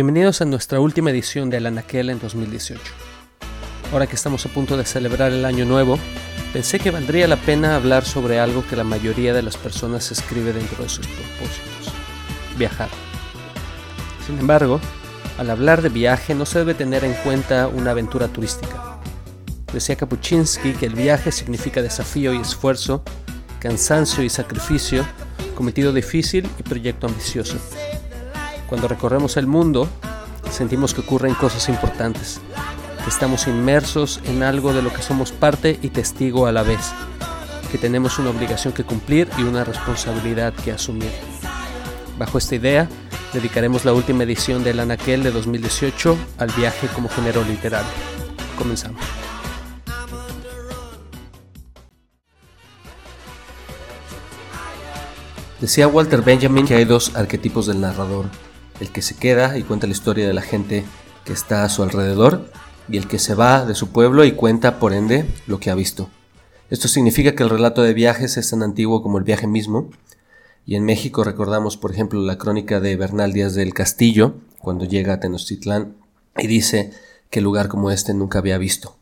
Bienvenidos 0.00 0.40
a 0.40 0.44
nuestra 0.44 0.78
última 0.78 1.10
edición 1.10 1.50
de 1.50 1.56
El 1.56 1.66
Anaquel 1.66 2.08
en 2.10 2.20
2018. 2.20 2.80
Ahora 3.92 4.06
que 4.06 4.14
estamos 4.14 4.46
a 4.46 4.48
punto 4.48 4.76
de 4.76 4.84
celebrar 4.84 5.32
el 5.32 5.44
año 5.44 5.64
nuevo, 5.64 5.98
pensé 6.52 6.78
que 6.78 6.92
valdría 6.92 7.26
la 7.26 7.34
pena 7.34 7.74
hablar 7.74 8.04
sobre 8.04 8.38
algo 8.38 8.64
que 8.64 8.76
la 8.76 8.84
mayoría 8.84 9.34
de 9.34 9.42
las 9.42 9.56
personas 9.56 10.12
escribe 10.12 10.52
dentro 10.52 10.84
de 10.84 10.88
sus 10.88 11.04
propósitos, 11.04 11.92
viajar. 12.56 12.88
Sin 14.24 14.38
embargo, 14.38 14.80
al 15.36 15.50
hablar 15.50 15.82
de 15.82 15.88
viaje 15.88 16.32
no 16.32 16.46
se 16.46 16.60
debe 16.60 16.74
tener 16.74 17.04
en 17.04 17.14
cuenta 17.24 17.66
una 17.66 17.90
aventura 17.90 18.28
turística. 18.28 19.00
Decía 19.72 19.96
Kapuczynski 19.96 20.74
que 20.74 20.86
el 20.86 20.94
viaje 20.94 21.32
significa 21.32 21.82
desafío 21.82 22.32
y 22.32 22.36
esfuerzo, 22.36 23.02
cansancio 23.58 24.22
y 24.22 24.28
sacrificio, 24.28 25.04
cometido 25.56 25.92
difícil 25.92 26.48
y 26.56 26.62
proyecto 26.62 27.08
ambicioso. 27.08 27.56
Cuando 28.68 28.86
recorremos 28.86 29.38
el 29.38 29.46
mundo, 29.46 29.88
sentimos 30.50 30.92
que 30.92 31.00
ocurren 31.00 31.34
cosas 31.34 31.70
importantes, 31.70 32.40
que 33.02 33.08
estamos 33.08 33.46
inmersos 33.46 34.20
en 34.24 34.42
algo 34.42 34.74
de 34.74 34.82
lo 34.82 34.92
que 34.92 35.00
somos 35.00 35.32
parte 35.32 35.78
y 35.80 35.88
testigo 35.88 36.46
a 36.46 36.52
la 36.52 36.62
vez, 36.62 36.92
que 37.72 37.78
tenemos 37.78 38.18
una 38.18 38.28
obligación 38.28 38.74
que 38.74 38.84
cumplir 38.84 39.26
y 39.38 39.42
una 39.42 39.64
responsabilidad 39.64 40.52
que 40.52 40.72
asumir. 40.72 41.10
Bajo 42.18 42.36
esta 42.36 42.56
idea, 42.56 42.88
dedicaremos 43.32 43.86
la 43.86 43.94
última 43.94 44.24
edición 44.24 44.62
del 44.62 44.80
Anaquel 44.80 45.22
de 45.22 45.30
2018 45.30 46.18
al 46.36 46.50
viaje 46.50 46.88
como 46.88 47.08
género 47.08 47.42
literario. 47.44 47.88
Comenzamos. 48.58 49.00
Decía 55.58 55.88
Walter 55.88 56.22
Benjamin 56.22 56.66
que 56.66 56.74
hay 56.74 56.84
dos 56.84 57.16
arquetipos 57.16 57.66
del 57.66 57.80
narrador, 57.80 58.26
el 58.80 58.90
que 58.90 59.02
se 59.02 59.16
queda 59.16 59.58
y 59.58 59.62
cuenta 59.62 59.86
la 59.86 59.92
historia 59.92 60.26
de 60.26 60.34
la 60.34 60.42
gente 60.42 60.84
que 61.24 61.32
está 61.32 61.64
a 61.64 61.68
su 61.68 61.82
alrededor 61.82 62.50
y 62.88 62.96
el 62.96 63.06
que 63.06 63.18
se 63.18 63.34
va 63.34 63.64
de 63.64 63.74
su 63.74 63.90
pueblo 63.90 64.24
y 64.24 64.32
cuenta, 64.32 64.78
por 64.78 64.92
ende, 64.92 65.26
lo 65.46 65.60
que 65.60 65.70
ha 65.70 65.74
visto. 65.74 66.08
Esto 66.70 66.88
significa 66.88 67.34
que 67.34 67.42
el 67.42 67.50
relato 67.50 67.82
de 67.82 67.94
viajes 67.94 68.36
es 68.36 68.50
tan 68.50 68.62
antiguo 68.62 69.02
como 69.02 69.18
el 69.18 69.24
viaje 69.24 69.46
mismo, 69.46 69.90
y 70.66 70.74
en 70.74 70.84
México 70.84 71.24
recordamos, 71.24 71.78
por 71.78 71.92
ejemplo, 71.92 72.20
la 72.20 72.36
crónica 72.36 72.78
de 72.80 72.96
Bernal 72.96 73.32
Díaz 73.32 73.54
del 73.54 73.72
Castillo, 73.72 74.34
cuando 74.58 74.84
llega 74.84 75.14
a 75.14 75.20
Tenochtitlán 75.20 75.96
y 76.36 76.46
dice 76.46 76.92
que 77.30 77.40
lugar 77.40 77.68
como 77.68 77.90
este 77.90 78.12
nunca 78.12 78.38
había 78.38 78.58
visto. 78.58 78.96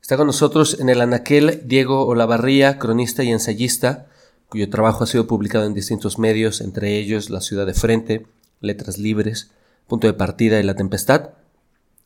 Está 0.00 0.16
con 0.16 0.28
nosotros 0.28 0.78
en 0.78 0.88
el 0.88 1.00
anaquel 1.00 1.62
Diego 1.66 2.06
Olavarría, 2.06 2.78
cronista 2.78 3.24
y 3.24 3.30
ensayista, 3.30 4.06
cuyo 4.48 4.70
trabajo 4.70 5.04
ha 5.04 5.06
sido 5.06 5.26
publicado 5.26 5.66
en 5.66 5.74
distintos 5.74 6.18
medios, 6.18 6.60
entre 6.60 6.96
ellos 6.96 7.28
La 7.28 7.40
Ciudad 7.40 7.66
de 7.66 7.74
Frente, 7.74 8.26
Letras 8.60 8.98
Libres, 8.98 9.50
Punto 9.86 10.06
de 10.06 10.14
Partida 10.14 10.60
y 10.60 10.62
La 10.62 10.76
Tempestad, 10.76 11.30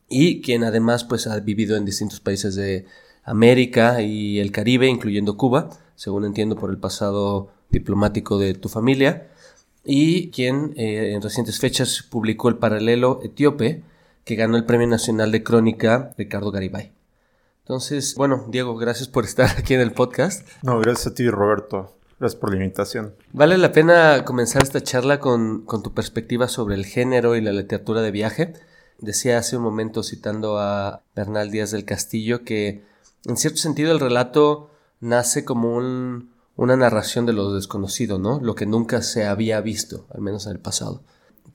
y 0.09 0.41
quien 0.41 0.63
además 0.63 1.03
pues 1.03 1.27
ha 1.27 1.39
vivido 1.39 1.75
en 1.75 1.85
distintos 1.85 2.19
países 2.19 2.55
de 2.55 2.85
América 3.23 4.01
y 4.01 4.39
el 4.39 4.51
Caribe, 4.51 4.87
incluyendo 4.87 5.37
Cuba, 5.37 5.69
según 5.95 6.25
entiendo 6.25 6.55
por 6.55 6.69
el 6.69 6.77
pasado 6.77 7.51
diplomático 7.69 8.37
de 8.37 8.53
tu 8.53 8.69
familia, 8.69 9.27
y 9.83 10.29
quien 10.31 10.73
eh, 10.77 11.13
en 11.13 11.21
recientes 11.21 11.59
fechas 11.59 12.03
publicó 12.09 12.49
el 12.49 12.57
paralelo 12.57 13.19
etíope 13.23 13.83
que 14.23 14.35
ganó 14.35 14.55
el 14.55 14.65
Premio 14.65 14.87
Nacional 14.87 15.31
de 15.31 15.43
Crónica 15.43 16.13
Ricardo 16.17 16.51
Garibay. 16.51 16.93
Entonces, 17.63 18.15
bueno, 18.15 18.45
Diego, 18.49 18.75
gracias 18.75 19.07
por 19.07 19.25
estar 19.25 19.49
aquí 19.57 19.73
en 19.73 19.81
el 19.81 19.93
podcast. 19.93 20.47
No, 20.63 20.79
gracias 20.79 21.07
a 21.07 21.13
ti, 21.13 21.29
Roberto. 21.29 21.95
Gracias 22.23 22.39
por 22.39 22.51
la 22.51 22.63
invitación. 22.63 23.15
Vale 23.33 23.57
la 23.57 23.73
pena 23.73 24.23
comenzar 24.23 24.63
esta 24.63 24.79
charla 24.79 25.19
con, 25.19 25.65
con, 25.65 25.83
tu 25.83 25.93
perspectiva 25.93 26.47
sobre 26.47 26.75
el 26.75 26.85
género 26.85 27.35
y 27.35 27.41
la 27.41 27.51
literatura 27.51 28.01
de 28.01 28.11
viaje. 28.11 28.53
Decía 28.97 29.37
hace 29.37 29.57
un 29.57 29.63
momento, 29.63 30.03
citando 30.03 30.57
a 30.57 31.01
Bernal 31.17 31.51
Díaz 31.51 31.71
del 31.71 31.83
Castillo, 31.83 32.45
que 32.45 32.85
en 33.25 33.35
cierto 33.35 33.57
sentido 33.57 33.91
el 33.91 33.99
relato 33.99 34.71
nace 35.01 35.43
como 35.43 35.75
un, 35.75 36.31
una 36.55 36.77
narración 36.77 37.25
de 37.25 37.33
lo 37.33 37.53
desconocido, 37.53 38.19
¿no? 38.19 38.39
Lo 38.39 38.55
que 38.55 38.67
nunca 38.67 39.01
se 39.01 39.25
había 39.25 39.59
visto, 39.59 40.07
al 40.13 40.21
menos 40.21 40.45
en 40.45 40.53
el 40.53 40.59
pasado. 40.59 41.03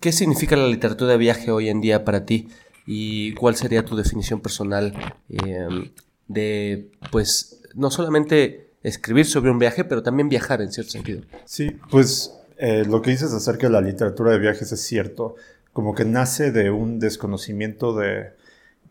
¿Qué 0.00 0.12
significa 0.12 0.54
la 0.54 0.68
literatura 0.68 1.12
de 1.12 1.16
viaje 1.16 1.50
hoy 1.50 1.70
en 1.70 1.80
día 1.80 2.04
para 2.04 2.26
ti? 2.26 2.50
¿Y 2.84 3.32
cuál 3.36 3.56
sería 3.56 3.86
tu 3.86 3.96
definición 3.96 4.40
personal 4.40 4.92
eh, 5.30 5.90
de, 6.26 6.90
pues, 7.10 7.62
no 7.74 7.90
solamente 7.90 8.67
escribir 8.82 9.26
sobre 9.26 9.50
un 9.50 9.58
viaje, 9.58 9.84
pero 9.84 10.02
también 10.02 10.28
viajar 10.28 10.60
en 10.60 10.72
cierto 10.72 10.92
sentido. 10.92 11.22
Sí, 11.44 11.76
pues 11.90 12.32
eh, 12.58 12.84
lo 12.86 13.02
que 13.02 13.10
dices 13.10 13.32
acerca 13.32 13.66
de 13.66 13.72
la 13.72 13.80
literatura 13.80 14.32
de 14.32 14.38
viajes 14.38 14.72
es 14.72 14.80
cierto, 14.80 15.36
como 15.72 15.94
que 15.94 16.04
nace 16.04 16.50
de 16.50 16.70
un 16.70 16.98
desconocimiento 16.98 17.96
de, 17.96 18.32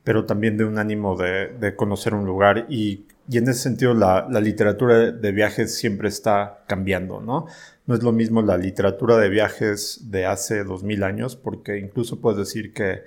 pero 0.04 0.26
también 0.26 0.58
de 0.58 0.64
un 0.64 0.78
ánimo 0.78 1.18
de, 1.18 1.50
de 1.60 1.76
conocer 1.76 2.14
un 2.14 2.26
lugar 2.26 2.66
y, 2.70 3.06
y 3.30 3.38
en 3.38 3.44
ese 3.50 3.60
sentido 3.60 3.94
la, 3.94 4.26
la, 4.30 4.40
literatura 4.40 5.12
de 5.12 5.32
viajes 5.34 5.76
siempre 5.76 6.08
está 6.08 6.64
cambiando, 6.66 7.20
¿no? 7.20 7.48
No 7.88 7.96
es 7.96 8.04
lo 8.04 8.14
mismo 8.14 8.42
la 8.42 8.58
literatura 8.58 9.18
de 9.18 9.28
viajes 9.28 10.10
de 10.10 10.26
hace 10.26 10.64
dos 10.64 10.84
mil 10.84 11.04
años, 11.04 11.36
porque 11.36 11.78
incluso 11.78 12.22
puedes 12.22 12.40
decir 12.40 12.74
que, 12.74 13.02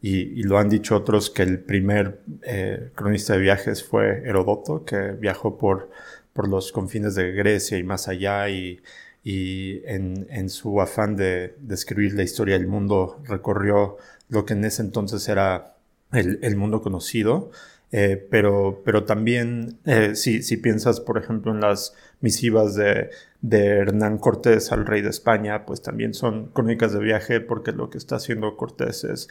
y, 0.00 0.40
y, 0.40 0.42
lo 0.44 0.58
han 0.58 0.70
dicho 0.70 0.96
otros, 0.96 1.28
que 1.28 1.42
el 1.42 1.58
primer 1.58 2.20
eh, 2.42 2.90
cronista 2.94 3.34
de 3.34 3.40
viajes 3.40 3.84
fue 3.84 4.22
Herodoto, 4.24 4.84
que 4.84 5.12
viajó 5.12 5.58
por 5.58 5.90
por 6.36 6.48
los 6.48 6.70
confines 6.70 7.14
de 7.14 7.32
Grecia 7.32 7.78
y 7.78 7.82
más 7.82 8.06
allá 8.08 8.48
y, 8.50 8.82
y 9.24 9.80
en, 9.86 10.26
en, 10.30 10.50
su 10.50 10.80
afán 10.80 11.16
de 11.16 11.56
describir 11.58 12.12
la 12.14 12.22
historia 12.22 12.58
del 12.58 12.68
mundo 12.68 13.20
recorrió 13.24 13.96
lo 14.28 14.44
que 14.44 14.52
en 14.52 14.64
ese 14.66 14.82
entonces 14.82 15.26
era 15.28 15.76
el, 16.12 16.38
el 16.42 16.56
mundo 16.56 16.82
conocido. 16.82 17.50
Eh, 17.92 18.26
pero, 18.30 18.82
pero 18.84 19.04
también, 19.04 19.78
eh, 19.86 20.16
si, 20.16 20.42
si, 20.42 20.56
piensas, 20.56 21.00
por 21.00 21.18
ejemplo, 21.18 21.52
en 21.52 21.60
las 21.60 21.94
misivas 22.20 22.74
de, 22.74 23.10
de, 23.40 23.66
Hernán 23.78 24.18
Cortés 24.18 24.72
al 24.72 24.86
rey 24.86 25.02
de 25.02 25.10
España, 25.10 25.64
pues 25.64 25.82
también 25.82 26.12
son 26.12 26.48
crónicas 26.48 26.92
de 26.92 26.98
viaje 26.98 27.40
porque 27.40 27.70
lo 27.72 27.88
que 27.88 27.98
está 27.98 28.16
haciendo 28.16 28.56
Cortés 28.56 29.04
es 29.04 29.28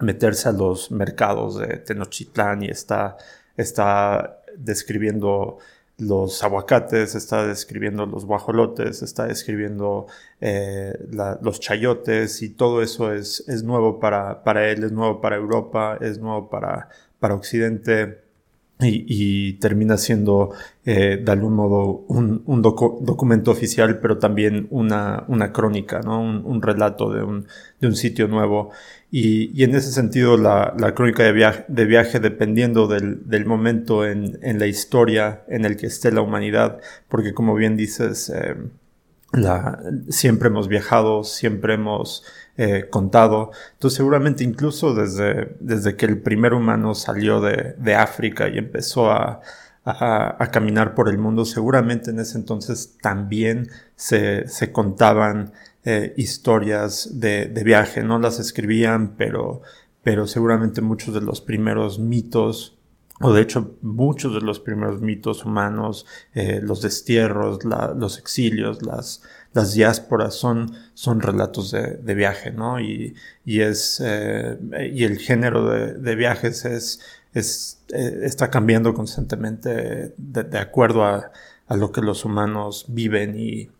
meterse 0.00 0.48
a 0.48 0.52
los 0.52 0.90
mercados 0.90 1.58
de 1.58 1.78
Tenochtitlán 1.78 2.64
y 2.64 2.68
está, 2.68 3.16
está 3.56 4.42
describiendo 4.56 5.58
los 6.00 6.42
aguacates, 6.42 7.14
está 7.14 7.46
describiendo 7.46 8.06
los 8.06 8.24
guajolotes, 8.24 9.02
está 9.02 9.26
describiendo 9.26 10.06
eh, 10.40 10.92
los 11.42 11.60
chayotes 11.60 12.42
y 12.42 12.50
todo 12.50 12.82
eso 12.82 13.12
es, 13.12 13.44
es 13.48 13.62
nuevo 13.62 14.00
para, 14.00 14.42
para, 14.42 14.68
él, 14.68 14.84
es 14.84 14.92
nuevo 14.92 15.20
para 15.20 15.36
Europa, 15.36 15.98
es 16.00 16.18
nuevo 16.18 16.48
para, 16.48 16.88
para 17.18 17.34
Occidente 17.34 18.30
y, 18.82 19.54
termina 19.54 19.96
siendo 19.96 20.52
eh, 20.84 21.20
de 21.22 21.32
algún 21.32 21.54
modo 21.54 22.04
un, 22.08 22.42
un 22.46 22.62
docu 22.62 22.98
documento 23.02 23.50
oficial, 23.50 24.00
pero 24.00 24.18
también 24.18 24.68
una, 24.70 25.24
una 25.28 25.52
crónica, 25.52 26.00
¿no? 26.00 26.20
un, 26.20 26.42
un 26.44 26.62
relato 26.62 27.12
de 27.12 27.22
un, 27.22 27.46
de 27.80 27.86
un 27.88 27.96
sitio 27.96 28.28
nuevo. 28.28 28.70
Y, 29.12 29.50
y, 29.60 29.64
en 29.64 29.74
ese 29.74 29.90
sentido, 29.90 30.36
la, 30.36 30.72
la 30.78 30.94
crónica 30.94 31.24
de 31.24 31.32
viaje, 31.32 31.64
de 31.66 31.84
viaje 31.84 32.20
dependiendo 32.20 32.86
del, 32.86 33.28
del 33.28 33.44
momento 33.44 34.06
en, 34.06 34.38
en, 34.42 34.60
la 34.60 34.66
historia 34.66 35.42
en 35.48 35.64
el 35.64 35.76
que 35.76 35.86
esté 35.86 36.12
la 36.12 36.20
humanidad, 36.20 36.78
porque 37.08 37.34
como 37.34 37.56
bien 37.56 37.76
dices, 37.76 38.30
eh, 38.30 38.54
la, 39.32 39.80
siempre 40.08 40.48
hemos 40.48 40.68
viajado, 40.68 41.24
siempre 41.24 41.74
hemos 41.74 42.24
eh, 42.56 42.86
contado. 42.90 43.50
Entonces, 43.72 43.96
seguramente 43.96 44.44
incluso 44.44 44.94
desde, 44.94 45.56
desde 45.60 45.96
que 45.96 46.06
el 46.06 46.20
primer 46.20 46.54
humano 46.54 46.94
salió 46.94 47.40
de, 47.40 47.74
de 47.78 47.94
África 47.94 48.48
y 48.48 48.58
empezó 48.58 49.10
a, 49.10 49.40
a, 49.84 50.36
a, 50.38 50.50
caminar 50.50 50.94
por 50.94 51.08
el 51.08 51.18
mundo, 51.18 51.44
seguramente 51.44 52.10
en 52.10 52.20
ese 52.20 52.38
entonces 52.38 52.96
también 53.00 53.70
se, 53.96 54.46
se 54.46 54.72
contaban 54.72 55.52
eh, 55.84 56.12
historias 56.16 57.20
de, 57.20 57.46
de, 57.46 57.64
viaje, 57.64 58.02
no 58.02 58.18
las 58.18 58.38
escribían, 58.38 59.14
pero, 59.16 59.62
pero 60.02 60.26
seguramente 60.26 60.82
muchos 60.82 61.14
de 61.14 61.22
los 61.22 61.40
primeros 61.40 61.98
mitos, 61.98 62.76
o 63.20 63.32
de 63.32 63.42
hecho 63.42 63.76
muchos 63.80 64.34
de 64.34 64.42
los 64.42 64.60
primeros 64.60 65.00
mitos 65.00 65.44
humanos, 65.44 66.04
eh, 66.34 66.60
los 66.62 66.82
destierros, 66.82 67.60
los 67.64 68.18
exilios, 68.18 68.82
las, 68.82 69.22
las 69.52 69.72
diásporas 69.72 70.34
son, 70.34 70.72
son 70.94 71.20
relatos 71.20 71.70
de, 71.70 72.14
viaje, 72.14 72.50
¿no? 72.50 72.78
Y, 72.78 73.14
y 73.44 73.60
es, 73.60 74.02
eh, 74.04 74.58
y 74.92 75.04
el 75.04 75.18
género 75.18 75.66
de, 75.66 76.14
viajes 76.14 76.64
es, 76.64 77.00
es 77.32 77.82
está 77.88 78.50
cambiando 78.50 78.92
constantemente 78.94 80.14
de, 80.16 80.58
acuerdo 80.58 81.04
a, 81.04 81.32
a, 81.66 81.76
lo 81.76 81.90
que 81.90 82.02
los 82.02 82.24
humanos 82.24 82.84
viven 82.88 83.38
y, 83.38 83.70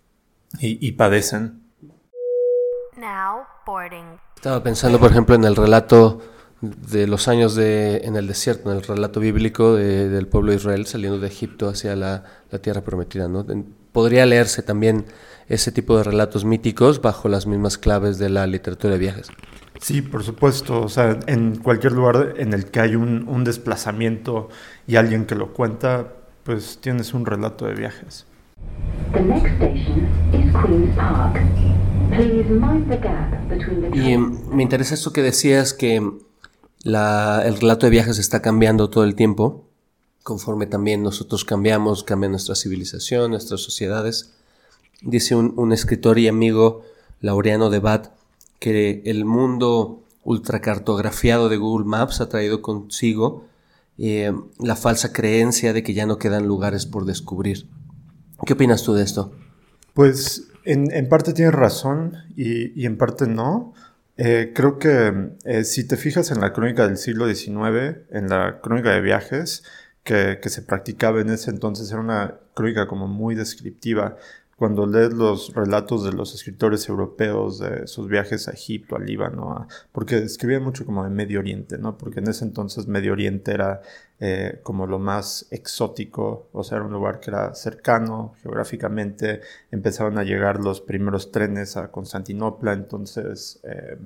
y, 0.59 0.93
padecen. 0.93 1.60
Estaba 4.37 4.63
pensando, 4.63 4.99
por 4.99 5.11
ejemplo, 5.11 5.35
en 5.35 5.45
el 5.45 5.57
relato 5.57 6.21
de 6.61 7.07
los 7.07 7.29
años 7.29 7.55
de, 7.55 7.99
en 8.05 8.17
el 8.17 8.27
desierto, 8.27 8.71
en 8.71 8.77
el 8.77 8.83
relato 8.83 9.21
bíblico 9.21 9.75
del 9.75 10.27
pueblo 10.27 10.51
de 10.51 10.59
Israel 10.59 10.87
saliendo 10.87 11.19
de 11.19 11.27
Egipto 11.27 11.69
hacia 11.69 11.97
la, 11.97 12.25
tierra 12.61 12.83
prometida. 12.83 13.29
¿no? 13.29 13.47
Podría 13.93 14.27
leerse 14.27 14.63
también 14.63 15.07
ese 15.49 15.73
tipo 15.73 15.97
de 15.97 16.05
relatos 16.05 16.45
míticos 16.45 17.01
bajo 17.01 17.29
las 17.29 17.47
mismas 17.47 17.79
claves 17.79 18.19
de 18.19 18.29
la 18.29 18.47
literatura 18.47 18.93
de 18.93 18.99
viajes. 18.99 19.29
Sí, 19.81 20.03
por 20.03 20.23
supuesto. 20.23 20.83
O 20.83 20.89
sea, 20.89 21.19
en 21.27 21.57
cualquier 21.57 21.93
lugar 21.93 22.35
en 22.37 22.53
el 22.53 22.67
que 22.67 22.81
hay 22.81 22.97
un, 22.97 23.27
un 23.27 23.45
desplazamiento 23.45 24.51
y 24.87 24.97
alguien 24.97 25.25
que 25.25 25.35
lo 25.35 25.55
cuenta, 25.55 26.09
pues 26.45 26.79
tienes 26.81 27.15
un 27.15 27.25
relato 27.25 27.67
de 27.67 27.75
viajes. 27.75 28.27
Y 33.95 34.17
me 34.17 34.63
interesa 34.63 34.95
esto 34.95 35.13
que 35.13 35.23
decías 35.23 35.75
que 35.75 35.97
el 35.97 37.57
relato 37.61 37.87
de 37.87 37.91
viajes 37.91 38.19
está 38.19 38.43
cambiando 38.43 38.91
todo 38.91 39.05
el 39.05 39.15
tiempo, 39.15 39.65
conforme 40.23 40.67
también 40.67 41.03
nosotros 41.03 41.45
cambiamos, 41.45 42.05
cambia 42.05 42.29
nuestra 42.29 42.55
civilización, 42.55 43.31
nuestras 43.31 43.61
sociedades. 43.61 44.35
Dice 45.03 45.35
un, 45.35 45.73
escritor 45.73 46.19
y 46.19 46.29
amigo, 46.29 46.83
Laureano 47.21 47.71
de 47.71 47.79
Bat, 47.79 48.09
que 48.59 49.03
el 49.07 49.25
mundo 49.25 50.03
ultracartografiado 50.25 51.49
de 51.49 51.57
Google 51.57 51.87
Maps 51.87 52.21
ha 52.21 52.29
traído 52.29 52.61
consigo 52.61 53.47
eh, 53.99 54.33
la 54.59 54.77
falsa 54.77 55.13
creencia 55.13 55.73
de 55.73 55.83
que 55.83 55.95
ya 55.95 56.07
no 56.07 56.19
quedan 56.19 56.47
lugares 56.47 56.87
por 56.87 57.07
descubrir. 57.07 57.67
¿Qué 58.45 58.55
opinas 58.55 58.83
tú 58.83 58.95
de 58.95 59.03
esto? 59.03 59.33
Pues 59.95 60.50
en, 60.65 61.09
parte 61.09 61.33
tienes 61.33 61.55
razón 61.55 62.17
y, 62.37 62.87
en 62.87 62.97
parte 62.97 63.27
no. 63.27 63.75
Eh, 64.17 64.53
creo 64.55 64.79
que 64.79 65.31
eh, 65.45 65.65
si 65.65 65.87
te 65.87 65.97
fijas 65.97 66.31
en 66.31 66.41
la 66.41 66.53
crónica 66.53 66.87
del 66.87 66.99
siglo 66.99 67.27
XIX, 67.27 67.99
en 68.11 68.29
la 68.29 68.61
crónica 68.61 68.91
de 68.91 69.01
viajes 69.01 69.65
que, 70.05 70.39
que, 70.43 70.51
se 70.51 70.63
practicaba 70.63 71.21
en 71.21 71.31
ese 71.31 71.51
entonces, 71.51 71.91
era 71.91 72.01
una 72.01 72.35
crónica 72.55 72.87
como 72.87 73.09
muy 73.09 73.35
descriptiva 73.35 74.17
cuando 74.61 74.87
lees 74.87 75.15
los 75.15 75.55
relatos 75.55 76.05
de 76.05 76.13
los 76.13 76.35
escritores 76.35 76.87
europeos 76.87 77.61
de 77.61 77.87
sus 77.87 78.09
viajes 78.09 78.47
a 78.47 78.51
Egipto, 78.51 78.95
a 78.95 78.99
Líbano, 78.99 79.67
porque 79.91 80.19
escribían 80.19 80.63
mucho 80.63 80.85
como 80.85 81.03
de 81.03 81.09
Medio 81.09 81.39
Oriente, 81.39 81.79
¿no? 81.79 81.97
Porque 81.97 82.21
en 82.21 82.29
ese 82.29 82.45
entonces 82.45 82.87
Medio 82.87 83.13
Oriente 83.13 83.53
era 83.53 83.81
eh, 84.19 84.61
como 84.63 84.87
lo 84.87 84.99
más 84.99 85.47
exótico, 85.51 86.51
o 86.53 86.63
sea, 86.63 86.77
era 86.77 86.85
un 86.85 86.93
lugar 86.93 87.21
que 87.21 87.31
era 87.31 87.55
cercano 87.55 88.35
geográficamente, 88.43 89.41
empezaban 89.71 90.19
a 90.19 90.25
llegar 90.25 90.61
los 90.61 90.83
primeros 90.83 91.33
trenes 91.33 91.79
a 91.79 91.91
Constantinopla, 91.91 92.75
entonces 92.75 93.61
eh, 93.63 93.97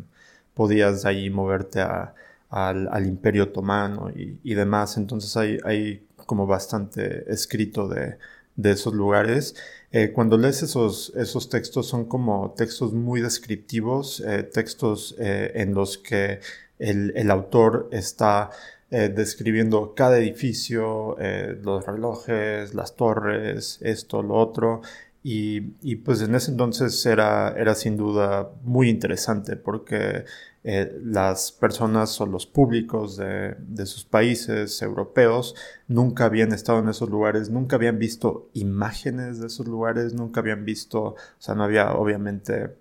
podías 0.55 1.05
ahí 1.05 1.31
moverte 1.31 1.81
al, 1.81 3.06
Imperio 3.06 3.43
Otomano 3.43 4.12
y, 4.15 4.55
demás, 4.55 4.99
entonces 4.99 5.37
hay 5.37 6.06
como 6.27 6.47
bastante 6.47 7.29
escrito 7.33 7.89
de, 7.89 8.19
de 8.56 8.73
esos 8.73 8.95
lugares. 8.95 9.56
Eh, 9.93 10.12
cuando 10.12 10.37
lees 10.37 10.62
esos, 10.62 11.12
esos 11.17 11.49
textos 11.49 11.87
son 11.87 12.06
como 12.06 12.55
textos 12.56 12.93
muy 12.93 13.21
descriptivos, 13.21 14.21
eh, 14.21 14.43
textos 14.43 15.15
eh, 15.19 15.53
en 15.55 15.75
los 15.75 15.99
que 15.99 16.41
el, 16.79 17.12
el 17.17 17.31
autor 17.31 17.89
está 17.93 18.51
describiendo 18.91 19.93
cada 19.97 20.19
edificio, 20.19 21.17
los 21.62 21.85
relojes, 21.85 22.75
las 22.75 22.95
torres, 22.95 23.81
esto, 23.83 24.23
lo 24.23 24.35
otro. 24.35 24.83
Y, 25.25 25.73
y, 25.83 25.97
pues 25.97 26.21
en 26.23 26.33
ese 26.37 26.53
entonces 26.53 27.05
era, 27.05 27.56
era 27.59 27.75
sin 27.75 27.97
duda 27.97 28.53
muy 28.62 28.89
interesante 28.89 29.56
porque 29.56 30.27
eh, 30.67 30.99
las 31.03 31.53
personas 31.53 32.19
o 32.23 32.27
los 32.27 32.47
públicos 32.47 33.19
de, 33.19 33.55
de, 33.59 33.85
sus 33.85 34.05
países 34.05 34.81
europeos 34.81 35.55
nunca 35.89 36.25
habían 36.25 36.53
estado 36.53 36.79
en 36.79 36.89
esos 36.89 37.11
lugares, 37.11 37.51
nunca 37.51 37.77
habían 37.77 37.99
visto 37.99 38.49
imágenes 38.55 39.41
de 39.41 39.49
esos 39.49 39.69
lugares, 39.69 40.15
nunca 40.15 40.41
habían 40.41 40.65
visto, 40.65 41.03
o 41.03 41.17
sea, 41.39 41.55
no 41.55 41.65
había 41.65 41.93
obviamente 41.93 42.75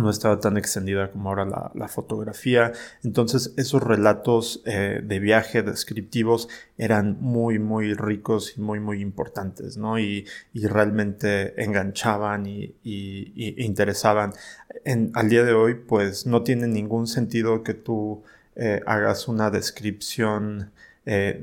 no 0.00 0.10
estaba 0.10 0.40
tan 0.40 0.56
extendida 0.56 1.10
como 1.10 1.28
ahora 1.28 1.70
la, 1.74 1.88
fotografía. 1.88 2.72
Entonces 3.02 3.52
esos 3.56 3.82
relatos 3.82 4.62
eh, 4.64 5.00
de 5.04 5.18
viaje 5.18 5.62
descriptivos 5.62 6.48
eran 6.78 7.18
muy, 7.20 7.58
muy 7.58 7.92
ricos 7.94 8.54
y 8.56 8.60
muy, 8.60 8.80
muy 8.80 9.00
importantes, 9.00 9.76
¿no? 9.76 9.98
Y, 9.98 10.26
realmente 10.54 11.62
enganchaban 11.62 12.46
y, 12.46 12.74
interesaban. 12.82 14.32
En, 14.84 15.10
al 15.14 15.28
día 15.28 15.44
de 15.44 15.52
hoy, 15.52 15.74
pues 15.74 16.26
no 16.26 16.42
tiene 16.42 16.66
ningún 16.68 17.06
sentido 17.06 17.62
que 17.62 17.74
tú 17.74 18.22
eh, 18.56 18.80
hagas 18.86 19.28
una 19.28 19.50
descripción 19.50 20.72
eh, 21.04 21.42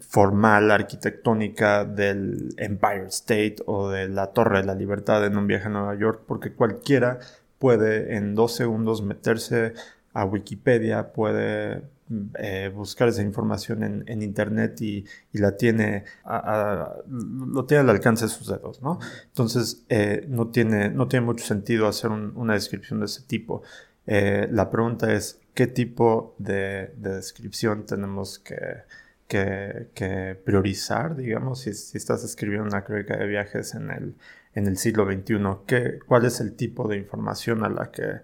formal, 0.00 0.70
arquitectónica 0.70 1.84
del 1.84 2.54
Empire 2.56 3.06
State 3.08 3.56
o 3.66 3.88
de 3.90 4.08
la 4.08 4.28
Torre 4.28 4.58
de 4.58 4.66
la 4.66 4.74
Libertad 4.74 5.24
en 5.26 5.36
un 5.36 5.46
viaje 5.46 5.66
a 5.66 5.70
Nueva 5.70 5.94
York, 5.94 6.22
porque 6.26 6.52
cualquiera 6.52 7.18
puede 7.60 8.16
en 8.16 8.34
dos 8.34 8.56
segundos 8.56 9.02
meterse 9.02 9.74
a 10.14 10.24
Wikipedia, 10.24 11.12
puede 11.12 11.82
eh, 12.38 12.72
buscar 12.74 13.08
esa 13.08 13.22
información 13.22 14.04
en, 14.04 14.22
internet 14.22 14.80
y, 14.80 15.04
la 15.32 15.56
tiene 15.56 16.04
lo 16.24 17.64
tiene 17.66 17.82
al 17.82 17.90
alcance 17.90 18.24
de 18.24 18.30
sus 18.30 18.48
dedos, 18.48 18.82
¿no? 18.82 18.98
Entonces 19.26 19.84
eh, 19.90 20.24
no, 20.26 20.48
tiene, 20.48 20.88
no 20.88 21.06
tiene 21.06 21.26
mucho 21.26 21.44
sentido 21.44 21.86
hacer 21.86 22.10
una 22.10 22.54
descripción 22.54 22.98
de 22.98 23.06
ese 23.06 23.22
tipo. 23.22 23.62
Eh, 24.06 24.48
la 24.50 24.70
pregunta 24.70 25.12
es 25.12 25.38
qué 25.54 25.66
tipo 25.66 26.34
de, 26.38 26.94
descripción 26.96 27.84
tenemos 27.86 28.40
que, 28.40 28.84
priorizar, 30.44 31.14
digamos, 31.14 31.60
si, 31.60 31.74
si 31.74 31.98
estás 31.98 32.24
escribiendo 32.24 32.66
una 32.66 32.82
crónica 32.82 33.16
de 33.16 33.26
viajes 33.26 33.74
en 33.74 33.90
el 33.90 34.14
en 34.54 34.66
el 34.66 34.76
siglo 34.76 35.06
XXI? 35.06 35.38
¿Qué, 35.66 35.98
¿Cuál 36.06 36.24
es 36.24 36.40
el 36.40 36.54
tipo 36.54 36.88
de 36.88 36.96
información 36.96 37.64
a 37.64 37.68
la 37.68 37.90
que 37.90 38.20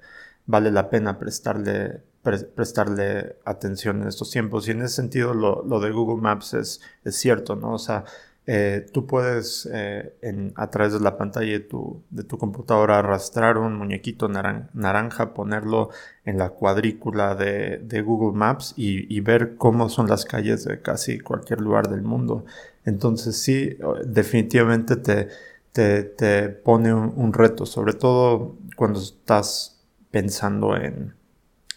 vale 0.46 0.70
la 0.70 0.90
pena 0.90 1.19
prestarle, 1.19 2.02
prestarle 2.23 3.37
atención 3.44 4.02
en 4.02 4.09
estos 4.09 4.30
tiempos? 4.30 4.68
Y 4.68 4.73
en 4.73 4.83
ese 4.83 4.97
sentido 4.97 5.35
lo, 5.35 5.64
lo 5.64 5.80
de 5.80 5.90
Google 5.90 6.23
Maps 6.23 6.54
es, 6.54 6.80
es, 7.04 7.16
cierto, 7.16 7.56
¿no? 7.56 7.75
O 7.75 7.78
sea, 7.78 8.04
eh, 8.49 8.87
tú 8.92 9.09
puedes 9.09 9.68
eh, 9.73 10.14
en, 10.23 10.52
a 10.54 10.71
través 10.71 10.92
de 10.92 11.00
la 11.00 11.18
pantalla 11.18 11.50
de 11.50 11.61
tu, 11.61 12.04
de 12.11 12.23
tu 12.23 12.38
computadora 12.38 13.00
arrastrar 13.00 13.59
un 13.59 13.76
muñequito 13.76 14.28
naranja, 14.28 15.35
ponerlo 15.35 15.90
en 16.25 16.38
la 16.38 16.50
cuadrícula 16.50 17.35
de, 17.35 17.78
de 17.78 18.02
Google 18.02 18.38
Maps 18.38 18.75
y, 18.76 19.21
ver 19.21 19.56
cómo 19.56 19.88
son 19.88 20.06
las 20.06 20.25
calles 20.25 20.64
de 20.64 20.80
casi 20.80 21.18
cualquier 21.18 21.61
lugar 21.61 21.88
del 21.88 22.02
mundo. 22.02 22.45
Entonces 22.85 23.37
sí, 23.37 23.76
definitivamente 24.04 24.95
te, 24.95 25.28
te, 25.76 26.49
pone 26.49 26.95
un, 26.95 27.33
reto, 27.33 27.66
sobre 27.66 27.92
todo 27.92 28.56
cuando 28.76 28.99
estás 29.00 29.78
pensando 30.11 30.75
en, 30.76 31.14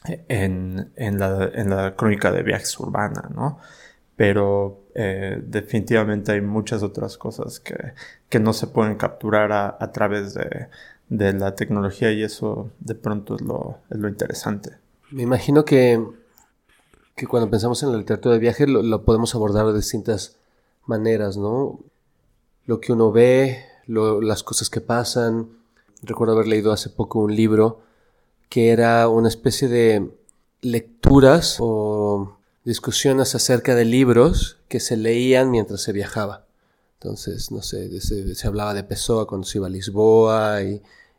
en, 0.05 1.19
la, 1.19 1.95
crónica 1.97 2.31
de 2.31 2.43
viajes 2.43 2.79
urbana, 2.79 3.29
¿no? 3.33 3.59
Pero 4.15 4.83
eh, 4.95 5.41
definitivamente 5.45 6.31
hay 6.31 6.41
muchas 6.41 6.83
otras 6.83 7.17
cosas 7.17 7.59
que, 7.59 8.39
no 8.39 8.53
se 8.53 8.67
pueden 8.67 8.95
capturar 8.95 9.51
a, 9.51 9.91
través 9.91 10.33
de, 10.33 10.69
la 11.09 11.55
tecnología 11.55 12.11
y 12.11 12.23
eso 12.23 12.69
de 12.79 12.95
pronto 12.95 13.35
es 13.35 13.41
lo, 13.41 13.79
es 13.89 13.97
lo 13.97 14.07
interesante. 14.07 14.77
Me 15.11 15.23
imagino 15.23 15.65
que, 15.65 16.01
que, 17.15 17.27
cuando 17.27 17.49
pensamos 17.49 17.81
en 17.83 17.91
la 17.91 17.97
literatura 17.97 18.33
de 18.33 18.39
viaje 18.39 18.67
lo, 18.67 18.83
lo 18.83 19.03
podemos 19.03 19.35
abordar 19.35 19.65
de 19.67 19.73
distintas 19.73 20.37
maneras, 20.85 21.35
¿no? 21.35 21.79
Lo 22.65 22.79
que 22.79 22.93
uno 22.93 23.11
ve, 23.11 23.68
las 23.89 24.43
cosas 24.43 24.69
que 24.69 24.81
pasan. 24.81 25.49
Recuerdo 26.01 26.33
haber 26.33 26.47
leído 26.47 26.71
hace 26.71 26.89
poco 26.89 27.19
un 27.19 27.35
libro 27.35 27.81
que 28.49 28.69
era 28.69 29.07
una 29.09 29.27
especie 29.27 29.67
de 29.67 30.11
lecturas 30.61 31.57
o 31.59 32.37
discusiones 32.65 33.35
acerca 33.35 33.75
de 33.75 33.85
libros 33.85 34.57
que 34.67 34.79
se 34.79 34.97
leían 34.97 35.51
mientras 35.51 35.81
se 35.81 35.91
viajaba. 35.91 36.45
Entonces, 36.93 37.51
no 37.51 37.61
sé, 37.61 38.01
se, 38.01 38.47
hablaba 38.47 38.73
de 38.73 38.83
Pessoa 38.83 39.25
cuando 39.25 39.47
se 39.47 39.57
iba 39.57 39.67
a 39.67 39.69
Lisboa 39.69 40.59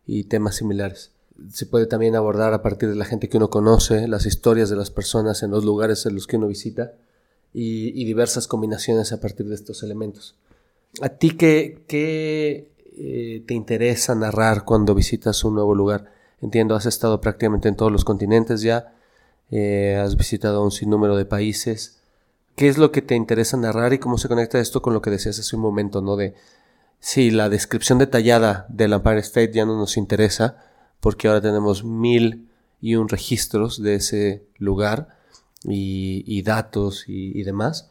y, 0.06 0.24
temas 0.24 0.56
similares. 0.56 1.12
Se 1.50 1.66
puede 1.66 1.86
también 1.86 2.16
abordar 2.16 2.52
a 2.52 2.62
partir 2.62 2.88
de 2.88 2.96
la 2.96 3.04
gente 3.04 3.28
que 3.28 3.38
uno 3.38 3.48
conoce, 3.48 4.06
las 4.08 4.26
historias 4.26 4.68
de 4.68 4.76
las 4.76 4.90
personas 4.90 5.42
en 5.42 5.52
los 5.52 5.64
lugares 5.64 6.04
en 6.04 6.14
los 6.14 6.26
que 6.26 6.36
uno 6.36 6.48
visita 6.48 6.92
y 7.52 8.04
diversas 8.04 8.46
combinaciones 8.46 9.12
a 9.12 9.20
partir 9.20 9.46
de 9.46 9.54
estos 9.54 9.82
elementos. 9.82 10.36
¿A 11.00 11.09
ti 11.09 11.30
qué, 11.30 11.85
eh, 11.88 13.44
te 13.47 13.54
interesa 13.54 14.14
narrar 14.14 14.64
cuando 14.64 14.94
visitas 14.94 15.44
un 15.44 15.54
nuevo 15.54 15.75
lugar? 15.75 16.12
Entiendo, 16.40 16.75
has 16.75 16.87
estado 16.87 17.20
prácticamente 17.20 17.68
en 17.68 17.76
todos 17.76 17.92
los 17.92 18.04
continentes 18.04 18.62
ya, 18.62 18.94
eh, 19.50 20.00
has 20.02 20.16
visitado 20.16 20.64
un 20.64 20.70
sinnúmero 20.70 21.16
de 21.16 21.25
países. 21.25 22.02
¿Qué 22.56 22.68
es 22.68 22.78
lo 22.78 22.92
que 22.92 23.02
te 23.02 23.14
interesa 23.14 23.56
narrar 23.56 23.92
y 23.92 23.99
cómo 23.99 24.18
se 24.18 24.28
conecta 24.28 24.59
esto 24.59 24.82
con 24.82 24.92
lo 24.92 25.02
que 25.02 25.11
decías 25.11 25.38
hace 25.38 25.56
un 25.56 25.62
momento, 25.62 26.02
¿no? 26.02 26.16
De 26.16 26.35
si 26.99 27.30
la 27.30 27.49
descripción 27.49 27.99
detallada 27.99 28.66
del 28.68 28.92
Empire 28.92 29.20
State 29.20 29.52
ya 29.52 29.64
no 29.64 29.76
nos 29.76 29.97
interesa, 29.97 30.59
porque 31.00 31.28
ahora 31.28 31.40
tenemos 31.40 31.85
mil 31.85 32.49
y 32.80 32.97
un 32.97 33.09
registros 33.09 33.82
de 33.82 33.94
ese 33.97 34.44
lugar 34.59 35.09
y, 35.64 36.42
datos 36.42 37.04
y, 37.06 37.42
demás. 37.42 37.89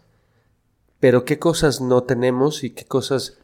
Pero 1.00 1.25
qué 1.25 1.39
cosas 1.39 1.82
no 1.82 2.03
tenemos 2.03 2.63
y 2.63 2.72
qué 2.72 2.86
cosas 2.86 3.38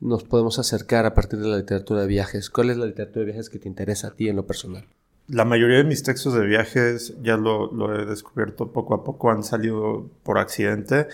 nos 0.00 0.24
podemos 0.24 0.58
acercar 0.58 1.06
a 1.06 1.14
partir 1.14 1.38
de 1.38 1.48
la 1.48 1.58
literatura 1.58 2.02
de 2.02 2.06
viajes. 2.06 2.50
¿Cuál 2.50 2.70
es 2.70 2.76
la 2.76 2.86
literatura 2.86 3.20
de 3.20 3.32
viajes 3.32 3.50
que 3.50 3.58
te 3.58 3.68
interesa 3.68 4.08
a 4.08 4.10
ti 4.12 4.28
en 4.28 4.36
lo 4.36 4.46
personal? 4.46 4.86
La 5.28 5.44
mayoría 5.44 5.78
de 5.78 5.84
mis 5.84 6.02
textos 6.02 6.34
de 6.34 6.44
viajes, 6.44 7.14
ya 7.22 7.36
lo, 7.36 7.94
he 7.94 8.04
descubierto 8.04 8.72
poco 8.72 8.94
a 8.94 9.04
poco, 9.04 9.30
han 9.30 9.44
salido 9.44 10.10
por 10.22 10.38
accidente. 10.38 11.06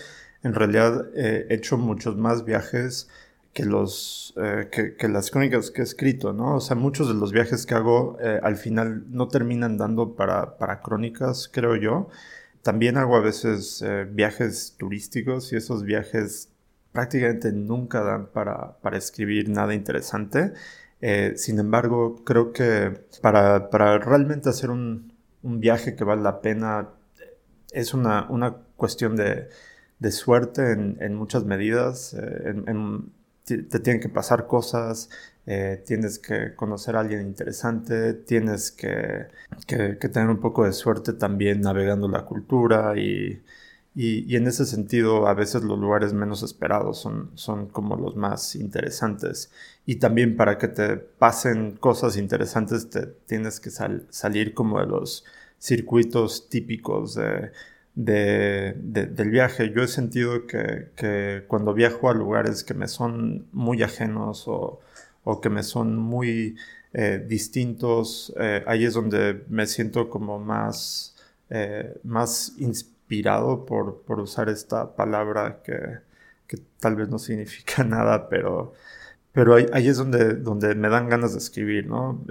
En 0.43 0.53
realidad 0.53 1.05
he 1.15 1.53
hecho 1.53 1.77
muchos 1.77 2.17
más 2.17 2.43
viajes 2.43 3.09
eh, 3.59 4.95
que, 4.97 5.07
las 5.07 5.31
crónicas 5.31 5.71
que 5.71 5.81
he 5.81 5.83
escrito, 5.83 6.31
¿no? 6.31 6.55
O 6.55 6.59
sea, 6.59 6.75
muchos 6.75 7.07
de 7.07 7.15
los 7.15 7.31
viajes 7.31 7.65
que 7.65 7.73
hago 7.73 8.17
eh, 8.21 8.39
al 8.43 8.55
final 8.55 9.05
no 9.09 9.27
terminan 9.29 9.77
dando 9.77 10.15
para 10.15 10.81
crónicas, 10.83 11.49
creo 11.51 11.75
yo. 11.75 12.09
También 12.67 12.97
hago 12.97 13.15
a 13.15 13.21
veces 13.21 13.81
eh, 13.81 14.05
viajes 14.11 14.75
turísticos 14.77 15.53
y 15.53 15.55
esos 15.55 15.83
viajes 15.83 16.49
prácticamente 16.91 17.53
nunca 17.53 18.01
dan 18.01 18.27
para, 18.27 18.77
para 18.79 18.97
escribir 18.97 19.47
nada 19.47 19.73
interesante. 19.73 20.51
Eh, 20.99 21.35
sin 21.37 21.59
embargo, 21.59 22.25
creo 22.25 22.51
que 22.51 23.05
para, 23.21 23.69
para 23.69 23.99
realmente 23.99 24.49
hacer 24.49 24.69
un, 24.69 25.13
un, 25.43 25.61
viaje 25.61 25.95
que 25.95 26.03
vale 26.03 26.21
la 26.21 26.41
pena 26.41 26.89
es 27.71 27.93
una, 27.93 28.27
una 28.29 28.57
cuestión 28.75 29.15
de, 29.15 29.47
de 29.99 30.11
suerte 30.11 30.73
en, 30.73 30.97
en, 30.99 31.15
muchas 31.15 31.45
medidas. 31.45 32.17
Eh, 32.19 32.53
te 33.45 33.79
tienen 33.79 34.01
que 34.01 34.09
pasar 34.09 34.45
cosas, 34.45 35.09
eh, 35.49 35.81
tienes 35.85 36.19
que 36.19 36.55
conocer 36.55 36.97
a 36.97 36.99
alguien 36.99 37.21
interesante, 37.21 38.13
tienes 38.13 38.69
que, 38.69 39.27
tener 39.65 40.27
un 40.27 40.41
poco 40.41 40.65
de 40.65 40.73
suerte 40.73 41.13
también 41.13 41.61
navegando 41.61 42.09
la 42.09 42.25
cultura 42.25 42.97
y, 42.97 43.41
en 43.95 44.45
ese 44.45 44.65
sentido 44.65 45.25
a 45.27 45.33
veces 45.33 45.63
los 45.63 45.79
lugares 45.79 46.13
menos 46.13 46.43
esperados 46.43 46.99
son, 46.99 47.31
son 47.35 47.67
como 47.67 47.95
los 47.95 48.17
más 48.17 48.55
interesantes. 48.55 49.49
Y 49.85 49.95
también 49.95 50.35
para 50.35 50.57
que 50.57 50.67
te 50.67 50.97
pasen 50.97 51.77
cosas 51.77 52.17
interesantes 52.17 52.89
te 52.89 53.07
tienes 53.07 53.61
que 53.61 53.69
salir 53.71 54.53
como 54.53 54.81
de 54.81 54.87
los 54.87 55.23
circuitos 55.59 56.49
típicos 56.49 57.15
de, 57.15 57.51
del 57.95 59.29
viaje. 59.31 59.71
Yo 59.73 59.81
he 59.81 59.87
sentido 59.87 60.45
que, 60.45 60.89
que, 60.97 61.45
cuando 61.47 61.73
viajo 61.73 62.09
a 62.09 62.13
lugares 62.13 62.63
que 62.65 62.73
me 62.73 62.87
son 62.87 63.47
muy 63.53 63.81
ajenos 63.81 64.43
o, 64.47 64.81
o 65.29 65.41
que 65.41 65.49
me 65.49 65.61
son 65.61 65.97
muy 65.97 66.55
eh, 66.93 67.21
distintos, 67.27 68.33
eh, 68.39 68.63
ahí 68.65 68.85
es 68.85 68.93
donde 68.93 69.43
me 69.49 69.67
siento 69.67 70.09
como 70.09 70.39
más, 70.39 71.17
eh, 71.49 71.99
más 72.03 72.53
inspirado 72.57 73.65
por, 73.65 74.03
por, 74.03 74.21
usar 74.21 74.47
esta 74.47 74.95
palabra 74.95 75.61
que, 75.65 75.77
que, 76.47 76.57
tal 76.79 76.95
vez 76.95 77.09
no 77.09 77.19
significa 77.19 77.83
nada, 77.95 78.29
pero, 78.29 78.73
pero 79.33 79.55
ahí, 79.55 79.87
es 79.89 79.97
donde, 79.97 80.35
donde 80.35 80.75
me 80.75 80.87
dan 80.87 81.09
ganas 81.09 81.33
de 81.33 81.39
escribir, 81.39 81.87
¿no? 81.87 82.23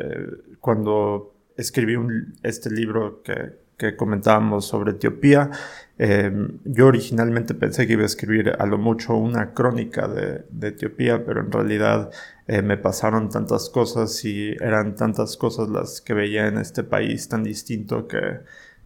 cuando 0.60 1.34
escribí 1.58 1.96
este 2.42 2.70
libro 2.70 3.22
que, 3.22 3.65
que 3.76 3.96
comentábamos 3.96 4.66
sobre 4.66 4.92
Etiopía, 4.92 5.50
yo 5.98 6.86
originalmente 6.86 7.54
pensé 7.54 7.86
que 7.86 7.94
iba 7.94 8.02
a 8.02 8.06
escribir 8.06 8.54
a 8.58 8.66
lo 8.66 8.76
mucho 8.76 9.14
una 9.16 9.54
crónica 9.54 10.06
de, 10.06 10.44
Etiopía, 10.68 11.24
pero 11.24 11.40
en 11.40 11.50
realidad 11.50 12.10
eh, 12.46 12.60
me 12.60 12.76
pasaron 12.76 13.30
tantas 13.30 13.70
cosas 13.70 14.22
y 14.24 14.50
eran 14.60 14.94
tantas 14.94 15.36
cosas 15.38 15.70
las 15.70 16.02
que 16.02 16.12
veía 16.12 16.48
en 16.48 16.58
este 16.58 16.84
país 16.84 17.28
tan 17.28 17.42
distinto 17.42 18.06
que, 18.06 18.40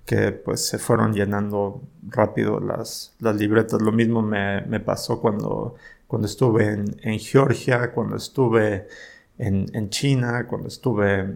que 0.05 0.31
pues 0.33 0.65
se 0.67 0.79
fueron 0.79 1.13
llenando 1.13 1.83
rápido 2.09 2.61
las, 2.61 3.15
las 3.19 3.37
libretas. 3.37 3.83
Lo 3.83 3.93
mismo 3.93 4.23
me, 4.23 4.61
me 4.63 4.79
pasó 4.79 5.21
cuando, 5.21 5.75
cuando 6.07 6.27
estuve 6.27 6.69
en, 6.69 6.97
en 7.03 7.19
Georgia, 7.19 7.91
cuando 7.93 8.17
estuve 8.17 8.87
en, 9.39 9.67
en 9.73 9.91
China, 9.91 10.47
cuando 10.47 10.69
estuve 10.69 11.35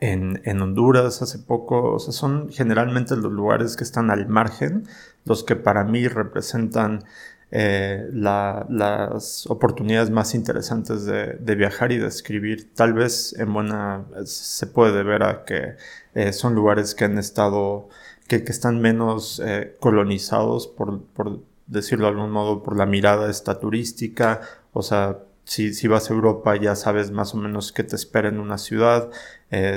en, 0.00 0.60
Honduras 0.60 1.22
hace 1.22 1.38
poco. 1.38 1.94
O 1.94 1.98
sea, 1.98 2.12
son 2.12 2.50
generalmente 2.50 3.16
los 3.16 3.32
lugares 3.32 3.76
que 3.76 3.84
están 3.84 4.10
al 4.10 4.28
margen, 4.28 4.86
los 5.24 5.44
que 5.44 5.56
para 5.56 5.84
mí 5.84 6.08
representan 6.08 7.04
eh, 7.50 8.06
las 8.12 9.46
oportunidades 9.46 10.10
más 10.10 10.34
interesantes 10.34 11.04
de, 11.04 11.54
viajar 11.54 11.92
y 11.92 11.98
de 11.98 12.06
escribir. 12.06 12.72
Tal 12.74 12.92
vez 12.92 13.34
en 13.38 13.52
buena 13.52 14.04
se 14.24 14.66
puede 14.66 15.02
ver 15.02 15.22
a 15.22 15.44
que 15.44 15.76
eh, 16.14 16.32
son 16.32 16.54
lugares 16.54 16.94
que 16.94 17.04
han 17.04 17.18
estado, 17.18 17.88
que, 18.26 18.44
que 18.44 18.52
están 18.52 18.80
menos 18.80 19.40
eh, 19.44 19.76
colonizados, 19.80 20.66
por, 20.66 21.02
por, 21.02 21.40
decirlo 21.66 22.06
de 22.06 22.12
algún 22.12 22.30
modo, 22.30 22.62
por 22.62 22.76
la 22.78 22.86
mirada 22.86 23.30
esta 23.30 23.60
turística. 23.60 24.40
O 24.72 24.82
sea, 24.82 25.18
si, 25.48 25.74
si, 25.74 25.88
vas 25.88 26.10
a 26.10 26.14
Europa 26.14 26.54
ya 26.56 26.76
sabes 26.76 27.10
más 27.10 27.34
o 27.34 27.38
menos 27.38 27.72
qué 27.72 27.82
te 27.82 27.96
espera 27.96 28.28
en 28.28 28.38
una 28.38 28.58
ciudad, 28.58 29.10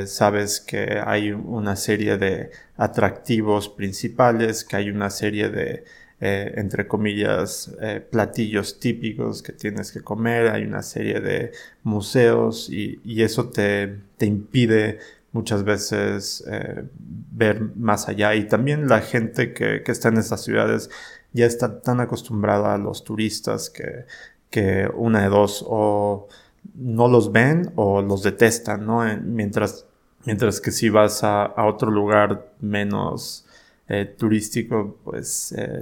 sabes 0.06 0.60
que 0.60 1.02
hay 1.06 1.32
una 1.32 1.76
serie 1.76 2.18
de 2.18 2.52
atractivos 2.78 3.70
principales, 3.70 4.66
que 4.66 4.76
hay 4.76 4.90
una 4.90 5.10
serie 5.10 5.50
de 5.50 5.86
eh, 6.24 6.54
entre 6.58 6.88
comillas, 6.88 7.72
eh, 7.82 8.00
platillos 8.00 8.80
típicos 8.80 9.42
que 9.42 9.54
tienes 9.54 9.92
que 9.92 10.02
comer, 10.02 10.50
hay 10.50 10.62
una 10.66 10.84
serie 10.84 11.20
de 11.20 11.52
museos 11.82 12.70
y, 12.70 13.02
eso 13.24 13.50
te, 13.50 13.98
te, 14.18 14.28
impide 14.28 15.00
muchas 15.32 15.64
veces 15.64 16.44
eh, 16.48 16.84
ver 17.32 17.62
más 17.76 18.08
allá. 18.08 18.36
Y 18.36 18.48
también 18.48 18.88
la 18.88 19.02
gente 19.02 19.52
que, 19.54 19.82
que, 19.82 19.92
está 19.92 20.10
en 20.10 20.18
estas 20.18 20.44
ciudades 20.44 20.92
ya 21.34 21.48
está 21.48 21.82
tan 21.82 22.00
acostumbrada 22.00 22.76
a 22.76 22.78
los 22.78 23.04
turistas 23.04 23.72
que, 23.72 24.06
que 24.52 24.88
una 24.94 25.24
de 25.24 25.30
dos 25.30 25.66
o 25.68 26.28
no 26.76 27.08
los 27.08 27.32
ven 27.32 27.72
o 27.76 28.02
los 28.02 28.22
detestan, 28.22 28.86
¿no? 28.86 29.04
Mientras, 29.24 29.88
mientras 30.26 30.62
que 30.62 30.72
si 30.72 30.90
vas 30.90 31.24
a, 31.24 31.54
otro 31.66 31.90
lugar 31.90 32.54
menos 32.60 33.48
eh, 33.88 34.06
turístico, 34.06 34.98
pues 35.04 35.54
eh, 35.58 35.82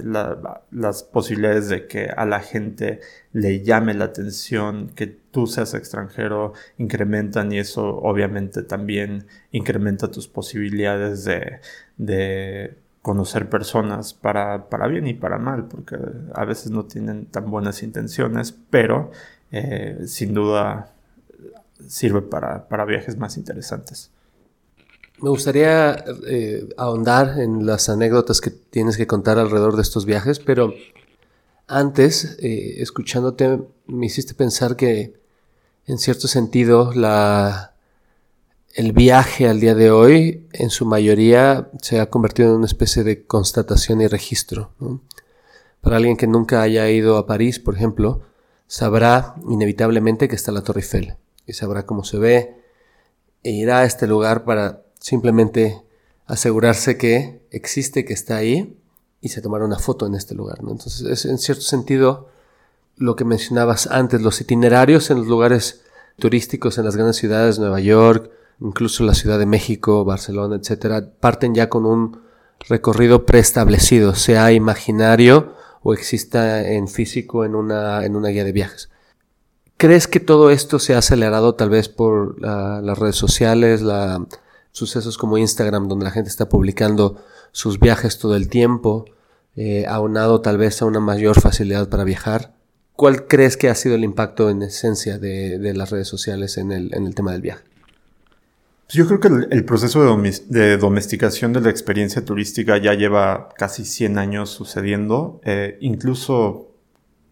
las 0.70 1.02
posibilidades 1.02 1.68
de 1.68 1.86
que 1.86 2.06
a 2.06 2.24
la 2.24 2.40
gente 2.40 3.00
le 3.32 3.62
llame 3.62 3.94
la 3.94 4.06
atención, 4.06 4.90
que 4.94 5.06
tú 5.06 5.46
seas 5.46 5.74
extranjero, 5.74 6.54
incrementan 6.78 7.52
y 7.52 7.58
eso 7.58 7.98
obviamente 7.98 8.62
también 8.62 9.26
incrementa 9.52 10.10
tus 10.10 10.28
posibilidades 10.28 11.24
de, 11.24 12.74
conocer 13.02 13.48
personas 13.48 14.12
para, 14.12 14.68
para, 14.68 14.86
bien 14.86 15.06
y 15.06 15.14
para 15.14 15.38
mal, 15.38 15.66
porque 15.66 15.96
a 16.34 16.44
veces 16.44 16.70
no 16.70 16.84
tienen 16.84 17.26
tan 17.26 17.50
buenas 17.50 17.82
intenciones, 17.82 18.54
pero 18.70 19.10
eh, 19.52 20.02
sin 20.06 20.34
duda 20.34 20.92
sirve 21.86 22.22
para, 22.22 22.68
para 22.68 22.84
viajes 22.84 23.16
más 23.16 23.36
interesantes. 23.36 24.10
Me 25.20 25.28
gustaría 25.28 26.02
eh, 26.26 26.68
ahondar 26.78 27.40
en 27.40 27.66
las 27.66 27.88
anécdotas 27.88 28.40
que 28.40 28.50
tienes 28.50 28.96
que 28.96 29.06
contar 29.06 29.38
alrededor 29.38 29.76
de 29.76 29.82
estos 29.82 30.06
viajes, 30.06 30.38
pero 30.38 30.72
antes, 31.66 32.36
eh, 32.40 32.82
escuchándote, 32.82 33.60
me 33.86 34.06
hiciste 34.06 34.34
pensar 34.34 34.76
que, 34.76 35.14
en 35.86 35.98
cierto 35.98 36.26
sentido, 36.26 36.92
la, 36.94 37.69
el 38.74 38.92
viaje 38.92 39.48
al 39.48 39.60
día 39.60 39.74
de 39.74 39.90
hoy, 39.90 40.46
en 40.52 40.70
su 40.70 40.86
mayoría, 40.86 41.70
se 41.82 42.00
ha 42.00 42.10
convertido 42.10 42.50
en 42.50 42.56
una 42.56 42.66
especie 42.66 43.02
de 43.02 43.26
constatación 43.26 44.00
y 44.00 44.06
registro. 44.06 44.72
Para 45.80 45.96
alguien 45.96 46.16
que 46.16 46.26
nunca 46.26 46.62
haya 46.62 46.88
ido 46.88 47.16
a 47.16 47.26
París, 47.26 47.58
por 47.58 47.74
ejemplo, 47.74 48.22
sabrá 48.66 49.34
inevitablemente 49.48 50.28
que 50.28 50.36
está 50.36 50.52
la 50.52 50.62
Torre 50.62 50.80
Eiffel 50.80 51.16
y 51.46 51.54
sabrá 51.54 51.84
cómo 51.86 52.04
se 52.04 52.18
ve 52.18 52.56
e 53.42 53.50
irá 53.50 53.80
a 53.80 53.84
este 53.84 54.06
lugar 54.06 54.44
para 54.44 54.82
simplemente 55.00 55.82
asegurarse 56.26 56.96
que 56.96 57.40
existe, 57.50 58.04
que 58.04 58.12
está 58.12 58.36
ahí 58.36 58.76
y 59.20 59.30
se 59.30 59.42
tomara 59.42 59.64
una 59.64 59.78
foto 59.78 60.06
en 60.06 60.14
este 60.14 60.34
lugar. 60.34 60.58
Entonces, 60.60 61.02
es 61.02 61.24
en 61.24 61.38
cierto 61.38 61.62
sentido 61.62 62.28
lo 62.96 63.16
que 63.16 63.24
mencionabas 63.24 63.88
antes, 63.88 64.22
los 64.22 64.40
itinerarios 64.40 65.10
en 65.10 65.18
los 65.18 65.26
lugares 65.26 65.80
turísticos 66.18 66.78
en 66.78 66.84
las 66.84 66.94
grandes 66.94 67.16
ciudades, 67.16 67.58
Nueva 67.58 67.80
York, 67.80 68.30
incluso 68.60 69.04
la 69.04 69.14
Ciudad 69.14 69.38
de 69.38 69.46
México, 69.46 70.04
Barcelona, 70.04 70.56
etcétera, 70.56 71.10
parten 71.20 71.54
ya 71.54 71.68
con 71.68 71.86
un 71.86 72.20
recorrido 72.68 73.24
preestablecido, 73.26 74.14
sea 74.14 74.52
imaginario 74.52 75.54
o 75.82 75.94
exista 75.94 76.68
en 76.68 76.88
físico 76.88 77.44
en 77.44 77.54
una, 77.54 78.04
en 78.04 78.16
una 78.16 78.28
guía 78.28 78.44
de 78.44 78.52
viajes. 78.52 78.90
¿Crees 79.76 80.06
que 80.06 80.20
todo 80.20 80.50
esto 80.50 80.78
se 80.78 80.94
ha 80.94 80.98
acelerado 80.98 81.54
tal 81.54 81.70
vez 81.70 81.88
por 81.88 82.38
las 82.40 82.98
redes 82.98 83.16
sociales, 83.16 83.80
la, 83.80 84.26
sucesos 84.72 85.16
como 85.16 85.38
Instagram, 85.38 85.88
donde 85.88 86.04
la 86.04 86.10
gente 86.10 86.28
está 86.28 86.50
publicando 86.50 87.16
sus 87.52 87.80
viajes 87.80 88.18
todo 88.18 88.36
el 88.36 88.48
tiempo, 88.48 89.06
eh, 89.56 89.86
aunado 89.88 90.42
tal 90.42 90.58
vez 90.58 90.82
a 90.82 90.84
una 90.84 91.00
mayor 91.00 91.40
facilidad 91.40 91.88
para 91.88 92.04
viajar? 92.04 92.54
¿Cuál 92.94 93.26
crees 93.26 93.56
que 93.56 93.70
ha 93.70 93.74
sido 93.74 93.94
el 93.94 94.04
impacto 94.04 94.50
en 94.50 94.60
esencia 94.60 95.18
de, 95.18 95.72
las 95.74 95.88
redes 95.88 96.08
sociales 96.08 96.58
en 96.58 96.72
el, 96.72 96.94
en 96.94 97.06
el, 97.06 97.14
tema 97.14 97.32
del 97.32 97.40
viaje? 97.40 97.64
Pues 98.90 98.96
yo 98.96 99.06
creo 99.06 99.20
que 99.20 99.54
el, 99.54 99.64
proceso 99.64 100.20
de, 100.48 100.76
domesticación 100.76 101.52
de 101.52 101.60
la 101.60 101.70
experiencia 101.70 102.24
turística 102.24 102.76
ya 102.76 102.92
lleva 102.94 103.50
casi 103.56 103.84
100 103.84 104.18
años 104.18 104.50
sucediendo. 104.50 105.40
Eh, 105.44 105.78
incluso 105.80 106.74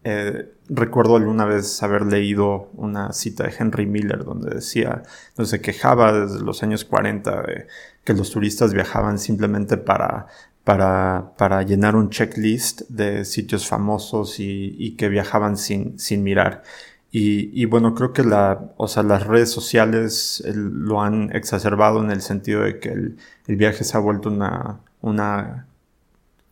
eh, 0.05 0.53
recuerdo 0.69 1.17
alguna 1.17 1.43
vez 1.43 1.83
haber 1.83 2.05
leído 2.05 2.69
una 2.75 3.11
cita 3.11 3.43
de 3.43 3.53
Henry 3.59 3.85
Miller 3.87 4.23
donde 4.23 4.55
decía, 4.55 5.03
donde 5.35 5.49
se 5.49 5.59
quejaba 5.59 6.13
desde 6.13 6.39
los 6.39 6.63
años 6.63 6.85
40 6.85 7.41
de 7.41 7.67
que 8.05 8.13
los 8.13 8.31
turistas 8.31 8.73
viajaban 8.73 9.19
simplemente 9.19 9.75
para, 9.75 10.27
para, 10.63 11.63
llenar 11.63 11.97
un 11.97 12.09
checklist 12.09 12.83
de 12.87 13.25
sitios 13.25 13.67
famosos 13.67 14.39
y, 14.39 14.77
y 14.79 14.95
que 14.95 15.09
viajaban 15.09 15.57
sin, 15.57 15.99
sin 15.99 16.23
mirar. 16.23 16.63
Y, 17.11 17.65
bueno, 17.65 17.95
creo 17.95 18.13
que 18.13 18.23
la, 18.23 18.71
o 18.77 18.87
sea, 18.87 19.01
las 19.03 19.25
redes 19.25 19.49
sociales 19.51 20.43
lo 20.53 21.01
han 21.01 21.35
exacerbado 21.35 22.03
en 22.03 22.11
el 22.11 22.21
sentido 22.21 22.61
de 22.61 22.79
que 22.79 22.89
el, 22.89 23.17
viaje 23.47 23.83
se 23.83 23.97
ha 23.97 23.99
vuelto 23.99 24.29
una, 24.29 24.81
una 25.01 25.65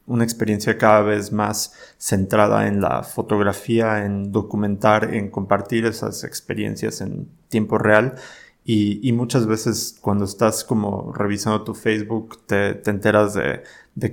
una 0.07 0.23
experiencia 0.23 0.77
cada 0.77 1.01
vez 1.01 1.31
más 1.31 1.73
centrada 1.97 2.67
en 2.67 2.81
la 2.81 3.03
fotografía, 3.03 4.05
en 4.05 4.31
documentar, 4.31 5.13
en 5.13 5.29
compartir 5.29 5.85
esas 5.85 6.23
experiencias 6.23 7.01
en 7.01 7.29
tiempo 7.49 7.77
real. 7.77 8.15
Y, 8.69 9.13
muchas 9.13 9.47
veces 9.47 9.97
cuando 10.01 10.25
estás 10.25 10.65
como 10.65 11.13
revisando 11.13 11.63
tu 11.63 11.73
Facebook 11.73 12.39
te, 12.47 12.81
enteras 12.89 13.33
de, 13.33 13.63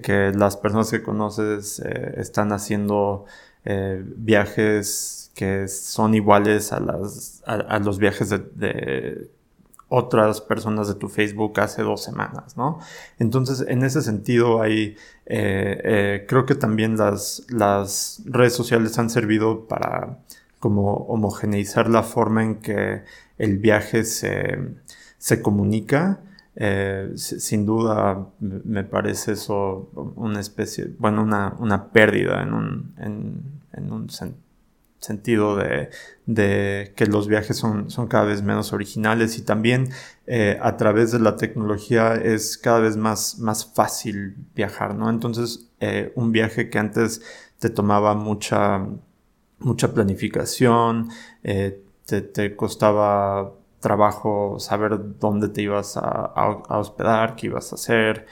que 0.00 0.30
las 0.32 0.56
personas 0.56 0.90
que 0.90 1.02
conoces 1.02 1.80
eh, 1.80 2.14
están 2.18 2.52
haciendo 2.52 3.24
eh, 3.64 4.04
viajes 4.16 5.23
que 5.34 5.68
son 5.68 6.14
iguales 6.14 6.72
a, 6.72 6.80
las, 6.80 7.42
a, 7.46 7.78
los 7.80 7.98
viajes 7.98 8.30
de 8.30 9.30
otras 9.88 10.40
personas 10.40 10.88
de 10.88 10.94
tu 10.94 11.08
Facebook 11.08 11.60
hace 11.60 11.82
dos 11.82 12.02
semanas, 12.02 12.56
¿no? 12.56 12.80
Entonces, 13.18 13.64
en 13.68 13.84
ese 13.84 14.02
sentido, 14.02 14.60
hay, 14.60 14.96
eh, 15.26 15.80
eh, 15.84 16.26
creo 16.28 16.46
que 16.46 16.54
también 16.54 16.96
las, 16.96 17.44
las 17.48 18.22
redes 18.24 18.54
sociales 18.54 18.98
han 18.98 19.08
servido 19.08 19.68
para 19.68 20.18
como 20.58 20.94
homogeneizar 20.94 21.88
la 21.88 22.02
forma 22.02 22.42
en 22.42 22.56
que 22.56 23.02
el 23.38 23.58
viaje 23.58 24.04
se, 24.04 24.58
se 25.18 25.42
comunica. 25.42 26.20
Eh, 26.56 27.12
sin 27.16 27.66
duda 27.66 28.28
me 28.40 28.84
parece 28.84 29.32
eso 29.32 29.90
una 30.16 30.40
especie, 30.40 30.88
bueno, 30.98 31.22
una, 31.22 31.54
una 31.58 31.90
pérdida 31.90 32.42
en 32.42 32.52
un, 32.52 32.94
en, 32.98 33.42
en 33.72 33.92
un 33.92 34.08
sentido 34.08 34.43
sentido 35.04 35.56
de, 35.56 35.90
que 36.96 37.06
los 37.06 37.28
viajes 37.28 37.56
son, 37.56 37.90
son, 37.90 38.08
cada 38.08 38.24
vez 38.24 38.42
menos 38.42 38.72
originales 38.72 39.38
y 39.38 39.42
también 39.42 39.90
eh, 40.26 40.58
a 40.60 40.76
través 40.76 41.12
de 41.12 41.20
la 41.20 41.36
tecnología 41.36 42.14
es 42.14 42.56
cada 42.58 42.80
vez 42.80 42.96
más, 42.96 43.38
más 43.38 43.66
fácil 43.66 44.34
viajar, 44.54 44.94
¿no? 44.94 45.10
Entonces, 45.10 45.68
eh, 45.80 46.12
un 46.16 46.32
viaje 46.32 46.70
que 46.70 46.78
antes 46.78 47.22
te 47.58 47.68
tomaba 47.70 48.14
mucha, 48.14 48.86
mucha 49.58 49.92
planificación, 49.92 51.10
eh, 51.42 51.80
te, 52.06 52.56
costaba 52.56 53.52
trabajo 53.80 54.56
saber 54.58 54.98
dónde 55.20 55.48
te 55.48 55.62
ibas 55.62 55.96
a, 55.96 56.32
hospedar, 56.68 57.36
qué 57.36 57.46
ibas 57.48 57.72
a 57.72 57.76
hacer, 57.76 58.26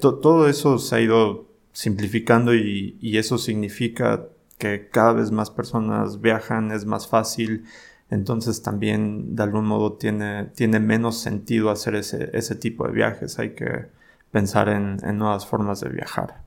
todo 0.00 0.48
eso 0.48 0.78
se 0.78 0.96
ha 0.96 1.00
ido 1.00 1.46
simplificando 1.72 2.54
y, 2.54 2.96
y 3.00 3.18
eso 3.18 3.38
significa 3.38 4.24
que 4.58 4.88
cada 4.88 5.12
vez 5.12 5.30
más 5.30 5.50
personas 5.50 6.20
viajan, 6.20 6.70
es 6.70 6.86
más 6.86 7.08
fácil, 7.08 7.64
entonces 8.10 8.62
también 8.62 9.34
de 9.34 9.42
algún 9.42 9.66
modo 9.66 9.94
tiene, 9.94 10.44
tiene 10.54 10.80
menos 10.80 11.20
sentido 11.20 11.70
hacer 11.70 11.94
ese, 11.96 12.30
ese 12.32 12.54
tipo 12.54 12.86
de 12.86 12.92
viajes, 12.92 13.38
hay 13.38 13.50
que 13.50 13.86
pensar 14.30 14.68
en, 14.68 14.98
en 15.02 15.18
nuevas 15.18 15.46
formas 15.46 15.80
de 15.80 15.90
viajar. 15.90 16.42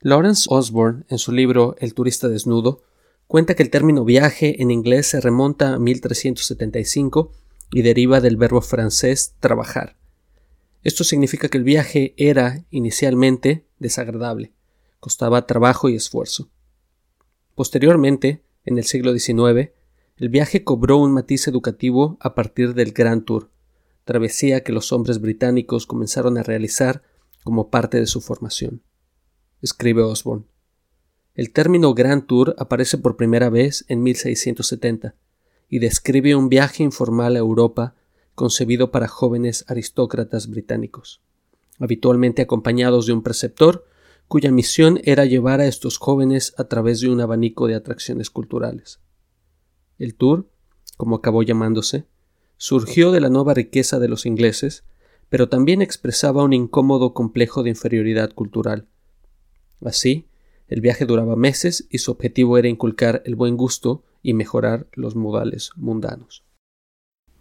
Lawrence 0.00 0.46
Osborne, 0.48 1.04
en 1.08 1.18
su 1.18 1.32
libro 1.32 1.74
El 1.80 1.94
turista 1.94 2.28
desnudo, 2.28 2.82
cuenta 3.26 3.54
que 3.54 3.62
el 3.62 3.70
término 3.70 4.04
viaje 4.04 4.62
en 4.62 4.70
inglés 4.70 5.08
se 5.08 5.20
remonta 5.20 5.74
a 5.74 5.78
1375 5.78 7.32
y 7.70 7.82
deriva 7.82 8.20
del 8.20 8.36
verbo 8.36 8.60
francés 8.60 9.34
trabajar. 9.40 9.96
Esto 10.82 11.04
significa 11.04 11.48
que 11.48 11.58
el 11.58 11.64
viaje 11.64 12.14
era 12.16 12.64
inicialmente 12.70 13.66
desagradable, 13.78 14.52
costaba 15.00 15.46
trabajo 15.46 15.88
y 15.88 15.96
esfuerzo. 15.96 16.48
Posteriormente, 17.54 18.42
en 18.64 18.78
el 18.78 18.84
siglo 18.84 19.12
XIX, 19.12 19.70
el 20.16 20.28
viaje 20.28 20.64
cobró 20.64 20.98
un 20.98 21.12
matiz 21.12 21.48
educativo 21.48 22.16
a 22.20 22.34
partir 22.34 22.74
del 22.74 22.92
Grand 22.92 23.24
Tour, 23.24 23.50
travesía 24.04 24.62
que 24.62 24.72
los 24.72 24.92
hombres 24.92 25.20
británicos 25.20 25.86
comenzaron 25.86 26.38
a 26.38 26.42
realizar 26.42 27.02
como 27.44 27.70
parte 27.70 27.98
de 27.98 28.06
su 28.06 28.20
formación. 28.20 28.82
Escribe 29.60 30.02
Osborne. 30.02 30.44
El 31.34 31.52
término 31.52 31.94
Grand 31.94 32.26
Tour 32.26 32.54
aparece 32.58 32.98
por 32.98 33.16
primera 33.16 33.50
vez 33.50 33.84
en 33.88 34.02
1670 34.02 35.14
y 35.68 35.78
describe 35.78 36.34
un 36.34 36.48
viaje 36.48 36.82
informal 36.82 37.36
a 37.36 37.40
Europa 37.40 37.94
concebido 38.34 38.90
para 38.90 39.08
jóvenes 39.08 39.64
aristócratas 39.68 40.48
británicos, 40.48 41.20
habitualmente 41.78 42.42
acompañados 42.42 43.06
de 43.06 43.12
un 43.12 43.22
preceptor 43.22 43.84
cuya 44.28 44.52
misión 44.52 45.00
era 45.04 45.24
llevar 45.24 45.60
a 45.60 45.66
estos 45.66 45.98
jóvenes 45.98 46.54
a 46.58 46.64
través 46.64 47.00
de 47.00 47.08
un 47.08 47.20
abanico 47.20 47.66
de 47.66 47.74
atracciones 47.74 48.30
culturales. 48.30 49.00
El 49.98 50.14
tour, 50.14 50.46
como 50.96 51.16
acabó 51.16 51.42
llamándose, 51.42 52.04
surgió 52.58 53.10
de 53.10 53.20
la 53.20 53.30
nueva 53.30 53.54
riqueza 53.54 53.98
de 53.98 54.08
los 54.08 54.26
ingleses, 54.26 54.84
pero 55.30 55.48
también 55.48 55.82
expresaba 55.82 56.44
un 56.44 56.52
incómodo 56.52 57.14
complejo 57.14 57.62
de 57.62 57.70
inferioridad 57.70 58.32
cultural. 58.32 58.86
Así, 59.84 60.26
el 60.68 60.80
viaje 60.80 61.06
duraba 61.06 61.36
meses 61.36 61.86
y 61.90 61.98
su 61.98 62.10
objetivo 62.10 62.58
era 62.58 62.68
inculcar 62.68 63.22
el 63.24 63.34
buen 63.34 63.56
gusto 63.56 64.04
y 64.22 64.34
mejorar 64.34 64.86
los 64.92 65.16
modales 65.16 65.70
mundanos. 65.76 66.44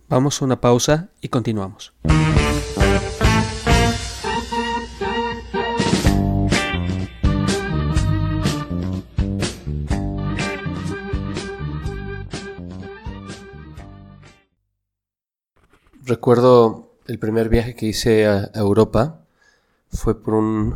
Vamos 0.09 0.41
a 0.41 0.45
una 0.45 0.61
pausa 0.61 1.09
y 1.21 1.27
continuamos. 1.27 1.93
Recuerdo 16.05 16.93
el 17.07 17.19
primer 17.19 17.49
viaje 17.49 17.75
que 17.75 17.87
hice 17.87 18.25
a 18.27 18.49
Europa 18.55 19.25
fue 19.89 20.21
por 20.23 20.35
un, 20.35 20.75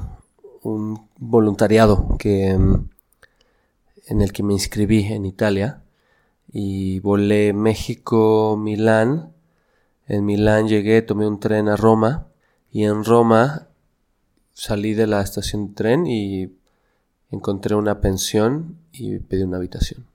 un 0.63 1.07
voluntariado 1.17 2.17
que, 2.17 2.49
en 2.49 4.21
el 4.21 4.31
que 4.31 4.43
me 4.43 4.53
inscribí 4.53 5.05
en 5.05 5.25
Italia 5.25 5.81
y 6.51 6.99
volé 6.99 7.53
México-Milán. 7.53 9.33
En 10.07 10.25
Milán 10.25 10.67
llegué, 10.67 11.01
tomé 11.01 11.27
un 11.27 11.39
tren 11.39 11.69
a 11.69 11.75
Roma 11.75 12.27
y 12.71 12.83
en 12.83 13.03
Roma 13.03 13.67
salí 14.53 14.93
de 14.93 15.07
la 15.07 15.21
estación 15.21 15.69
de 15.69 15.73
tren 15.73 16.07
y 16.07 16.53
encontré 17.31 17.75
una 17.75 18.01
pensión 18.01 18.77
y 18.91 19.19
pedí 19.19 19.43
una 19.43 19.57
habitación. 19.57 20.05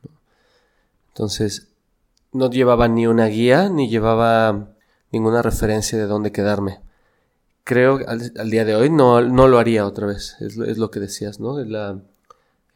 Entonces, 1.09 1.69
no 2.33 2.51
llevaba 2.51 2.89
ni 2.89 3.07
una 3.07 3.27
guía 3.27 3.71
ni 3.71 3.89
llevaba 3.89 4.69
ninguna 5.11 5.41
referencia 5.41 5.97
de 5.99 6.07
dónde 6.07 6.33
quedarme. 6.33 6.81
Creo 7.67 7.99
que 7.99 8.05
al, 8.05 8.49
día 8.49 8.65
de 8.65 8.77
hoy 8.77 8.91
no, 8.91 9.21
no, 9.23 9.49
lo 9.49 9.59
haría 9.59 9.85
otra 9.89 10.07
vez, 10.07 10.37
es, 10.39 10.57
lo 10.57 10.93
que 10.93 11.01
decías, 11.01 11.41
¿no? 11.41 11.59
La, 11.65 12.01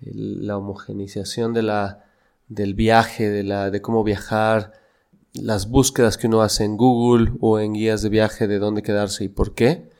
la 0.01 0.57
homogenización 0.57 1.55
de 1.55 1.63
la, 1.63 2.07
del 2.49 2.75
viaje, 2.75 3.31
de, 3.31 3.45
la, 3.45 3.71
de 3.71 3.81
cómo 3.83 4.03
viajar, 4.03 4.73
las 5.33 5.71
búsquedas 5.71 6.19
que 6.19 6.27
uno 6.27 6.43
hace 6.43 6.65
en 6.65 6.77
Google 6.77 7.35
o 7.41 7.61
en 7.61 7.75
guías 7.75 8.03
de 8.03 8.09
viaje 8.09 8.49
de 8.49 8.59
dónde 8.59 8.83
quedarse 8.83 9.23
y 9.23 9.29
por 9.29 9.55
qué, 9.55 9.91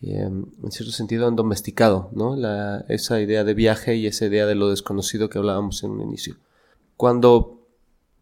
em, 0.00 0.46
en 0.62 0.70
cierto 0.70 0.92
sentido 0.92 1.26
han 1.26 1.34
domesticado 1.34 2.10
¿no? 2.12 2.36
la, 2.36 2.84
esa 2.88 3.20
idea 3.20 3.42
de 3.42 3.54
viaje 3.54 3.96
y 3.96 4.06
esa 4.06 4.26
idea 4.26 4.46
de 4.46 4.54
lo 4.54 4.70
desconocido 4.70 5.28
que 5.28 5.38
hablábamos 5.38 5.82
en 5.82 5.90
un 5.90 6.02
inicio. 6.02 6.36
Cuando 6.96 7.66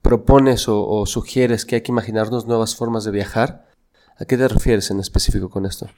propones 0.00 0.68
o 0.68 1.04
sugieres 1.04 1.66
que 1.66 1.74
hay 1.74 1.80
que 1.82 1.92
imaginarnos 1.92 2.46
nuevas 2.46 2.74
formas 2.76 3.04
de 3.04 3.10
viajar, 3.10 3.68
¿a 4.18 4.24
qué 4.24 4.37
te 4.37 4.48
refieres 4.48 4.90
en 4.90 5.00
específico 5.00 5.48
con 5.48 5.66
esto? 5.66 5.88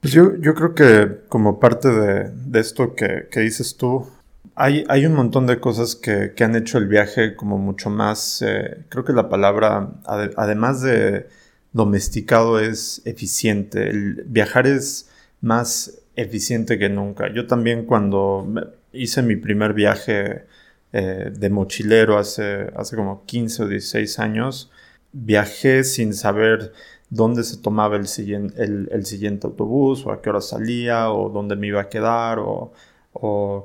Pues 0.00 0.12
yo, 0.12 0.36
yo 0.36 0.54
creo 0.54 0.74
que 0.74 1.22
como 1.28 1.58
parte 1.58 1.88
de, 1.88 2.30
de 2.30 2.60
esto 2.60 2.94
que, 2.94 3.28
que, 3.30 3.40
dices 3.40 3.76
tú, 3.76 4.06
hay, 4.54 4.84
hay 4.88 5.06
un 5.06 5.14
montón 5.14 5.46
de 5.46 5.58
cosas 5.58 5.96
que, 5.96 6.32
que 6.36 6.44
han 6.44 6.54
hecho 6.54 6.78
el 6.78 6.86
viaje 6.86 7.34
como 7.34 7.58
mucho 7.58 7.90
más, 7.90 8.42
eh, 8.42 8.84
creo 8.88 9.04
que 9.04 9.12
la 9.12 9.28
palabra, 9.28 9.90
ad, 10.04 10.30
además 10.36 10.82
de 10.82 11.26
domesticado, 11.72 12.60
es 12.60 13.02
eficiente. 13.04 13.90
Viajar 14.26 14.66
es 14.66 15.10
más 15.40 16.00
eficiente 16.16 16.78
que 16.78 16.88
nunca. 16.88 17.32
Yo 17.32 17.46
también 17.46 17.84
cuando 17.84 18.46
hice 18.92 19.22
mi 19.22 19.36
primer 19.36 19.74
viaje 19.74 20.44
eh, 20.92 21.30
de 21.32 21.50
mochilero 21.50 22.18
hace, 22.18 22.70
hace 22.76 22.96
como 22.96 23.24
15 23.24 23.62
o 23.64 23.68
16 23.68 24.18
años, 24.18 24.70
viajé 25.12 25.84
sin 25.84 26.14
saber 26.14 26.72
dónde 27.10 27.42
se 27.44 27.56
tomaba 27.58 27.96
el 27.96 28.06
siguiente, 28.06 29.46
autobús 29.46 30.04
o 30.06 30.12
a 30.12 30.20
qué 30.20 30.30
hora 30.30 30.40
salía 30.40 31.10
o 31.10 31.30
dónde 31.30 31.56
me 31.56 31.68
iba 31.68 31.80
a 31.80 31.88
quedar 31.88 32.38
o, 32.40 32.72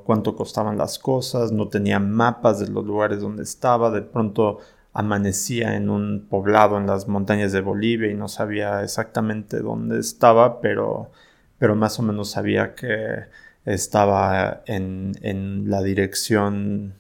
cuánto 0.06 0.36
costaban 0.36 0.80
las 0.80 0.98
cosas, 0.98 1.52
no 1.52 1.68
tenía 1.68 2.00
mapas 2.00 2.60
de 2.60 2.68
los 2.70 2.84
lugares 2.86 3.22
donde 3.22 3.44
estaba, 3.44 3.92
de 3.92 4.02
pronto 4.02 4.58
amanecía 4.94 5.76
en 5.76 5.92
un 5.92 6.26
poblado 6.28 6.78
en 6.80 6.88
las 6.88 7.08
montañas 7.08 7.52
de 7.52 7.62
Bolivia 7.62 8.10
y 8.10 8.16
no 8.16 8.28
sabía 8.28 8.82
exactamente 8.84 9.60
dónde 9.60 10.00
estaba, 10.00 10.60
pero, 10.60 11.12
pero 11.60 11.76
más 11.76 12.00
o 12.00 12.04
menos 12.04 12.32
sabía 12.32 12.74
que 12.74 13.26
estaba 13.66 14.64
en, 14.66 15.12
en 15.22 15.70
la 15.70 15.84
dirección 15.84 16.96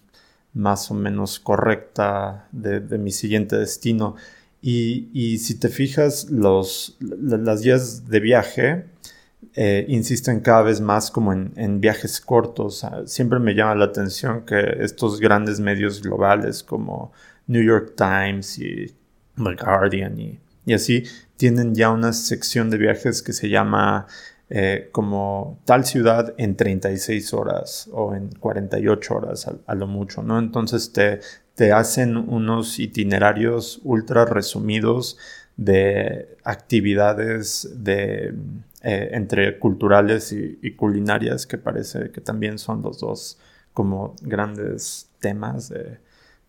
más 0.54 0.92
o 0.92 0.94
menos 0.94 1.40
correcta 1.40 2.48
de 2.52 2.98
mi 3.00 3.12
siguiente 3.12 3.58
destino. 3.58 4.16
Y, 4.66 5.40
si 5.40 5.56
te 5.56 5.68
fijas, 5.68 6.30
los, 6.32 6.98
las 7.02 7.62
guías 7.62 8.08
de 8.08 8.20
viaje 8.22 8.86
eh, 9.56 9.86
insisten 9.90 10.40
cada 10.40 10.62
vez 10.62 10.80
más 10.80 11.12
como 11.12 11.34
en, 11.34 11.52
en, 11.58 11.82
viajes 11.82 12.22
cortos. 12.22 12.86
Siempre 13.06 13.40
me 13.40 13.56
llama 13.56 13.76
la 13.76 13.86
atención 13.86 14.46
que 14.46 14.78
estos 14.80 15.20
grandes 15.20 15.60
medios 15.60 16.02
globales 16.02 16.64
como 16.64 17.12
New 17.48 17.62
York 17.62 17.96
Times 17.98 18.58
y 18.58 18.96
The 19.36 19.56
Guardian 19.62 20.18
y, 20.18 20.40
y 20.66 20.74
así 20.74 21.04
tienen 21.36 21.76
ya 21.76 21.90
una 21.90 22.14
sección 22.14 22.70
de 22.70 22.78
viajes 22.78 23.22
que 23.22 23.34
se 23.34 23.50
llama 23.50 24.08
eh, 24.50 24.90
como 24.92 25.60
tal 25.66 25.84
ciudad 25.84 26.36
en 26.38 26.56
36 26.56 27.34
horas 27.34 27.90
o 27.92 28.14
en 28.14 28.30
48 28.30 29.16
horas 29.16 29.50
a, 29.66 29.76
lo 29.76 29.88
mucho, 29.88 30.22
¿no? 30.22 30.38
Entonces 30.38 30.94
te, 30.94 31.22
te 31.56 31.72
hacen 31.72 32.18
unos 32.18 32.80
itinerarios 32.80 33.80
ultra 33.84 34.26
resumidos 34.26 35.18
de 35.56 36.38
actividades 36.44 37.70
de, 37.76 38.34
eh, 38.82 39.10
entre 39.14 39.60
culturales 39.60 40.32
y, 40.32 40.72
culinarias 40.72 41.46
que 41.46 41.58
parece 41.58 42.12
que 42.12 42.22
también 42.22 42.58
son 42.58 42.82
los 42.82 43.00
dos 43.00 43.38
como 43.72 44.16
grandes 44.22 45.10
temas 45.20 45.70
de, 45.70 46.00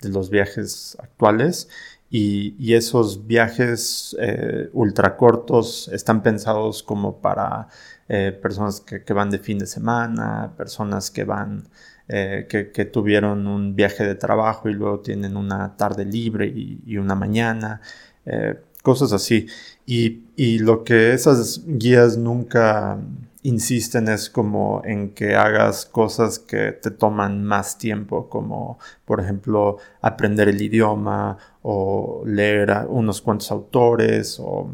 los 0.03 0.29
viajes 0.29 0.99
actuales. 1.01 1.69
Y, 2.11 2.55
y 2.59 2.75
esos 2.75 3.27
viajes 3.27 4.15
eh, 4.21 4.69
ultra 4.73 5.17
cortos 5.17 5.89
están 5.89 6.23
pensados 6.23 6.83
como 6.83 7.21
para 7.21 7.69
eh, 8.09 8.39
personas 8.41 8.81
que, 8.81 9.03
que, 9.03 9.13
van 9.15 9.31
de 9.31 9.39
fin 9.39 9.59
de 9.59 9.67
semana, 9.67 10.53
personas 10.59 11.11
que 11.11 11.25
van, 11.25 11.69
eh, 12.09 12.47
que, 12.49 12.85
tuvieron 12.85 13.47
un 13.47 13.75
viaje 13.75 14.05
de 14.05 14.15
trabajo 14.15 14.69
y 14.69 14.75
luego 14.75 15.01
tienen 15.01 15.37
una 15.37 15.77
tarde 15.77 16.05
libre 16.05 16.47
y, 16.47 16.97
una 16.99 17.15
mañana, 17.15 17.81
eh, 18.27 18.61
cosas 18.83 19.13
así. 19.13 19.47
Y, 19.87 20.59
lo 20.59 20.85
que 20.85 21.13
esas 21.15 21.63
guías 21.67 22.17
nunca 22.17 22.99
insisten 23.43 24.09
es 24.09 24.31
como 24.31 24.83
en 24.85 25.11
que 25.11 25.35
hagas 25.37 25.87
cosas 25.87 26.39
que 26.39 26.73
te 26.73 26.91
toman 26.91 27.45
más 27.45 27.79
tiempo, 27.79 28.29
como 28.29 28.79
por 29.05 29.21
ejemplo 29.21 29.79
aprender 30.01 30.49
el 30.49 30.61
idioma 30.63 31.39
o 31.63 32.23
leer 32.27 32.87
unos 32.89 33.21
cuantos 33.21 33.51
autores 33.51 34.39
o 34.41 34.71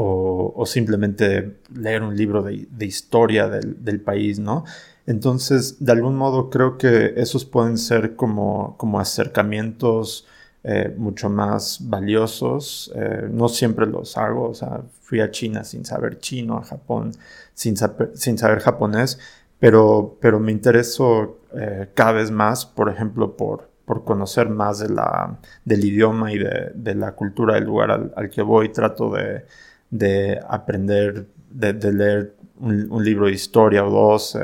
o, 0.00 0.64
simplemente 0.64 1.56
leer 1.74 2.02
un 2.02 2.16
libro 2.16 2.42
de, 2.42 2.86
historia 2.86 3.48
del, 3.48 4.00
país, 4.00 4.38
¿no? 4.38 4.64
Entonces, 5.08 5.82
de 5.82 5.90
algún 5.92 6.16
modo 6.16 6.50
creo 6.50 6.76
que 6.76 7.14
esos 7.16 7.46
pueden 7.46 7.78
ser 7.78 8.14
como, 8.14 8.76
como 8.76 9.00
acercamientos 9.00 10.26
eh, 10.62 10.94
mucho 10.98 11.30
más 11.30 11.78
valiosos. 11.88 12.92
Eh, 12.94 13.26
no 13.32 13.48
siempre 13.48 13.86
los 13.86 14.18
hago, 14.18 14.50
o 14.50 14.54
sea, 14.54 14.82
fui 15.00 15.20
a 15.20 15.30
China 15.30 15.64
sin 15.64 15.86
saber 15.86 16.18
chino, 16.18 16.58
a 16.58 16.62
Japón 16.62 17.12
sin, 17.54 17.74
sin 18.12 18.36
saber 18.36 18.60
japonés, 18.60 19.18
pero, 19.58 20.18
pero 20.20 20.40
me 20.40 20.52
intereso 20.52 21.38
eh, 21.54 21.88
cada 21.94 22.12
vez 22.12 22.30
más, 22.30 22.66
por 22.66 22.90
ejemplo, 22.90 23.34
por, 23.34 23.70
por 23.86 24.04
conocer 24.04 24.50
más 24.50 24.78
de 24.80 24.90
la, 24.90 25.38
del 25.64 25.86
idioma 25.86 26.34
y 26.34 26.38
de, 26.38 26.70
de 26.74 26.94
la 26.94 27.12
cultura 27.12 27.54
del 27.54 27.64
lugar 27.64 28.12
al, 28.14 28.28
que 28.28 28.42
voy. 28.42 28.68
Trato 28.68 29.10
de, 29.10 29.46
de 29.88 30.38
aprender, 30.46 31.28
de, 31.48 31.92
leer 31.94 32.34
un, 32.60 33.02
libro 33.02 33.24
de 33.24 33.32
historia 33.32 33.86
o 33.86 33.90
dos, 33.90 34.36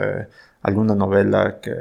alguna 0.65 0.97
novela 0.97 1.61
que, 1.61 1.73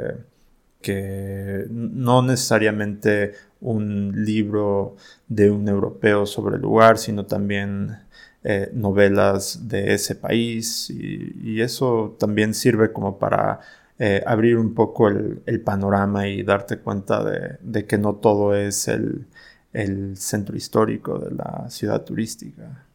que 0.81 1.65
no 1.69 2.21
necesariamente 2.21 3.33
un 3.61 4.23
libro 4.23 4.95
de 5.27 5.49
un 5.49 5.67
europeo 5.67 6.27
sobre 6.27 6.57
el 6.57 6.61
lugar, 6.61 6.99
sino 6.99 7.25
también 7.25 7.97
eh, 8.43 8.69
novelas 8.73 9.67
de 9.67 9.93
ese 9.93 10.15
país 10.15 10.89
y, 10.91 11.61
eso 11.61 12.15
también 12.19 12.53
sirve 12.53 12.91
como 12.91 13.17
para 13.17 13.61
eh, 13.97 14.21
abrir 14.25 14.57
un 14.57 14.73
poco 14.73 15.07
el, 15.07 15.61
panorama 15.63 16.27
y 16.27 16.43
darte 16.43 16.77
cuenta 16.77 17.23
de, 17.23 17.57
de 17.61 17.85
que 17.85 17.97
no 17.97 18.15
todo 18.15 18.53
es 18.53 18.89
el, 18.89 19.27
el 19.71 20.17
centro 20.17 20.57
histórico 20.57 21.19
de 21.19 21.31
la 21.31 21.69
ciudad 21.69 22.03
turística. 22.03 22.85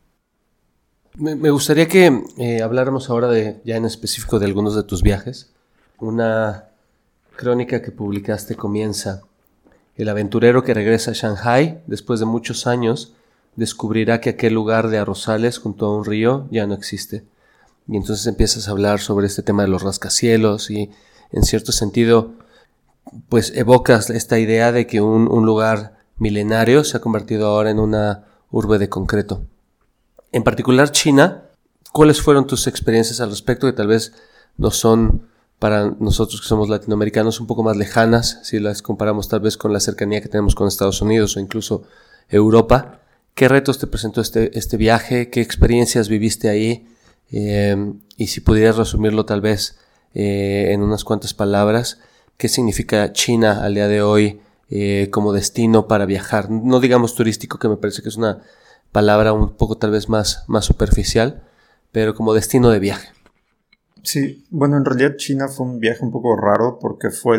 Me, 1.18 1.51
gustaría 1.51 1.88
que 1.88 2.22
eh, 2.38 2.62
habláramos 2.62 3.11
ahora 3.11 3.29
de, 3.29 3.61
ya 3.64 3.77
en 3.77 3.85
específico 3.85 4.38
de 4.38 4.46
algunos 4.46 4.77
de 4.77 4.85
tus 4.85 5.03
viajes. 5.03 5.53
Una 5.99 6.69
crónica 7.37 7.83
que 7.83 7.91
publicaste 7.91 8.55
comienza. 8.57 9.23
El 9.97 10.09
aventurero 10.09 10.63
que 10.63 10.75
regresa 10.75 11.11
a 11.11 11.15
Shanghai 11.15 11.83
después 11.87 12.21
de 12.21 12.27
muchos 12.27 12.67
años 12.67 13.15
descubrirá 13.57 14.21
que 14.21 14.31
aquel 14.31 14.55
lugar 14.55 14.89
de 14.89 14.99
arrozales 14.99 15.59
junto 15.59 15.87
a 15.87 15.97
un 15.97 16.05
río 16.05 16.47
ya 16.51 16.67
no 16.67 16.75
existe. 16.75 17.25
Y 17.89 17.97
entonces 17.97 18.27
empiezas 18.27 18.69
a 18.69 18.71
hablar 18.71 19.01
sobre 19.01 19.27
este 19.27 19.43
tema 19.43 19.63
de 19.63 19.69
los 19.69 19.83
rascacielos 19.83 20.71
y 20.71 20.91
en 21.33 21.43
cierto 21.43 21.73
sentido 21.73 22.33
pues 23.29 23.53
evocas 23.57 24.11
esta 24.11 24.39
idea 24.39 24.71
de 24.71 24.87
que 24.87 25.01
un, 25.01 25.29
un 25.29 25.47
lugar 25.47 25.99
milenario 26.19 26.85
se 26.85 26.97
ha 26.97 27.01
convertido 27.01 27.49
ahora 27.49 27.71
en 27.71 27.79
una 27.79 28.27
urbe 28.51 28.79
de 28.79 28.89
concreto 28.89 29.43
en 30.33 30.43
particular 30.43 30.93
China, 30.93 31.45
¿cuáles 31.93 32.21
fueron 32.21 32.47
tus 32.47 32.67
experiencias 32.67 33.21
al 33.21 33.31
respecto 33.31 33.67
que 33.67 33.73
tal 33.73 33.87
vez 33.87 34.13
no 34.57 34.71
son 34.71 35.29
para 35.59 35.90
nosotros 35.99 36.40
que 36.40 36.47
somos 36.47 36.68
latinoamericanos 36.68 37.40
un 37.40 37.47
poco 37.47 37.62
más 37.62 37.77
lejanas, 37.77 38.40
si 38.42 38.61
las 38.61 38.83
comparamos 38.83 39.29
tal 39.29 39.40
vez 39.40 39.57
con 39.57 39.73
la 39.73 39.81
cercanía 39.81 40.21
que 40.21 40.29
tenemos 40.29 40.55
con 40.55 40.68
Estados 40.68 41.03
Unidos 41.03 41.37
o 41.37 41.40
incluso 41.40 41.83
Europa? 42.29 43.01
¿Qué 43.35 43.49
retos 43.49 43.79
te 43.79 43.87
presentó 43.87 44.21
este, 44.21 44.57
este 44.59 44.77
viaje? 44.77 45.31
¿Qué 45.31 45.40
experiencias 45.40 46.09
viviste 46.09 46.49
ahí? 46.49 46.87
Eh, 47.31 47.92
y 48.16 48.29
si 48.29 48.40
pudieras 48.40 48.77
resumirlo 48.77 49.25
tal 49.25 49.40
vez 49.40 49.79
eh, 50.14 50.68
en 50.71 50.83
unas 50.83 51.05
cuantas 51.05 51.35
palabras, 51.35 51.99
¿qué 52.37 52.49
significa 52.49 53.12
China 53.12 53.64
al 53.64 53.75
día 53.75 53.88
de 53.88 54.03
hoy 54.03 54.40
eh, 54.71 55.09
como 55.12 55.33
destino 55.33 55.88
para 55.88 56.07
viajar? 56.07 56.51
No 56.51 56.81
digamos 56.81 57.14
turístico, 57.14 57.59
que 57.59 57.68
me 57.68 57.77
parece 57.77 58.03
que 58.03 58.09
es 58.09 58.16
una 58.16 58.42
palabra 58.92 59.33
un 59.33 59.51
poco 59.51 59.77
tal 59.77 59.90
vez 59.90 60.09
más, 60.09 60.44
más 60.47 60.64
superficial, 60.64 61.42
pero 61.92 62.14
como 62.14 62.35
destino 62.35 62.71
de 62.71 62.79
viaje. 62.79 63.09
Sí, 64.03 64.47
bueno, 64.51 64.77
en 64.77 64.85
realidad 64.85 65.17
China 65.17 65.49
fue 65.49 65.67
un 65.67 65.79
viaje 65.79 66.05
un 66.05 66.11
poco 66.11 66.37
raro 66.37 66.79
porque 66.81 67.11
fue 67.11 67.39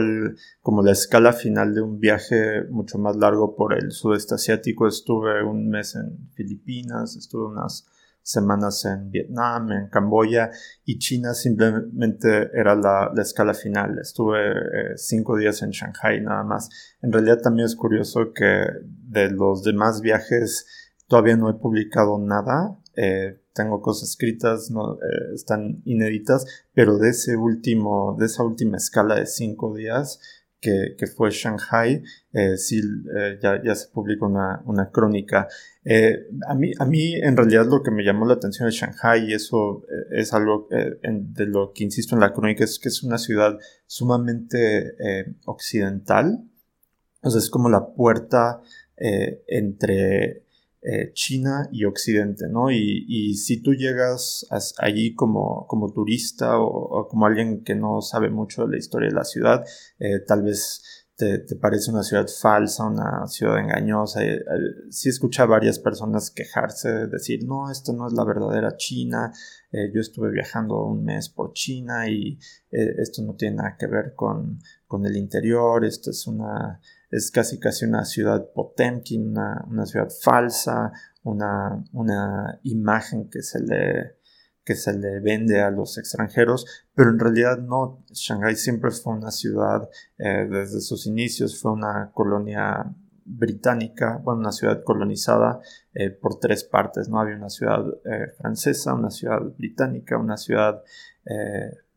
como 0.62 0.84
la 0.84 0.92
escala 0.92 1.34
final 1.34 1.74
de 1.74 1.82
un 1.82 2.00
viaje 2.00 2.64
mucho 2.70 2.98
más 2.98 3.16
largo 3.16 3.56
por 3.56 3.74
el 3.74 3.92
sudeste 3.92 4.36
asiático. 4.36 4.88
Estuve 4.88 5.44
un 5.44 5.70
mes 5.70 5.96
en 5.96 6.30
Filipinas, 6.34 7.16
estuve 7.16 7.48
unas 7.48 7.88
semanas 8.22 8.86
en 8.86 9.10
Vietnam, 9.10 9.72
en 9.72 9.90
Camboya 9.90 10.52
y 10.86 11.00
China 11.00 11.34
simplemente 11.34 12.50
era 12.54 12.76
la, 12.76 13.12
la 13.16 13.22
escala 13.22 13.54
final. 13.54 13.98
Estuve 14.00 14.52
eh, 14.52 14.98
cinco 14.98 15.38
días 15.38 15.62
en 15.62 15.72
Shanghai 15.72 16.22
nada 16.22 16.44
más. 16.44 16.70
En 17.02 17.12
realidad 17.12 17.40
también 17.42 17.66
es 17.66 17.76
curioso 17.76 18.34
que 18.34 18.64
de 18.84 19.32
los 19.32 19.64
demás 19.64 20.02
viajes 20.02 20.66
Todavía 21.10 21.36
no 21.36 21.50
he 21.50 21.56
publicado 21.56 22.20
nada. 22.20 22.78
Eh, 22.96 23.39
tengo 23.60 23.82
cosas 23.82 24.10
escritas, 24.12 24.72
no, 24.72 24.94
eh, 24.96 25.34
están 25.34 25.82
inéditas, 25.84 26.46
pero 26.74 26.98
de 26.98 27.10
ese 27.10 27.36
último, 27.36 28.16
de 28.18 28.28
esa 28.28 28.44
última 28.44 28.78
escala 28.78 29.16
de 29.16 29.26
cinco 29.26 29.76
días, 29.76 30.22
que, 30.60 31.08
fue 31.16 31.32
Shanghai, 31.32 32.04
eh, 32.34 32.58
sí, 32.58 32.82
eh, 33.18 33.40
ya, 33.42 33.76
se 33.76 33.88
publicó 33.90 34.28
una, 34.28 34.90
crónica. 34.92 35.48
Eh, 35.84 36.28
a, 36.48 36.56
mí, 36.56 36.72
a 36.78 36.86
mí, 36.86 37.16
en 37.16 37.38
realidad, 37.38 37.66
lo 37.66 37.82
que 37.82 37.92
me 37.92 38.04
llamó 38.04 38.26
la 38.26 38.34
atención 38.36 38.70
de 38.70 38.76
Shanghai, 38.76 39.30
y 39.30 39.34
eso 39.34 39.84
es 40.12 40.34
algo 40.34 40.68
de 40.70 41.46
lo 41.46 41.72
que 41.74 41.84
insisto 41.84 42.16
en 42.16 42.22
la 42.22 42.34
crónica, 42.34 42.64
es 42.64 42.80
que 42.80 42.90
es 42.90 43.04
una 43.04 43.18
ciudad 43.18 43.58
sumamente 43.86 44.96
occidental. 45.46 46.44
O 47.22 47.38
es 47.38 47.50
como 47.50 47.70
la 47.70 47.86
puerta 47.88 48.62
entre 48.96 50.44
eh, 50.82 51.12
China 51.12 51.68
y 51.74 51.84
Occidente, 51.84 52.46
¿no? 52.50 52.72
Y, 52.72 53.34
si 53.36 53.62
tú 53.62 53.74
llegas 53.74 54.46
allí 54.78 55.14
como, 55.14 55.68
como 55.68 55.92
turista 55.92 56.58
o, 56.58 57.06
como 57.10 57.26
alguien 57.26 57.64
que 57.66 57.76
no 57.76 58.02
sabe 58.02 58.30
mucho 58.30 58.66
de 58.66 58.72
la 58.72 58.78
historia 58.78 59.10
de 59.10 59.16
la 59.16 59.26
ciudad, 59.26 59.66
eh, 60.00 60.20
tal 60.26 60.44
vez 60.44 60.82
te, 61.18 61.44
parece 61.60 61.92
una 61.92 62.02
ciudad 62.02 62.28
falsa, 62.30 62.86
una 62.86 63.28
ciudad 63.28 63.60
engañosa. 63.60 64.24
Eh, 64.24 64.40
sí 64.90 65.10
escucha 65.10 65.44
a 65.44 65.48
varias 65.48 65.80
personas 65.80 66.32
quejarse, 66.32 67.08
decir, 67.08 67.46
no, 67.46 67.70
esto 67.70 67.92
no 67.92 68.08
es 68.08 68.14
la 68.14 68.24
verdadera 68.24 68.78
China, 68.78 69.34
yo 69.72 70.00
estuve 70.02 70.32
viajando 70.32 70.84
un 70.86 71.04
mes 71.04 71.30
por 71.30 71.54
China 71.54 72.10
y 72.10 72.40
esto 72.72 73.22
no 73.22 73.36
tiene 73.36 73.58
nada 73.58 73.76
que 73.78 73.86
ver 73.86 74.14
con, 74.16 74.60
con 74.88 75.06
el 75.06 75.18
interior, 75.18 75.84
esto 75.86 76.10
es 76.10 76.26
una 76.26 76.80
es 77.10 77.32
casi 77.32 77.60
casi 77.60 77.86
una 77.86 78.06
ciudad 78.06 78.52
Potemkin, 78.54 79.30
una, 79.30 79.86
ciudad 79.86 80.10
falsa, 80.22 80.92
una, 81.24 81.84
una, 81.94 82.60
imagen 82.64 83.30
que 83.30 83.42
se, 83.42 83.60
le, 83.62 84.18
que 84.64 84.76
se 84.76 84.94
le 84.94 85.20
vende 85.20 85.62
a 85.62 85.72
los 85.72 85.98
extranjeros, 85.98 86.88
pero 86.94 87.10
en 87.10 87.20
realidad 87.20 87.58
no, 87.58 88.06
Shanghái 88.12 88.56
siempre 88.56 88.92
fue 88.92 89.14
una 89.14 89.32
ciudad, 89.32 89.90
eh, 90.18 90.48
desde 90.50 90.82
sus 90.82 91.08
inicios 91.08 91.60
fue 91.60 91.72
una 91.72 92.12
colonia 92.14 92.96
británica, 93.26 94.20
bueno, 94.24 94.42
una 94.42 94.52
ciudad 94.52 94.84
colonizada 94.84 95.60
eh, 95.94 96.10
por 96.10 96.40
tres 96.40 96.64
partes, 96.64 97.10
¿no? 97.10 97.20
Había 97.20 97.36
una 97.36 97.50
ciudad 97.50 97.86
eh, 98.06 98.28
francesa, 98.38 98.94
una 98.96 99.12
ciudad 99.12 99.42
británica, 99.58 100.18
una 100.18 100.38
ciudad 100.38 100.84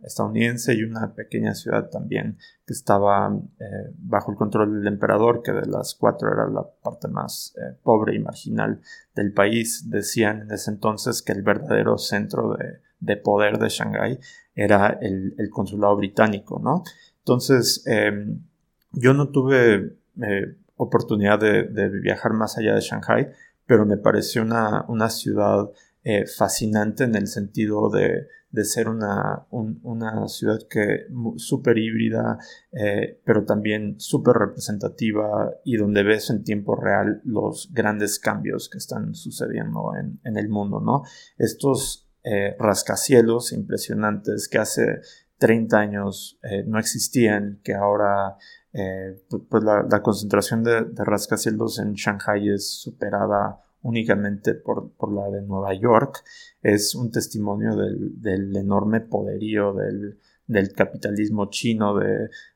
estadounidense 0.02 0.74
y 0.74 0.82
una 0.82 1.14
pequeña 1.14 1.54
ciudad 1.54 1.88
también 1.88 2.38
que 2.66 2.72
estaba 2.72 3.34
eh, 3.60 3.64
bajo 3.98 4.32
el 4.32 4.36
control 4.36 4.78
del 4.78 4.92
emperador, 4.92 5.42
que 5.42 5.52
de 5.52 5.66
las 5.66 5.94
cuatro 5.94 6.32
era 6.32 6.48
la 6.48 6.66
parte 6.82 7.08
más 7.08 7.54
eh, 7.56 7.76
pobre 7.82 8.16
y 8.16 8.18
marginal 8.18 8.80
del 9.14 9.32
país. 9.32 9.88
Decían 9.88 10.42
en 10.42 10.50
ese 10.50 10.70
entonces 10.70 11.22
que 11.22 11.32
el 11.32 11.42
verdadero 11.42 11.98
centro 11.98 12.56
de, 13.00 13.16
poder 13.16 13.58
de 13.58 13.68
Shanghái 13.68 14.18
era 14.54 14.98
el, 15.00 15.34
consulado 15.50 15.96
británico, 15.96 16.60
¿no? 16.62 16.82
Entonces, 17.18 17.84
em, 17.86 18.42
yo 18.92 19.14
no 19.14 19.30
tuve 19.30 19.96
eh, 20.22 20.56
oportunidad 20.76 21.38
de, 21.38 21.88
viajar 22.00 22.32
más 22.32 22.58
allá 22.58 22.74
de 22.74 22.80
Shanghái, 22.80 23.28
pero 23.66 23.86
me 23.86 23.96
pareció 23.96 24.42
una, 24.42 24.84
una 24.88 25.08
ciudad 25.08 25.70
fascinante 26.36 27.04
en 27.04 27.14
el 27.14 27.28
sentido 27.28 27.88
de, 27.88 28.26
de 28.52 28.64
ser 28.66 28.88
una, 28.88 29.46
una 29.50 30.28
ciudad 30.28 30.58
que 30.68 31.06
súper 31.36 31.78
híbrida, 31.78 32.38
eh, 32.70 33.18
pero 33.24 33.44
también 33.44 33.98
súper 33.98 34.36
representativa 34.36 35.50
y 35.64 35.76
donde 35.78 36.02
ves 36.02 36.28
en 36.28 36.44
tiempo 36.44 36.76
real 36.76 37.22
los 37.24 37.70
grandes 37.72 38.18
cambios 38.18 38.68
que 38.68 38.76
están 38.76 39.14
sucediendo 39.14 39.92
en, 39.96 40.36
el 40.36 40.48
mundo, 40.50 40.80
¿no? 40.80 41.02
Estos 41.38 42.10
eh, 42.24 42.54
rascacielos 42.58 43.52
impresionantes 43.52 44.48
que 44.48 44.58
hace 44.58 45.00
30 45.38 45.78
años 45.78 46.38
eh, 46.42 46.64
no 46.66 46.78
existían, 46.78 47.60
que 47.64 47.74
ahora 47.74 48.36
pues 49.50 49.62
la, 49.64 50.00
concentración 50.02 50.64
de, 50.64 50.84
de 50.84 51.04
rascacielos 51.04 51.78
en 51.78 51.92
Shanghai 51.92 52.48
es 52.48 52.80
superada 52.80 53.60
únicamente 53.82 54.54
por, 54.54 55.12
la 55.12 55.28
de 55.30 55.42
Nueva 55.42 55.74
York, 55.74 56.22
es 56.62 56.94
un 56.94 57.10
testimonio 57.10 57.76
del, 57.76 58.56
enorme 58.56 59.00
poderío 59.00 59.74
del, 59.74 60.72
capitalismo 60.74 61.50
chino, 61.50 61.94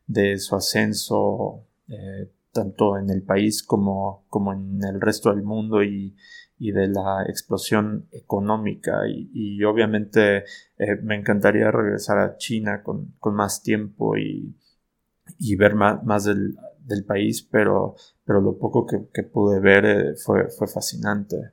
de, 0.07 0.39
su 0.39 0.55
ascenso 0.57 1.65
eh, 1.89 2.31
tanto 2.53 2.97
en 2.97 3.11
el 3.11 3.23
país 3.23 3.63
como, 3.63 4.25
como, 4.29 4.53
en 4.53 4.83
el 4.83 5.01
resto 5.01 5.31
del 5.31 5.43
mundo 5.43 5.83
y, 5.83 6.17
de 6.59 6.89
la 6.89 7.25
explosión 7.29 8.09
económica. 8.13 9.03
Y, 9.09 9.63
obviamente 9.65 10.45
eh, 10.79 10.97
me 11.03 11.17
encantaría 11.17 11.71
regresar 11.71 12.19
a 12.19 12.37
China 12.37 12.83
con, 12.83 13.15
más 13.35 13.63
tiempo 13.63 14.17
y, 14.17 14.55
ver 15.57 15.75
más, 15.75 16.03
más 16.05 16.25
del, 16.25 16.57
del 16.87 17.05
país, 17.05 17.43
pero, 17.43 17.97
pero 18.25 18.41
lo 18.41 18.59
poco 18.59 18.87
que, 18.87 19.23
pude 19.25 19.61
ver 19.61 19.85
eh, 19.85 20.17
fue, 20.17 20.49
fue 20.49 20.69
fascinante. 20.69 21.53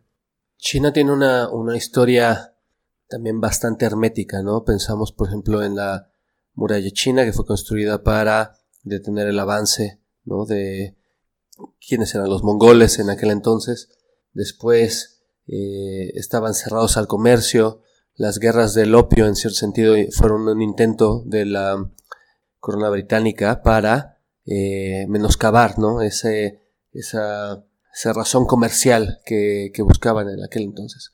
China 0.58 0.93
tiene 0.93 1.12
una, 1.12 1.50
una, 1.50 1.76
historia 1.76 2.56
también 3.10 3.41
bastante 3.41 3.86
hermética, 3.86 4.41
¿no? 4.41 4.63
Pensamos, 4.63 5.12
por 5.12 5.28
ejemplo, 5.28 5.63
en 5.63 5.76
la 5.76 6.12
muralla 6.54 6.89
china 6.91 7.26
que 7.26 7.34
fue 7.34 7.46
construida 7.46 8.04
para 8.04 8.60
detener 8.84 9.28
el 9.28 9.39
avance, 9.39 10.00
¿no? 10.24 10.46
De 10.46 10.96
quiénes 11.86 12.13
eran 12.13 12.30
los 12.30 12.43
mongoles 12.43 13.00
en 13.00 13.10
aquel 13.10 13.32
entonces. 13.32 13.89
Después 14.34 15.24
eh, 15.48 16.12
estaban 16.13 16.54
cerrados 16.54 16.98
al 16.98 17.08
comercio. 17.08 17.82
Las 18.15 18.38
guerras 18.38 18.76
del 18.76 18.93
opio, 18.93 19.26
en 19.26 19.36
cierto 19.36 19.58
sentido, 19.58 19.96
fueron 20.12 20.48
un 20.48 20.62
intento 20.62 21.24
de 21.26 21.46
la 21.46 21.91
corona 22.60 22.89
británica 22.89 23.63
para 23.63 24.12
eh, 24.45 25.06
menoscabar, 25.08 25.79
¿no? 25.79 26.01
Ese, 26.01 26.60
esa, 26.91 27.65
esa 27.93 28.13
razón 28.13 28.45
comercial 28.45 29.21
que, 29.25 29.71
buscaban 29.79 30.29
en 30.29 30.43
aquel 30.43 30.63
entonces. 30.63 31.12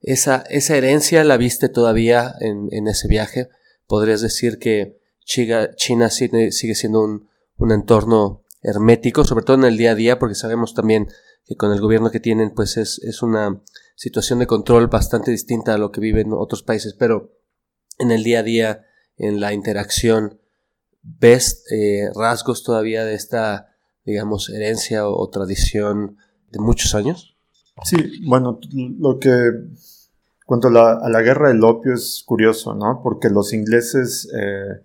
Esa, 0.00 0.44
esa 0.48 0.76
herencia 0.76 1.24
la 1.24 1.36
viste 1.36 1.68
todavía 1.68 2.34
en, 2.40 2.68
en 2.72 2.88
ese 2.88 3.08
viaje. 3.08 3.48
Podrías 3.86 4.20
decir 4.20 4.58
que 4.58 5.00
China, 5.24 5.70
China 5.74 6.10
sigue, 6.10 6.50
siendo 6.50 7.02
un, 7.02 7.28
un 7.56 7.72
entorno 7.72 8.44
hermético, 8.62 9.24
sobre 9.24 9.44
todo 9.44 9.56
en 9.56 9.64
el 9.64 9.76
día 9.76 9.92
a 9.92 9.94
día, 9.94 10.18
porque 10.18 10.34
sabemos 10.34 10.74
también 10.74 11.08
que 11.44 11.56
con 11.56 11.72
el 11.72 11.80
gobierno 11.80 12.10
que 12.10 12.20
tienen, 12.20 12.50
pues 12.50 12.76
es, 12.76 12.98
es 12.98 13.22
una 13.22 13.62
situación 13.96 14.38
de 14.38 14.46
control 14.46 14.86
bastante 14.88 15.30
distinta 15.30 15.74
a 15.74 15.78
lo 15.78 15.90
que 15.90 16.00
viven 16.00 16.32
otros 16.32 16.62
países, 16.62 16.94
pero 16.94 17.32
en 17.98 18.10
el 18.10 18.22
día 18.22 18.40
a 18.40 18.42
día, 18.42 18.86
en 19.16 19.40
la 19.40 19.52
interacción 19.52 20.40
¿Ves 21.02 21.64
eh, 21.70 22.10
rasgos 22.14 22.62
todavía 22.62 23.04
de 23.04 23.14
esta, 23.14 23.68
digamos, 24.04 24.50
herencia 24.50 25.08
o, 25.08 25.28
tradición 25.30 26.16
de 26.50 26.58
muchos 26.58 26.94
años? 26.94 27.36
Sí, 27.84 27.96
bueno, 28.26 28.60
lo 28.98 29.18
que... 29.18 29.52
Cuanto 30.44 30.68
a 30.68 31.10
la, 31.10 31.20
guerra 31.20 31.48
del 31.48 31.62
opio 31.62 31.92
es 31.92 32.22
curioso, 32.24 32.74
¿no? 32.74 33.02
Porque 33.02 33.28
los 33.28 33.52
ingleses 33.52 34.26
eh, 34.34 34.82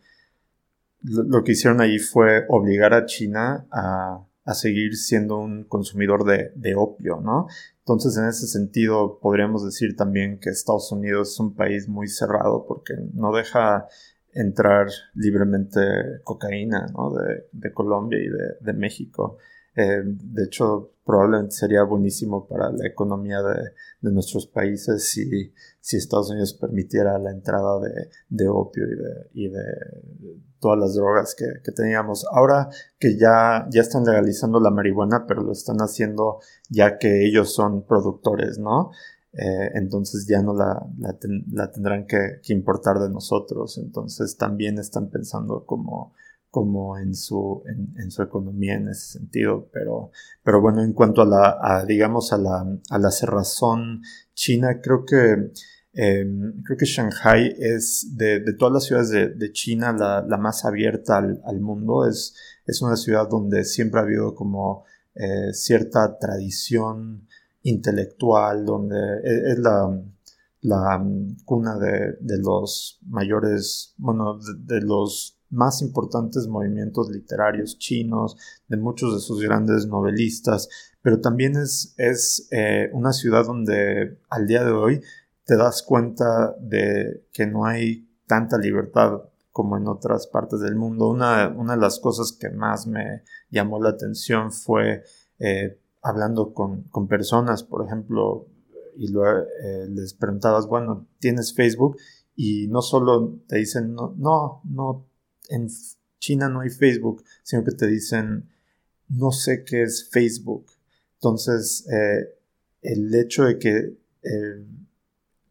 lo, 1.03 1.43
que 1.43 1.53
hicieron 1.53 1.79
ahí 1.79 1.99
fue 1.99 2.45
obligar 2.49 2.93
a 2.93 3.05
China 3.05 3.65
a, 3.71 4.25
seguir 4.53 4.97
siendo 4.97 5.37
un 5.37 5.63
consumidor 5.63 6.25
de, 6.25 6.51
de, 6.55 6.75
opio, 6.75 7.21
¿no? 7.21 7.47
Entonces, 7.79 8.17
en 8.17 8.27
ese 8.27 8.45
sentido, 8.47 9.19
podríamos 9.21 9.63
decir 9.63 9.95
también 9.95 10.37
que 10.37 10.49
Estados 10.49 10.91
Unidos 10.91 11.31
es 11.31 11.39
un 11.39 11.55
país 11.55 11.87
muy 11.87 12.09
cerrado 12.09 12.65
porque 12.67 12.93
no 13.13 13.33
deja 13.33 13.87
entrar 14.33 14.87
libremente 15.15 15.79
cocaína 16.23 16.87
de, 17.51 17.73
Colombia 17.73 18.19
y 18.19 18.63
de, 18.63 18.73
México. 18.73 19.37
Eh, 19.75 20.01
de 20.03 20.43
hecho, 20.43 20.91
probablemente 21.05 21.55
sería 21.55 21.83
buenísimo 21.83 22.47
para 22.47 22.71
la 22.71 22.87
economía 22.87 23.41
de, 23.41 24.11
nuestros 24.11 24.47
países 24.47 25.09
si, 25.09 25.53
si, 25.79 25.97
Estados 25.97 26.29
Unidos 26.29 26.53
permitiera 26.53 27.17
la 27.17 27.31
entrada 27.31 27.79
de, 28.29 28.47
opio 28.47 28.83
y 29.33 29.49
de, 29.49 29.63
todas 30.59 30.79
las 30.79 30.95
drogas 30.95 31.35
que, 31.35 31.71
teníamos. 31.71 32.25
Ahora 32.31 32.69
que 32.99 33.17
ya, 33.17 33.67
ya 33.69 33.81
están 33.81 34.05
legalizando 34.05 34.59
la 34.59 34.71
marihuana, 34.71 35.25
pero 35.27 35.41
lo 35.41 35.51
están 35.51 35.77
haciendo 35.77 36.39
ya 36.69 36.97
que 36.97 37.25
ellos 37.25 37.53
son 37.53 37.85
productores, 37.85 38.59
¿no? 38.59 38.91
Eh, 39.35 39.71
entonces 39.73 40.27
ya 40.27 40.43
no 40.43 40.53
la, 40.53 40.85
la, 40.99 41.71
tendrán 41.71 42.05
que, 42.05 42.39
importar 42.49 42.99
de 42.99 43.09
nosotros. 43.09 43.77
Entonces 43.77 44.37
también 44.37 44.77
están 44.77 45.09
pensando 45.09 45.65
como, 45.65 46.13
como 46.49 46.97
en, 46.97 47.15
su, 47.15 47.63
en, 47.65 48.11
su 48.11 48.21
economía 48.21 48.75
en 48.75 48.89
ese 48.89 49.19
sentido. 49.19 49.69
Pero, 49.73 50.11
pero 50.43 50.61
bueno, 50.61 50.83
en 50.83 50.93
cuanto 50.93 51.23
a 51.23 51.25
la, 51.25 51.85
digamos, 51.87 52.31
a 52.31 52.37
la, 52.37 52.65
a 52.89 52.99
la 52.99 53.11
cerrazón 53.11 54.03
china, 54.35 54.81
creo 54.81 55.03
que, 55.05 55.51
em, 55.93 56.61
creo 56.63 56.77
que 56.77 56.85
Shanghai 56.85 57.55
es 57.57 58.15
de, 58.15 58.41
todas 58.57 58.73
las 58.73 58.83
ciudades 58.85 59.09
de, 59.39 59.51
China 59.51 59.93
la, 59.93 60.37
más 60.37 60.63
abierta 60.63 61.17
al, 61.17 61.59
mundo. 61.59 62.07
Es, 62.07 62.35
es 62.67 62.81
una 62.83 62.95
ciudad 62.95 63.27
donde 63.27 63.65
siempre 63.65 63.99
ha 63.99 64.03
habido 64.03 64.35
como 64.35 64.85
eh, 65.15 65.53
cierta 65.53 66.17
tradición 66.19 67.27
intelectual, 67.63 68.65
donde 68.65 68.97
e-, 69.23 69.51
es, 69.51 69.59
la, 69.59 70.01
la, 70.61 71.05
cuna 71.45 71.77
de, 71.77 72.37
los 72.39 72.99
mayores, 73.07 73.93
bueno, 73.97 74.39
de, 74.57 74.81
los 74.81 75.39
más 75.49 75.81
importantes 75.81 76.47
movimientos 76.47 77.09
literarios 77.09 77.77
chinos, 77.77 78.37
de 78.67 78.77
muchos 78.77 79.13
de 79.13 79.19
sus 79.19 79.41
grandes 79.41 79.87
novelistas, 79.87 80.67
pero 81.01 81.19
también 81.19 81.55
es, 81.57 81.93
es 81.97 82.47
eh, 82.51 82.89
una 82.93 83.13
ciudad 83.13 83.45
donde 83.45 84.19
al 84.29 84.47
día 84.47 84.63
de 84.63 84.71
hoy 84.71 85.01
te 85.45 85.57
das 85.57 85.83
cuenta 85.83 86.55
de 86.59 87.27
que 87.33 87.45
no 87.45 87.65
hay 87.65 88.09
tanta 88.25 88.57
libertad 88.57 89.21
como 89.51 89.77
en 89.77 89.87
otras 89.87 90.27
partes 90.27 90.61
del 90.61 90.75
mundo. 90.75 91.09
Una, 91.09 91.49
una 91.49 91.75
de 91.75 91.81
las 91.81 91.99
cosas 91.99 92.31
que 92.31 92.49
más 92.49 92.87
me 92.87 93.23
llamó 93.49 93.81
la 93.81 93.89
atención 93.89 94.51
fue 94.51 95.03
eh, 95.39 95.79
hablando 96.03 96.53
con, 96.53 96.83
con, 96.83 97.07
personas, 97.07 97.63
por 97.63 97.85
ejemplo, 97.85 98.47
y 98.97 99.07
eh, 99.07 99.87
les 99.89 100.13
preguntabas, 100.13 100.67
bueno, 100.67 101.07
¿tienes 101.19 101.53
Facebook? 101.55 101.97
Y 102.35 102.67
no 102.67 102.81
solo 102.81 103.39
te 103.47 103.57
dicen, 103.57 103.95
no, 103.95 104.61
no, 104.65 105.07
en 105.49 105.67
China 106.19 106.49
no 106.49 106.59
hay 106.59 106.69
Facebook, 106.69 107.23
sino 107.41 107.63
que 107.63 107.71
te 107.71 107.87
dicen, 107.87 108.49
no 109.07 109.31
sé 109.31 109.63
qué 109.63 109.83
es 109.83 110.09
Facebook. 110.09 110.65
Entonces, 111.15 111.87
eh, 111.89 112.37
el 112.81 113.15
hecho 113.15 113.45
de 113.45 113.57
que 113.57 113.97
eh, 114.23 114.65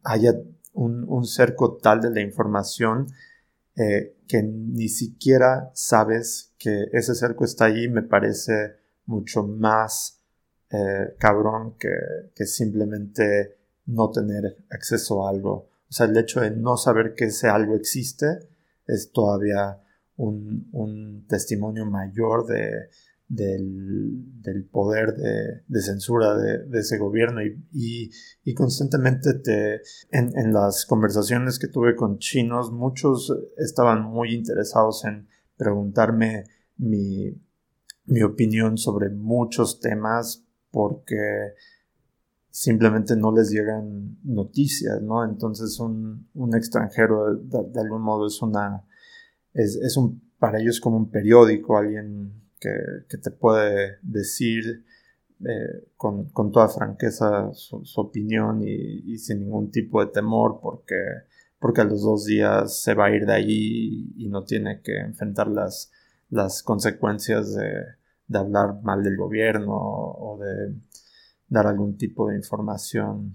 haya 0.03 0.39
un, 0.73 1.25
cerco 1.25 1.77
tal 1.77 2.01
de 2.01 2.11
la 2.11 2.21
información 2.21 3.07
que 3.75 4.43
ni 4.43 4.87
siquiera 4.87 5.71
sabes 5.73 6.53
que 6.59 6.85
ese 6.91 7.15
cerco 7.15 7.43
está 7.43 7.65
ahí, 7.65 7.87
me 7.89 8.03
parece 8.03 8.75
mucho 9.07 9.47
más 9.47 10.22
eh, 10.75 11.13
cabrón 11.19 11.75
que, 11.77 12.45
simplemente 12.47 13.57
no 13.85 14.09
tener 14.09 14.65
acceso 14.71 15.23
a 15.23 15.29
algo. 15.29 15.69
O 15.87 15.93
sea, 15.93 16.07
el 16.07 16.17
hecho 16.17 16.41
de 16.41 16.49
no 16.49 16.77
saber 16.77 17.13
que 17.13 17.25
ese 17.25 17.47
algo 17.47 17.75
existe 17.75 18.25
es 18.87 19.11
todavía 19.11 19.79
un, 20.17 21.25
testimonio 21.29 21.85
mayor 21.85 22.47
de, 22.47 22.89
del, 23.27 24.67
poder 24.71 25.13
de, 25.13 25.81
censura 25.81 26.35
de, 26.35 26.79
ese 26.79 26.97
gobierno 26.97 27.41
y, 27.71 28.09
constantemente 28.55 29.35
te, 29.35 29.75
en, 30.09 30.35
en, 30.35 30.53
las 30.53 30.87
conversaciones 30.87 31.59
que 31.59 31.67
tuve 31.67 31.95
con 31.95 32.17
chinos, 32.17 32.71
muchos 32.71 33.31
estaban 33.57 34.01
muy 34.01 34.33
interesados 34.33 35.05
en 35.05 35.27
preguntarme 35.55 36.45
mi, 36.77 37.31
mi 38.05 38.23
opinión 38.23 38.79
sobre 38.79 39.11
muchos 39.11 39.79
temas 39.79 40.43
porque 40.73 41.53
simplemente 42.49 43.15
no 43.15 43.31
les 43.31 43.51
llegan 43.51 44.17
noticias, 44.23 45.01
¿no? 45.01 45.23
Entonces 45.23 45.79
un, 45.79 46.27
un 46.33 46.55
extranjero 46.55 47.35
de, 47.35 47.79
algún 47.79 48.01
modo 48.01 48.27
es 48.27 48.41
una, 48.41 48.83
es, 49.53 49.75
es, 49.75 49.95
un, 49.95 50.21
para 50.39 50.59
ellos 50.59 50.81
como 50.81 50.97
un 50.97 51.09
periódico, 51.09 51.77
alguien 51.77 52.33
que, 52.59 52.75
que 53.07 53.17
te 53.17 53.31
puede 53.31 53.97
decir 54.01 54.83
eh, 55.45 55.87
con, 55.95 56.29
con, 56.29 56.51
toda 56.51 56.69
franqueza 56.69 57.51
su, 57.53 57.83
opinión 57.95 58.63
y, 58.63 59.13
y, 59.13 59.17
sin 59.19 59.41
ningún 59.41 59.71
tipo 59.71 60.03
de 60.03 60.11
temor 60.11 60.59
porque, 60.61 60.95
porque 61.59 61.81
a 61.81 61.85
los 61.85 62.01
dos 62.01 62.25
días 62.25 62.81
se 62.81 62.95
va 62.95 63.07
a 63.07 63.15
ir 63.15 63.25
de 63.25 63.33
allí 63.33 64.13
y 64.17 64.27
no 64.29 64.43
tiene 64.43 64.81
que 64.81 64.97
enfrentar 64.99 65.47
las, 65.47 65.91
las 66.29 66.63
consecuencias 66.63 67.53
de, 67.55 68.02
de 68.27 68.39
hablar 68.39 68.81
mal 68.83 69.03
del 69.03 69.17
gobierno 69.17 69.75
o 69.75 70.37
de 70.39 70.75
dar 71.47 71.67
algún 71.67 71.97
tipo 71.97 72.29
de 72.29 72.35
información 72.35 73.33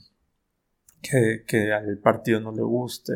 que, 1.00 1.72
al 1.72 1.98
partido 1.98 2.40
no 2.40 2.52
le 2.52 2.62
guste. 2.62 3.12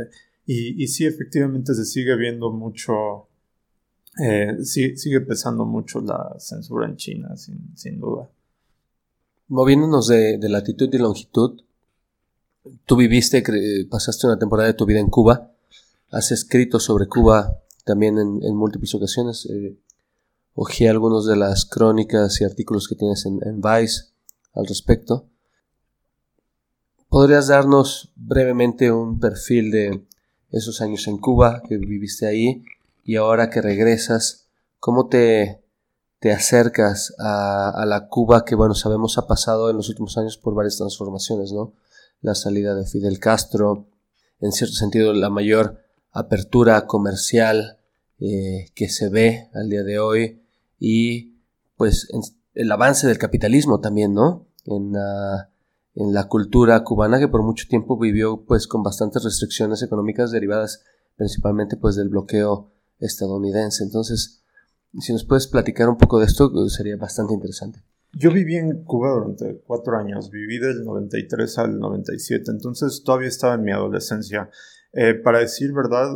Y, 0.46 0.87
sí, 0.88 1.06
efectivamente 1.06 1.74
se 1.74 1.85
sigue 1.85 2.16
viendo 2.16 2.50
mucho, 2.50 3.28
eh, 4.20 4.56
sigue 4.64 5.20
pesando 5.20 5.64
mucho 5.64 6.00
la 6.00 6.35
censura 6.38 6.87
en 6.87 6.96
China, 6.96 7.37
sin, 7.37 8.00
duda. 8.00 8.28
Moviéndonos 9.48 10.08
de, 10.08 10.38
latitud 10.48 10.88
y 10.92 10.98
longitud, 10.98 11.62
tú 12.87 12.96
viviste, 12.96 13.42
pasaste 13.88 14.26
una 14.26 14.38
temporada 14.38 14.68
de 14.68 14.74
tu 14.74 14.85
vida 14.87 15.00
en 15.00 15.08
Cuba, 15.08 15.52
has 16.11 16.30
escrito 16.32 16.78
sobre 16.78 17.06
Cuba 17.06 17.58
también 17.85 18.18
en, 18.18 18.54
múltiples 18.54 18.94
ocasiones. 18.94 19.46
Eh, 19.46 19.76
Ojeé 20.54 20.88
algunos 20.88 21.26
de 21.26 21.36
las 21.36 21.64
crónicas 21.64 22.40
y 22.40 22.44
artículos 22.44 22.88
que 22.88 22.94
tienes 22.94 23.24
en, 23.26 23.60
Vice 23.60 24.12
al 24.52 24.66
respecto. 24.66 25.28
¿Podrías 27.08 27.48
darnos 27.48 28.12
brevemente 28.16 28.92
un 28.92 29.18
perfil 29.18 29.70
de 29.70 30.06
esos 30.50 30.80
años 30.80 31.06
en 31.08 31.18
Cuba 31.18 31.62
que 31.66 31.78
viviste 31.78 32.26
ahí 32.26 32.64
y 33.04 33.16
ahora 33.16 33.50
que 33.50 33.60
regresas, 33.60 34.48
cómo 34.78 35.08
te, 35.08 35.62
te 36.22 36.32
acercas 36.32 37.14
a, 37.18 37.84
la 37.84 38.06
Cuba 38.08 38.44
que, 38.44 38.54
bueno, 38.54 38.76
sabemos 38.76 39.18
ha 39.18 39.26
pasado 39.26 39.70
en 39.70 39.76
los 39.76 39.88
últimos 39.88 40.16
años 40.18 40.38
por 40.38 40.54
varias 40.54 40.76
transformaciones, 40.76 41.52
¿no? 41.52 41.72
La 42.20 42.36
salida 42.36 42.76
de 42.76 42.86
Fidel 42.86 43.18
Castro, 43.18 43.88
en 44.40 44.52
cierto 44.52 44.76
sentido 44.76 45.12
la 45.14 45.30
mayor 45.30 45.80
apertura 46.12 46.86
comercial 46.86 47.78
eh, 48.20 48.66
que 48.76 48.88
se 48.88 49.08
ve 49.08 49.50
al 49.52 49.68
día 49.68 49.82
de 49.82 49.98
hoy, 49.98 50.41
y 50.84 51.36
pues 51.76 52.08
el 52.54 52.72
avance 52.72 53.06
del 53.06 53.16
capitalismo 53.16 53.78
también, 53.78 54.14
¿no? 54.14 54.48
En 54.64 54.92
la, 54.92 55.48
en 55.94 56.12
la 56.12 56.26
cultura 56.26 56.82
cubana 56.82 57.20
que 57.20 57.28
por 57.28 57.44
mucho 57.44 57.68
tiempo 57.68 57.96
vivió 57.96 58.44
pues 58.44 58.66
con 58.66 58.82
bastantes 58.82 59.22
restricciones 59.22 59.80
económicas 59.84 60.32
derivadas 60.32 60.82
principalmente 61.16 61.76
pues 61.76 61.94
del 61.94 62.08
bloqueo 62.08 62.72
estadounidense. 62.98 63.84
Entonces, 63.84 64.42
si 64.98 65.12
nos 65.12 65.24
puedes 65.24 65.46
platicar 65.46 65.88
un 65.88 65.98
poco 65.98 66.18
de 66.18 66.26
esto, 66.26 66.50
sería 66.68 66.96
bastante 66.96 67.32
interesante. 67.32 67.80
Yo 68.14 68.32
viví 68.32 68.56
en 68.56 68.82
Cuba 68.82 69.12
durante 69.12 69.62
cuatro 69.64 69.96
años, 69.96 70.30
viví 70.30 70.58
del 70.58 70.82
93 70.84 71.58
al 71.58 71.78
97, 71.78 72.50
entonces 72.50 73.04
todavía 73.04 73.28
estaba 73.28 73.54
en 73.54 73.62
mi 73.62 73.70
adolescencia. 73.70 74.50
Eh, 74.92 75.14
para 75.14 75.38
decir 75.38 75.72
verdad, 75.72 76.08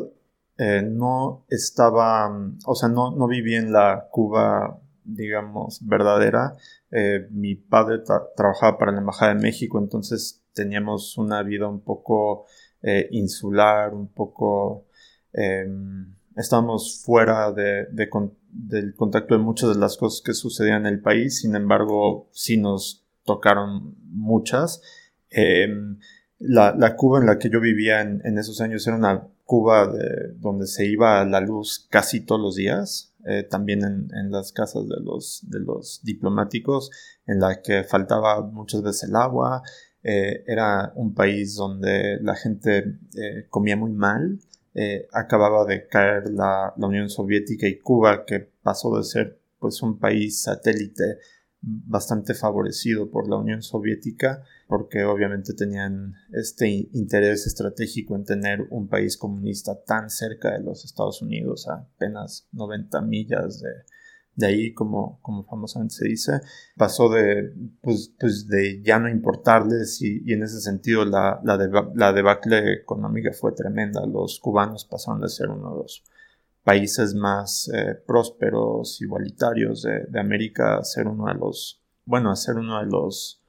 eh, 0.58 0.82
no 0.82 1.44
estaba, 1.50 2.30
o 2.64 2.74
sea, 2.74 2.88
no, 2.88 3.14
no 3.14 3.26
viví 3.28 3.54
en 3.54 3.72
la 3.72 4.08
Cuba, 4.10 4.80
digamos, 5.04 5.80
verdadera. 5.86 6.54
Eh, 6.90 7.26
mi 7.30 7.56
padre 7.56 7.98
trabajaba 8.34 8.78
para 8.78 8.92
la 8.92 9.00
Embajada 9.00 9.34
de 9.34 9.40
México, 9.40 9.78
entonces 9.78 10.44
teníamos 10.54 11.18
una 11.18 11.42
vida 11.42 11.68
un 11.68 11.80
poco 11.80 12.46
eh, 12.82 13.08
insular, 13.10 13.94
un 13.94 14.08
poco... 14.08 14.86
Em, 15.32 16.14
estábamos 16.36 17.02
fuera 17.04 17.52
de, 17.52 17.86
del 18.50 18.94
contacto 18.94 19.34
de 19.34 19.40
muchas 19.40 19.70
de 19.70 19.80
las 19.80 19.96
cosas 19.96 20.22
que 20.24 20.32
sucedían 20.34 20.86
en 20.86 20.94
el 20.94 21.00
país, 21.00 21.40
sin 21.40 21.54
embargo, 21.54 22.28
sí 22.32 22.56
nos 22.56 23.06
tocaron 23.24 23.96
muchas. 24.04 24.80
Em, 25.30 25.98
la, 26.38 26.74
la, 26.74 26.96
Cuba 26.96 27.20
en 27.20 27.26
la 27.26 27.38
que 27.38 27.50
yo 27.50 27.60
vivía 27.60 28.00
en, 28.00 28.22
en 28.24 28.38
esos 28.38 28.60
años 28.60 28.86
era 28.86 28.96
una 28.96 29.28
Cuba 29.46 29.86
de, 29.86 30.34
donde 30.38 30.66
se 30.66 30.84
iba 30.84 31.24
la 31.24 31.40
luz 31.40 31.86
casi 31.88 32.20
todos 32.20 32.40
los 32.40 32.56
días, 32.56 33.14
eh, 33.24 33.44
también 33.44 33.80
en, 33.84 34.30
las 34.30 34.52
casas 34.52 34.88
de 34.88 35.00
los, 35.00 35.40
de 35.48 35.60
los 35.60 36.00
diplomáticos, 36.02 36.90
en 37.26 37.40
la 37.40 37.62
que 37.62 37.84
faltaba 37.84 38.42
muchas 38.42 38.82
veces 38.82 39.08
el 39.08 39.16
agua, 39.16 39.62
eh, 40.02 40.42
era 40.46 40.92
un 40.96 41.14
país 41.14 41.54
donde 41.54 42.18
la 42.22 42.34
gente 42.34 42.98
eh, 43.16 43.46
comía 43.48 43.76
muy 43.76 43.92
mal, 43.92 44.38
acababa 45.10 45.64
de 45.64 45.88
caer 45.88 46.30
la, 46.30 46.74
la, 46.76 46.86
Unión 46.86 47.08
Soviética 47.08 47.66
y 47.66 47.78
Cuba, 47.78 48.26
que 48.26 48.40
pasó 48.62 48.94
de 48.98 49.04
ser 49.04 49.40
pues 49.58 49.80
un 49.80 49.98
país 49.98 50.42
satélite 50.42 51.16
bastante 51.62 52.34
favorecido 52.34 53.10
por 53.10 53.26
la 53.26 53.36
Unión 53.36 53.62
Soviética 53.62 54.44
porque 54.66 55.04
obviamente 55.04 55.54
tenían 55.54 56.14
este 56.32 56.88
interés 56.92 57.46
estratégico 57.46 58.16
en 58.16 58.24
tener 58.24 58.66
un 58.70 58.88
país 58.88 59.16
comunista 59.16 59.80
tan 59.84 60.10
cerca 60.10 60.52
de 60.52 60.62
los 60.62 60.84
Estados 60.84 61.22
Unidos, 61.22 61.68
a 61.68 61.86
apenas 61.94 62.48
90 62.52 63.00
millas 63.02 63.60
de, 63.60 63.70
de 64.36 64.46
ahí, 64.46 64.74
como, 64.74 65.18
como 65.22 65.44
famosamente 65.44 65.94
se 65.94 66.08
dice, 66.08 66.40
pasó 66.76 67.08
de, 67.08 67.54
pues, 67.80 68.12
pues 68.20 68.46
de 68.46 68.82
ya 68.82 68.98
no 68.98 69.08
importarles 69.08 70.00
y, 70.02 70.32
en 70.32 70.42
ese 70.42 70.60
sentido 70.60 71.04
la, 71.04 71.40
la, 71.42 71.56
la, 71.94 72.12
debacle 72.12 72.74
económica 72.74 73.32
fue 73.32 73.52
tremenda. 73.52 74.04
Los 74.06 74.38
cubanos 74.38 74.84
pasaron 74.84 75.22
de 75.22 75.30
ser 75.30 75.48
uno 75.48 75.70
de 75.70 75.76
los 75.82 76.04
países 76.64 77.14
más 77.14 77.70
eh, 77.72 77.94
prósperos, 78.06 79.00
igualitarios 79.00 79.82
de, 79.82 80.04
de, 80.06 80.20
América, 80.20 80.78
a 80.78 80.84
ser 80.84 81.06
uno 81.06 81.26
de 81.26 81.34
los, 81.34 81.80
bueno, 82.04 82.30
a 82.30 82.36
ser 82.36 82.56
uno 82.56 82.80
de 82.80 82.86
los, 82.86 83.42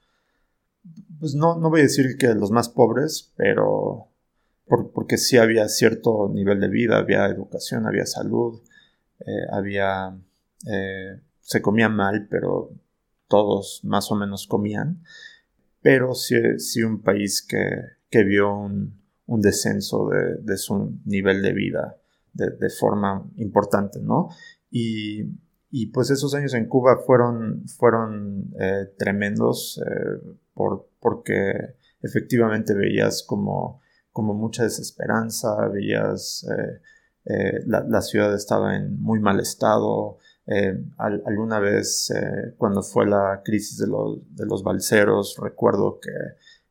pues 1.19 1.35
no, 1.35 1.57
no 1.57 1.69
voy 1.69 1.81
a 1.81 1.83
decir 1.83 2.17
que 2.17 2.27
los 2.33 2.51
más 2.51 2.69
pobres, 2.69 3.33
pero 3.35 4.07
porque 4.93 5.17
sí 5.17 5.37
había 5.37 5.67
cierto 5.69 6.29
nivel 6.33 6.59
de 6.59 6.67
vida, 6.67 6.97
había 6.97 7.25
educación, 7.27 7.87
había 7.87 8.05
salud, 8.05 8.61
eh, 9.19 9.47
había, 9.51 10.17
eh, 10.69 11.21
se 11.39 11.61
comía 11.61 11.87
mal, 11.87 12.27
pero 12.29 12.71
todos 13.27 13.81
más 13.83 14.11
o 14.11 14.15
menos 14.15 14.45
comían, 14.45 15.03
pero 15.81 16.13
sí, 16.15 16.35
sí 16.59 16.83
un 16.83 17.01
país 17.01 17.41
que, 17.41 17.65
que 18.09 18.23
vio 18.23 18.53
un, 18.53 18.99
un 19.25 19.41
descenso 19.41 20.09
de, 20.09 20.35
de 20.41 20.57
su 20.57 20.99
nivel 21.05 21.41
de 21.41 21.53
vida 21.53 21.97
de, 22.37 22.69
forma 22.69 23.25
importante, 23.37 23.99
¿no? 23.99 24.29
Y, 24.69 25.23
y, 25.71 25.87
pues 25.87 26.11
esos 26.11 26.33
años 26.35 26.53
en 26.53 26.67
Cuba 26.67 26.97
fueron, 27.05 27.67
fueron 27.67 28.53
eh, 28.59 28.93
tremendos 28.97 29.81
por, 30.57 30.89
porque 30.99 31.53
efectivamente 32.01 32.73
veías 32.73 33.23
como, 33.23 33.81
como 34.11 34.33
mucha 34.33 34.63
desesperanza, 34.63 35.67
veías 35.69 36.45
la, 37.65 37.83
la, 37.83 38.01
ciudad 38.01 38.33
estaba 38.33 38.75
en 38.77 39.01
muy 39.01 39.19
mal 39.19 39.39
estado, 39.39 40.17
eh, 40.49 40.81
alguna 40.97 41.59
vez 41.59 42.09
eh, 42.11 42.53
cuando 42.57 42.81
fue 42.81 43.05
la 43.05 43.41
crisis 43.43 43.77
de 43.79 43.87
los, 43.87 44.19
de 44.33 44.45
los 44.45 44.63
balseros, 44.63 45.35
recuerdo 45.41 45.99
que, 45.99 46.11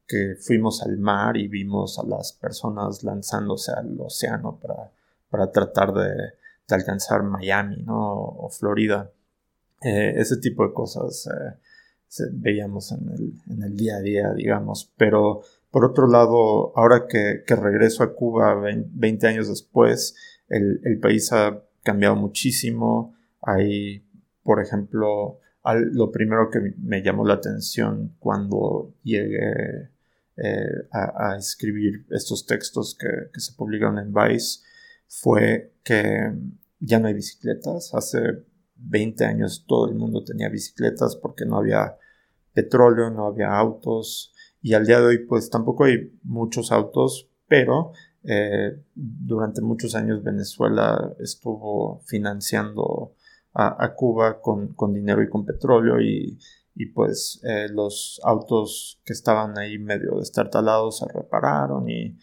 que, 0.09 0.35
fuimos 0.41 0.83
al 0.83 0.97
mar 0.97 1.37
y 1.37 1.47
vimos 1.47 1.99
a 1.99 2.07
las 2.07 2.33
personas 2.33 3.05
lanzándose 3.05 3.73
al 3.73 4.01
océano 4.01 4.59
para, 4.59 4.91
para 5.29 5.53
tratar 5.53 5.93
de, 5.93 6.09
de, 6.09 6.75
alcanzar 6.75 7.23
Miami 7.23 7.83
¿no? 7.83 8.15
o, 8.15 8.49
Florida. 8.49 9.13
Eh, 9.83 10.15
ese 10.17 10.39
tipo 10.39 10.67
de 10.67 10.73
cosas 10.73 11.29
veíamos 12.33 12.93
en 12.93 13.09
el, 13.11 13.33
en 13.51 13.63
el, 13.63 13.77
día 13.77 13.97
a 13.97 14.01
día, 14.01 14.33
digamos. 14.35 14.93
Pero 14.97 15.43
por 15.71 15.85
otro 15.85 16.07
lado, 16.07 16.73
ahora 16.77 17.07
que, 17.09 17.43
regreso 17.47 18.03
a 18.03 18.15
Cuba 18.15 18.55
20 18.55 19.27
años 19.27 19.49
después, 19.49 20.15
el, 20.49 20.81
el 20.85 20.99
país 20.99 21.33
ha 21.33 21.63
cambiado 21.83 22.17
muchísimo. 22.17 23.15
Hay, 23.43 24.05
por 24.43 24.61
ejemplo, 24.63 25.41
lo 25.75 26.13
primero 26.13 26.51
que 26.51 26.75
me 26.79 27.03
llamó 27.03 27.27
la 27.27 27.35
atención 27.35 28.15
cuando 28.19 28.95
llegué 29.03 29.91
eh, 30.37 30.89
a, 30.93 31.37
escribir 31.37 32.07
estos 32.11 32.47
textos 32.47 32.97
que, 32.99 33.41
se 33.41 33.53
publicaron 33.55 33.99
en 33.99 34.13
Vice 34.13 34.61
fue 35.09 35.73
que 35.83 36.33
ya 36.79 36.99
no 36.99 37.09
hay 37.09 37.15
bicicletas. 37.15 37.95
Hace 37.95 38.45
20 38.77 39.25
años 39.25 39.65
todo 39.67 39.89
el 39.89 39.95
mundo 39.95 40.23
tenía 40.25 40.49
bicicletas 40.49 41.17
porque 41.17 41.45
no 41.45 41.59
había 41.59 41.97
petróleo, 42.53 43.11
no 43.11 43.27
había 43.27 43.57
autos 43.57 44.33
y 44.63 44.75
al 44.75 44.87
día 44.87 45.01
de 45.01 45.07
hoy 45.07 45.19
pues 45.27 45.51
tampoco 45.51 45.85
hay 45.85 46.13
muchos 46.23 46.73
autos, 46.73 47.29
pero 47.47 47.93
eh, 48.25 48.83
durante 48.95 49.61
muchos 49.61 49.95
años 49.95 50.25
Venezuela 50.25 51.15
estuvo 51.21 52.01
financiando 52.07 53.15
a, 53.59 53.95
Cuba 53.95 54.41
con, 54.41 54.93
dinero 54.93 55.23
y 55.23 55.31
con 55.31 55.47
petróleo 55.47 56.01
y, 56.01 56.39
pues 56.95 57.41
eh, 57.45 57.69
los 57.71 58.21
autos 58.23 59.01
que 59.05 59.15
estaban 59.15 59.57
ahí 59.57 59.79
medio 59.79 60.19
destartalados 60.19 60.99
se 60.99 61.07
repararon 61.07 61.89
y, 61.89 62.19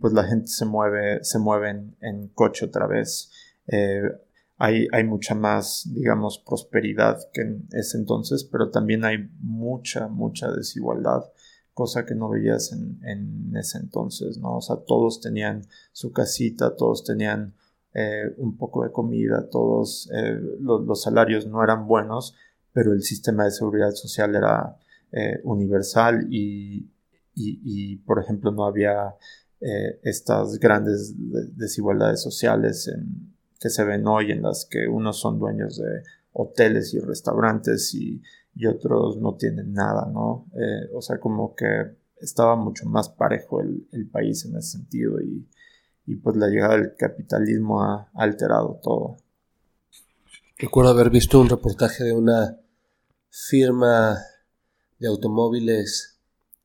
pues 0.00 0.12
la 0.14 0.24
gente 0.24 0.46
se 0.48 0.64
mueve, 0.64 1.22
se 1.22 1.38
mueve 1.38 1.70
en, 2.00 2.28
coche 2.28 2.66
otra 2.66 2.86
vez. 2.86 3.30
Eh, 3.66 4.02
hay, 4.56 5.04
mucha 5.04 5.34
más, 5.34 5.88
digamos, 5.92 6.38
prosperidad 6.38 7.18
que 7.32 7.42
en 7.42 7.68
ese 7.72 7.98
entonces, 7.98 8.44
pero 8.44 8.70
también 8.70 9.04
hay 9.04 9.28
mucha, 9.40 10.08
mucha 10.08 10.50
desigualdad, 10.52 11.24
cosa 11.72 12.06
que 12.06 12.14
no 12.14 12.28
veías 12.28 12.72
en, 12.72 13.00
en 13.04 13.56
ese 13.56 13.78
entonces, 13.78 14.38
¿no? 14.38 14.56
O 14.56 14.60
sea, 14.60 14.76
todos 14.86 15.20
tenían 15.20 15.66
su 15.92 16.12
casita, 16.12 16.76
todos 16.76 17.04
tenían 17.04 17.54
eh, 17.94 18.32
un 18.38 18.56
poco 18.56 18.84
de 18.84 18.92
comida, 18.92 19.48
todos 19.50 20.08
eh, 20.12 20.38
los, 20.60 21.02
salarios 21.02 21.46
no 21.46 21.62
eran 21.62 21.86
buenos, 21.86 22.34
pero 22.72 22.92
el 22.92 23.02
sistema 23.02 23.44
de 23.44 23.50
seguridad 23.50 23.92
social 23.92 24.34
era 24.34 24.76
eh, 25.12 25.40
universal 25.44 26.26
y, 26.30 26.90
y, 27.36 27.96
por 27.98 28.20
ejemplo, 28.20 28.52
no 28.52 28.66
había 28.66 29.16
estas 30.02 30.58
grandes 30.58 31.14
desigualdades 31.56 32.20
sociales 32.20 32.86
en, 32.86 33.33
que 33.64 33.70
se 33.70 33.82
ven 33.82 34.06
hoy 34.06 34.30
en 34.30 34.42
las 34.42 34.66
que 34.70 34.86
unos 34.86 35.18
son 35.18 35.38
dueños 35.38 35.78
de 35.78 36.02
hoteles 36.32 36.92
y 36.92 36.98
restaurantes 36.98 37.94
y, 37.94 38.22
otros 38.68 39.16
no 39.16 39.34
tienen 39.34 39.72
nada, 39.72 40.08
¿no? 40.12 40.46
o 40.94 41.02
sea, 41.02 41.18
como 41.18 41.56
que 41.56 41.96
estaba 42.20 42.54
mucho 42.54 42.86
más 42.86 43.08
parejo 43.08 43.60
el, 43.60 44.08
país 44.12 44.44
en 44.44 44.56
ese 44.56 44.78
sentido 44.78 45.20
y, 45.20 45.48
y 46.06 46.16
pues 46.16 46.36
la 46.36 46.46
llegada 46.48 46.76
del 46.76 46.94
capitalismo 46.94 47.82
ha 47.82 48.10
alterado 48.14 48.78
todo. 48.82 49.16
Recuerdo 50.58 50.92
haber 50.92 51.10
visto 51.10 51.40
un 51.40 51.48
reportaje 51.48 52.04
de 52.04 52.12
una 52.12 52.60
firma 53.28 54.18
de 54.98 55.08
automóviles 55.08 56.20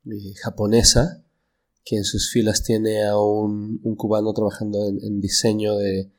eh, 0.06 0.34
japonesa 0.44 1.24
que 1.84 1.98
en 1.98 2.04
sus 2.04 2.32
filas 2.32 2.62
tiene 2.62 3.06
a 3.08 3.18
un, 3.20 3.80
cubano 3.98 4.32
trabajando 4.34 4.88
en, 4.88 5.20
diseño 5.20 5.76
de, 5.76 6.12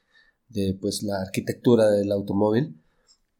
pues, 0.80 1.02
la 1.02 1.20
arquitectura 1.20 1.90
del 1.90 2.12
automóvil. 2.12 2.76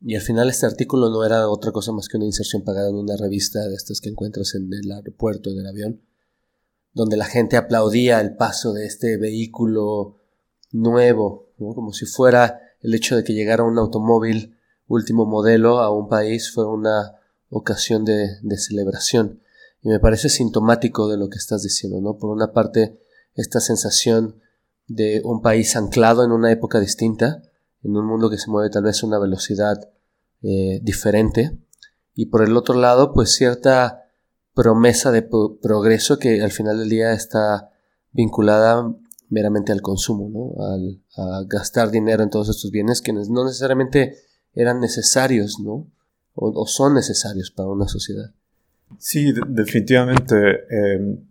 Y 0.03 0.15
al 0.15 0.23
final 0.23 0.49
este 0.49 0.67
artículo 0.67 1.11
no 1.11 1.25
era 1.25 1.49
otra 1.49 1.73
cosa 1.73 1.93
más 1.93 2.09
que 2.09 2.17
una 2.17 2.27
inserción 2.27 2.63
pagada 2.63 2.89
en 2.89 2.97
una 2.97 3.17
revista 3.17 3.69
de 3.69 3.75
estas 3.75 4.01
que 4.01 4.09
encuentras 4.09 4.55
en 4.55 4.71
el 4.73 4.91
aeropuerto, 4.93 5.51
en 5.51 5.59
el 5.59 5.67
avión 5.67 6.01
donde 6.93 7.17
la 7.17 7.25
gente 7.25 7.57
aplaudía 7.57 8.21
el 8.21 8.37
paso 8.37 8.73
de 8.73 8.87
este 8.87 9.17
vehículo 9.17 10.19
nuevo, 10.73 11.53
como 11.57 11.93
si 11.93 12.07
fuera 12.07 12.61
el 12.81 12.95
hecho 12.95 13.17
de 13.17 13.25
que 13.25 13.35
llegara 13.35 13.65
un 13.65 13.79
automóvil 13.79 14.57
último 14.89 15.25
modelo 15.25 15.79
a 15.79 15.91
un 15.91 16.09
país 16.09 16.51
fue 16.53 16.67
una 16.67 17.17
ocasión 17.49 18.05
de, 18.05 18.39
celebración. 18.57 19.41
Y 19.83 19.89
me 19.89 20.01
parece 20.01 20.29
sintomático 20.29 21.09
de 21.09 21.17
lo 21.17 21.29
que 21.29 21.39
estás 21.39 21.63
diciendo, 21.63 22.01
¿no? 22.01 22.19
Por 22.19 22.31
una 22.31 22.53
parte, 22.53 23.01
esta 23.35 23.61
sensación 23.61 24.41
de 24.91 25.23
un 25.25 25.41
país 25.41 25.77
anclado 25.77 26.25
en 26.25 26.33
una 26.33 26.51
época 26.51 26.81
distinta, 26.81 27.43
en 27.85 27.97
un 27.97 28.07
mundo 28.07 28.29
que 28.29 28.39
se 28.39 28.51
mueve 28.51 28.71
tal 28.71 28.83
vez 28.83 29.03
a 29.03 29.07
una 29.07 29.21
velocidad 29.21 29.89
eh, 30.43 30.81
diferente, 30.83 31.57
y 32.15 32.27
por 32.27 32.43
el 32.43 32.57
otro 32.57 32.75
lado, 32.75 33.13
pues 33.13 33.33
cierta 33.33 34.03
promesa 34.53 35.13
de 35.13 35.23
progreso 35.23 36.19
que 36.19 36.43
al 36.43 36.51
final 36.51 36.79
del 36.79 36.89
día 36.89 37.13
está 37.13 37.71
vinculada 38.11 38.93
meramente 39.29 39.71
al 39.71 39.81
consumo, 39.81 40.29
¿no? 40.29 40.65
Al, 40.65 41.01
a 41.17 41.45
gastar 41.47 41.93
dinero 41.93 42.25
en 42.25 42.31
todos 42.31 42.49
estos 42.49 42.73
bienes 42.73 43.01
que 43.01 43.13
no 43.13 43.45
necesariamente 43.45 44.17
eran 44.55 44.81
necesarios, 44.81 45.61
¿no? 45.61 45.87
O, 46.35 46.67
son 46.67 46.95
necesarios 46.95 47.53
para 47.53 47.69
una 47.69 47.87
sociedad. 47.87 48.33
Sí, 48.99 49.33
definitivamente. 49.47 50.35
Em, 50.69 51.29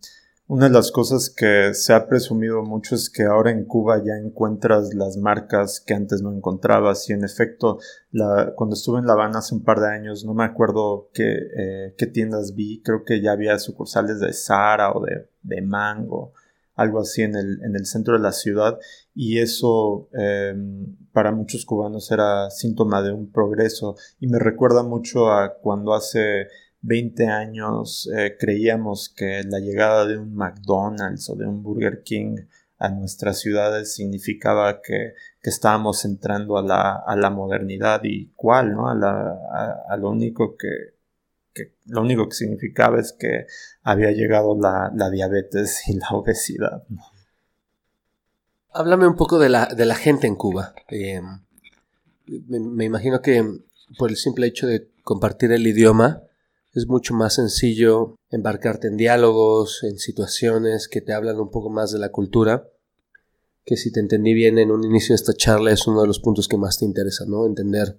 una 0.49 0.67
de 0.67 0.73
las 0.73 0.91
cosas 0.91 1.29
que 1.29 1.75
se 1.75 1.93
ha 1.93 2.07
presumido 2.07 2.63
mucho 2.63 2.95
es 2.95 3.11
que 3.11 3.21
ahora 3.21 3.51
en 3.51 3.65
Cuba 3.65 4.01
ya 4.03 4.17
encuentras 4.17 4.95
las 4.95 5.15
marcas 5.15 5.79
que 5.79 5.93
antes 5.93 6.23
no 6.23 6.33
encontrabas 6.33 7.07
y 7.07 7.13
en 7.13 7.23
efecto 7.23 7.77
la, 8.09 8.53
cuando 8.55 8.73
estuve 8.73 8.97
en 8.97 9.05
La 9.05 9.13
Habana 9.13 9.39
hace 9.39 9.53
un 9.53 9.63
par 9.63 9.79
de 9.79 9.93
años 9.93 10.25
no 10.25 10.33
me 10.33 10.43
acuerdo 10.43 11.11
qué, 11.13 11.37
eh, 11.55 12.07
tiendas 12.11 12.55
vi, 12.55 12.81
creo 12.81 13.03
que 13.05 13.21
ya 13.21 13.33
había 13.33 13.59
sucursales 13.59 14.19
de 14.19 14.33
Zara 14.33 14.91
o 14.91 15.05
de, 15.05 15.29
de 15.43 15.61
Mango, 15.61 16.33
algo 16.73 16.99
así 16.99 17.21
en 17.21 17.35
el, 17.35 17.61
en 17.63 17.75
el 17.75 17.85
centro 17.85 18.15
de 18.15 18.23
la 18.23 18.31
ciudad 18.31 18.79
y 19.13 19.37
eso 19.37 20.09
em, 20.13 20.95
para 21.11 21.31
muchos 21.31 21.63
cubanos 21.63 22.09
era 22.09 22.49
síntoma 22.49 23.03
de 23.03 23.11
un 23.11 23.31
progreso. 23.31 23.97
Y 24.19 24.27
me 24.27 24.39
recuerda 24.39 24.81
mucho 24.81 25.29
a 25.29 25.53
cuando 25.61 25.93
hace 25.93 26.47
20 26.81 27.27
años 27.27 28.09
eh, 28.15 28.37
creíamos 28.39 29.09
que 29.09 29.43
la 29.45 29.59
llegada 29.59 30.05
de 30.05 30.17
un 30.17 30.33
McDonald's 30.33 31.29
o 31.29 31.35
de 31.35 31.45
un 31.45 31.61
Burger 31.61 32.03
King 32.03 32.37
a 32.77 32.89
nuestras 32.89 33.39
ciudades 33.39 33.93
significaba 33.93 34.81
que, 34.81 35.13
estábamos 35.41 36.05
entrando 36.05 36.59
a 36.59 36.61
la, 36.61 36.95
a 36.95 37.15
la, 37.15 37.31
modernidad 37.31 38.01
y 38.03 38.31
cuál, 38.35 38.71
¿no? 38.73 38.87
A, 38.87 38.93
la, 38.93 39.83
a, 39.89 39.97
lo 39.97 40.11
único 40.11 40.55
que, 40.55 40.93
lo 41.87 42.01
único 42.01 42.29
que 42.29 42.35
significaba 42.35 42.99
es 42.99 43.13
que 43.13 43.47
había 43.81 44.11
llegado 44.11 44.55
la, 44.55 44.91
diabetes 45.09 45.87
y 45.89 45.97
la 45.97 46.09
obesidad. 46.11 46.83
Háblame 48.71 49.07
un 49.07 49.15
poco 49.15 49.39
de 49.39 49.49
la, 49.49 49.65
de 49.65 49.85
la 49.85 49.95
gente 49.95 50.27
en 50.27 50.35
Cuba. 50.35 50.75
Eh, 50.87 51.19
me 52.27 52.85
imagino 52.85 53.21
que 53.21 53.43
por 53.97 54.11
el 54.11 54.17
simple 54.17 54.45
hecho 54.45 54.67
de 54.67 54.87
compartir 55.03 55.51
el 55.51 55.65
idioma, 55.65 56.21
es 56.79 56.87
mucho 56.87 57.13
más 57.13 57.35
sencillo 57.35 58.15
embarcarte 58.29 58.87
en 58.87 58.97
diálogos, 58.97 59.83
en 59.83 59.97
situaciones 59.97 60.87
que 60.87 61.01
te 61.01 61.13
hablan 61.13 61.39
un 61.39 61.51
poco 61.51 61.69
más 61.69 61.91
de 61.91 61.99
la 61.99 62.09
cultura, 62.09 62.69
que 63.65 63.77
si 63.77 63.91
te 63.91 63.99
entendí 63.99 64.33
bien 64.33 64.57
en 64.57 64.71
un 64.71 64.83
inicio 64.83 65.13
de 65.13 65.17
esta 65.17 65.33
charla 65.33 65.71
es 65.71 65.85
uno 65.87 66.01
de 66.01 66.07
los 66.07 66.19
puntos 66.19 66.47
que 66.47 66.57
más 66.57 66.79
te 66.79 66.85
interesa, 66.85 67.25
¿no? 67.27 67.45
Entender 67.45 67.97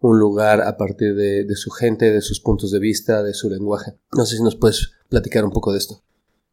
un 0.00 0.18
lugar 0.18 0.62
a 0.62 0.76
partir 0.76 1.14
de, 1.14 1.54
su 1.54 1.70
gente, 1.70 2.10
de 2.10 2.22
sus 2.22 2.40
puntos 2.40 2.72
de 2.72 2.80
vista, 2.80 3.22
de 3.22 3.34
su 3.34 3.48
lenguaje. 3.48 3.92
No 4.16 4.26
sé 4.26 4.36
si 4.36 4.42
nos 4.42 4.56
puedes 4.56 4.92
platicar 5.08 5.44
un 5.44 5.52
poco 5.52 5.72
de 5.72 5.78
esto. 5.78 6.02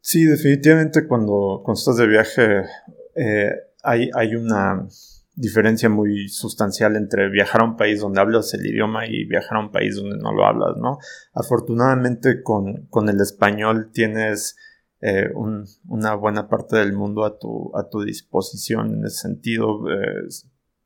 Sí, 0.00 0.24
definitivamente 0.24 1.08
cuando, 1.08 1.64
estás 1.72 1.96
de 1.96 2.06
viaje 2.06 2.64
eh, 3.16 3.50
hay 3.82 4.34
una 4.36 4.86
diferencia 5.34 5.88
muy 5.88 6.28
sustancial 6.28 6.96
entre 6.96 7.30
viajar 7.30 7.62
a 7.62 7.64
un 7.64 7.76
país 7.76 8.00
donde 8.00 8.20
hablas 8.20 8.52
el 8.54 8.66
idioma 8.66 9.06
y 9.06 9.24
viajar 9.24 9.58
a 9.58 9.60
un 9.60 9.70
país 9.70 9.96
donde 9.96 10.18
no 10.18 10.32
lo 10.32 10.44
hablas, 10.44 10.76
¿no? 10.76 10.98
Afortunadamente 11.32 12.42
con, 12.42 12.88
el 13.08 13.20
español 13.20 13.90
tienes 13.92 14.56
eh, 15.00 15.30
una 15.34 16.14
buena 16.14 16.48
parte 16.48 16.76
del 16.76 16.92
mundo 16.92 17.24
a 17.24 17.38
tu, 17.38 17.70
a 17.76 17.88
tu 17.88 18.02
disposición 18.02 18.94
en 18.94 19.06
ese 19.06 19.18
sentido. 19.22 19.80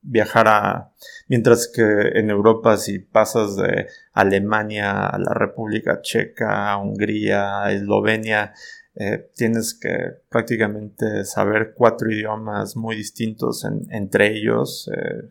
viajar 0.02 0.48
a... 0.48 0.92
Mientras 1.28 1.70
que 1.74 1.82
en 2.14 2.30
Europa 2.30 2.76
si 2.76 2.98
pasas 2.98 3.56
de 3.56 3.88
Alemania 4.12 5.06
a 5.06 5.18
la 5.18 5.32
República 5.32 6.00
Checa, 6.02 6.72
a 6.72 6.78
Hungría, 6.78 7.62
a 7.62 7.72
Eslovenia, 7.72 8.52
eh, 8.96 9.30
tienes 9.34 9.74
que 9.74 10.22
prácticamente 10.28 11.24
saber 11.24 11.74
cuatro 11.76 12.10
idiomas 12.10 12.76
muy 12.76 12.94
distintos 12.96 13.66
entre 13.90 14.36
ellos. 14.36 14.88
Eh, 14.96 15.30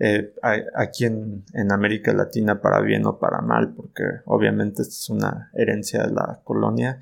eh, 0.00 0.34
aquí 0.74 1.04
en, 1.04 1.44
América 1.70 2.12
Latina 2.12 2.60
para 2.60 2.80
bien 2.80 3.06
o 3.06 3.18
para 3.18 3.40
mal, 3.40 3.72
porque 3.74 4.02
obviamente 4.26 4.82
es 4.82 5.08
una 5.10 5.50
herencia 5.54 6.02
de 6.02 6.12
la 6.12 6.40
colonia. 6.42 6.98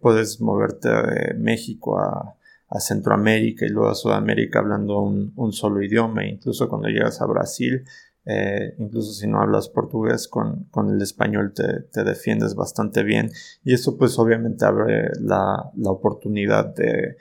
puedes 0.00 0.40
moverte 0.40 0.88
de 0.88 1.34
México 1.34 1.98
a, 1.98 2.34
Centroamérica 2.80 3.64
y 3.64 3.70
luego 3.70 3.88
a 3.88 3.94
Sudamérica 3.94 4.58
hablando 4.58 5.00
un, 5.00 5.32
un, 5.36 5.52
solo 5.52 5.82
idioma. 5.82 6.24
Incluso 6.26 6.68
cuando 6.68 6.88
llegas 6.88 7.20
a 7.20 7.26
Brasil, 7.26 7.84
eh, 8.30 8.74
incluso 8.78 9.14
si 9.14 9.26
no 9.26 9.40
hablas 9.40 9.70
portugués, 9.70 10.28
con, 10.28 10.68
el 10.90 11.00
español 11.00 11.54
te, 11.54 12.04
defiendes 12.04 12.54
bastante 12.54 13.02
bien. 13.02 13.30
Y 13.64 13.72
eso 13.72 13.96
pues 13.96 14.18
obviamente 14.18 14.66
abre 14.66 15.12
la, 15.18 15.70
oportunidad 15.86 16.74
de, 16.74 17.16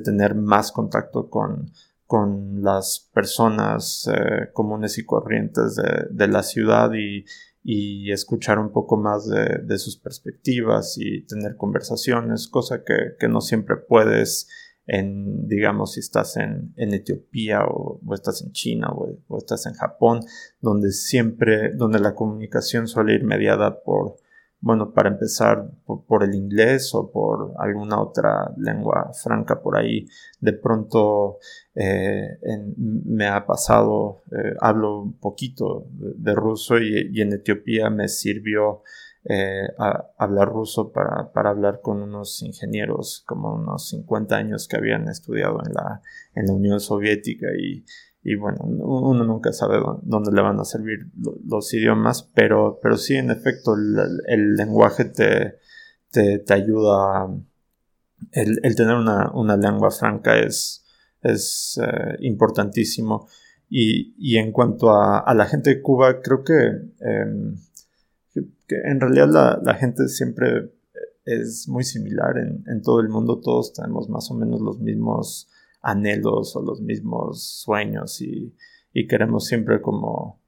tener 0.00 0.34
más 0.34 0.72
contacto 0.72 1.30
con, 1.30 1.70
con 2.06 2.60
las 2.60 3.08
personas 3.14 4.10
eh, 4.12 4.50
comunes 4.52 4.98
y 4.98 5.04
corrientes 5.04 5.76
de, 6.10 6.28
la 6.28 6.42
ciudad 6.42 6.90
y, 6.92 7.24
escuchar 8.10 8.58
un 8.58 8.72
poco 8.72 8.96
más 8.96 9.28
de, 9.28 9.78
sus 9.78 9.96
perspectivas 9.96 10.96
y 10.98 11.22
tener 11.26 11.54
conversaciones, 11.56 12.48
cosa 12.48 12.82
que, 12.82 13.14
que 13.20 13.28
no 13.28 13.40
siempre 13.40 13.76
puedes 13.76 14.48
en, 14.88 15.46
digamos, 15.46 15.92
si 15.92 16.00
estás 16.00 16.38
en, 16.38 16.72
Etiopía 16.76 17.64
o, 17.66 18.00
estás 18.14 18.42
en 18.42 18.52
China 18.52 18.88
o, 18.90 19.38
estás 19.38 19.66
en 19.66 19.74
Japón, 19.74 20.20
donde 20.60 20.92
siempre, 20.92 21.74
donde 21.74 22.00
la 22.00 22.14
comunicación 22.14 22.88
suele 22.88 23.14
ir 23.14 23.22
mediada 23.22 23.82
por, 23.82 24.16
bueno, 24.60 24.94
para 24.94 25.10
empezar 25.10 25.70
por, 25.84 26.24
el 26.24 26.34
inglés 26.34 26.94
o 26.94 27.12
por 27.12 27.52
alguna 27.58 28.00
otra 28.00 28.50
lengua 28.56 29.12
franca 29.12 29.60
por 29.60 29.76
ahí. 29.76 30.06
De 30.40 30.54
pronto 30.54 31.36
eh, 31.74 32.38
me 32.78 33.28
ha 33.28 33.44
pasado, 33.44 34.22
eh, 34.32 34.54
hablo 34.58 35.02
un 35.02 35.18
poquito 35.18 35.86
de, 35.90 36.34
ruso 36.34 36.78
y, 36.78 37.20
en 37.20 37.34
Etiopía 37.34 37.90
me 37.90 38.08
sirvió 38.08 38.82
eh, 39.24 39.68
a, 39.78 40.06
hablar 40.16 40.48
ruso 40.48 40.92
para, 40.92 41.30
hablar 41.34 41.80
con 41.82 42.02
unos 42.02 42.42
ingenieros 42.42 43.24
como 43.26 43.54
unos 43.54 43.88
50 43.88 44.36
años 44.36 44.68
que 44.68 44.76
habían 44.76 45.08
estudiado 45.08 45.58
en 45.66 45.74
la, 45.74 46.02
en 46.34 46.46
la 46.46 46.52
Unión 46.52 46.80
Soviética 46.80 47.48
y, 47.58 47.84
bueno, 48.36 48.58
uno 48.62 49.24
nunca 49.24 49.52
sabe 49.52 49.80
dónde 50.02 50.32
le 50.32 50.42
van 50.42 50.60
a 50.60 50.64
servir 50.64 51.10
los 51.46 51.72
idiomas, 51.72 52.22
pero, 52.34 52.78
pero 52.82 52.98
sí, 52.98 53.14
en 53.14 53.30
efecto, 53.30 53.74
el, 53.74 54.54
lenguaje 54.54 55.06
te, 55.06 55.58
te, 56.10 56.52
ayuda, 56.52 57.26
el, 58.32 58.60
el 58.62 58.76
tener 58.76 58.96
una, 58.96 59.56
lengua 59.56 59.90
franca 59.90 60.38
es, 60.38 60.84
es 61.22 61.80
eh, 61.82 62.16
importantísimo. 62.20 63.28
Y, 63.70 64.36
en 64.38 64.52
cuanto 64.52 64.90
a, 64.90 65.34
la 65.34 65.46
gente 65.46 65.70
de 65.70 65.82
Cuba, 65.82 66.20
creo 66.22 66.42
que 66.42 66.54
em, 67.00 67.56
que 68.68 68.76
en 68.84 69.00
realidad 69.00 69.58
la, 69.62 69.74
gente 69.74 70.08
siempre 70.08 70.70
es 71.24 71.66
muy 71.68 71.84
similar 71.84 72.36
en, 72.38 72.82
todo 72.82 73.00
el 73.00 73.08
mundo, 73.08 73.40
todos 73.40 73.72
tenemos 73.72 74.08
más 74.08 74.30
o 74.30 74.34
menos 74.34 74.60
los 74.60 74.78
mismos 74.78 75.48
anhelos 75.80 76.54
o 76.54 76.62
los 76.62 76.80
mismos 76.80 77.42
sueños 77.42 78.20
y, 78.20 78.54
queremos 79.08 79.46
siempre 79.46 79.80
como 79.80 80.40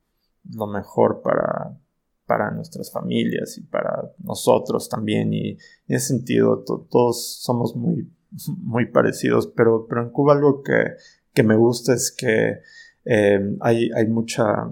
lo 0.56 0.66
mejor 0.66 1.22
para, 1.22 1.78
para 2.26 2.50
nuestras 2.50 2.90
familias 2.90 3.56
y 3.58 3.60
para 3.60 4.10
nosotros 4.18 4.88
también. 4.88 5.32
Y 5.32 5.50
en 5.50 5.58
ese 5.86 6.08
sentido 6.08 6.64
todos 6.64 7.40
somos 7.42 7.76
muy, 7.76 8.10
muy 8.58 8.86
parecidos, 8.86 9.46
pero, 9.46 9.86
pero 9.88 10.02
en 10.02 10.10
Cuba 10.10 10.32
algo 10.32 10.64
que, 10.64 11.42
me 11.44 11.54
gusta 11.54 11.94
es 11.94 12.10
que 12.10 12.58
eh, 13.04 13.56
hay, 13.60 13.90
hay, 13.92 14.06
mucha, 14.08 14.68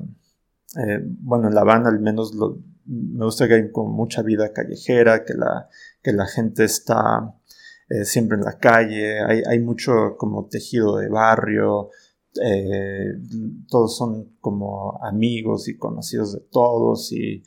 eh, 0.76 1.00
bueno, 1.02 1.46
en 1.46 1.54
La 1.54 1.60
Habana 1.60 1.88
al 1.88 2.00
menos 2.00 2.34
lo, 2.34 2.58
me 2.88 3.24
gusta 3.24 3.46
que 3.46 3.54
hay 3.54 3.70
con 3.70 3.92
mucha 3.92 4.22
vida 4.22 4.52
callejera, 4.52 5.24
que 5.24 5.34
la, 5.34 5.68
que 6.02 6.12
la 6.12 6.26
gente 6.26 6.64
está 6.64 7.34
eh, 7.88 8.04
siempre 8.04 8.36
en 8.36 8.44
la 8.44 8.58
calle, 8.58 9.20
hay, 9.20 9.42
hay, 9.46 9.58
mucho 9.60 10.16
como 10.16 10.46
tejido 10.46 10.96
de 10.96 11.08
barrio, 11.08 11.90
eh, 12.42 13.12
todos 13.68 13.96
son 13.96 14.36
como 14.40 15.02
amigos 15.02 15.68
y 15.68 15.76
conocidos 15.76 16.32
de 16.32 16.40
todos 16.50 17.12
y, 17.12 17.42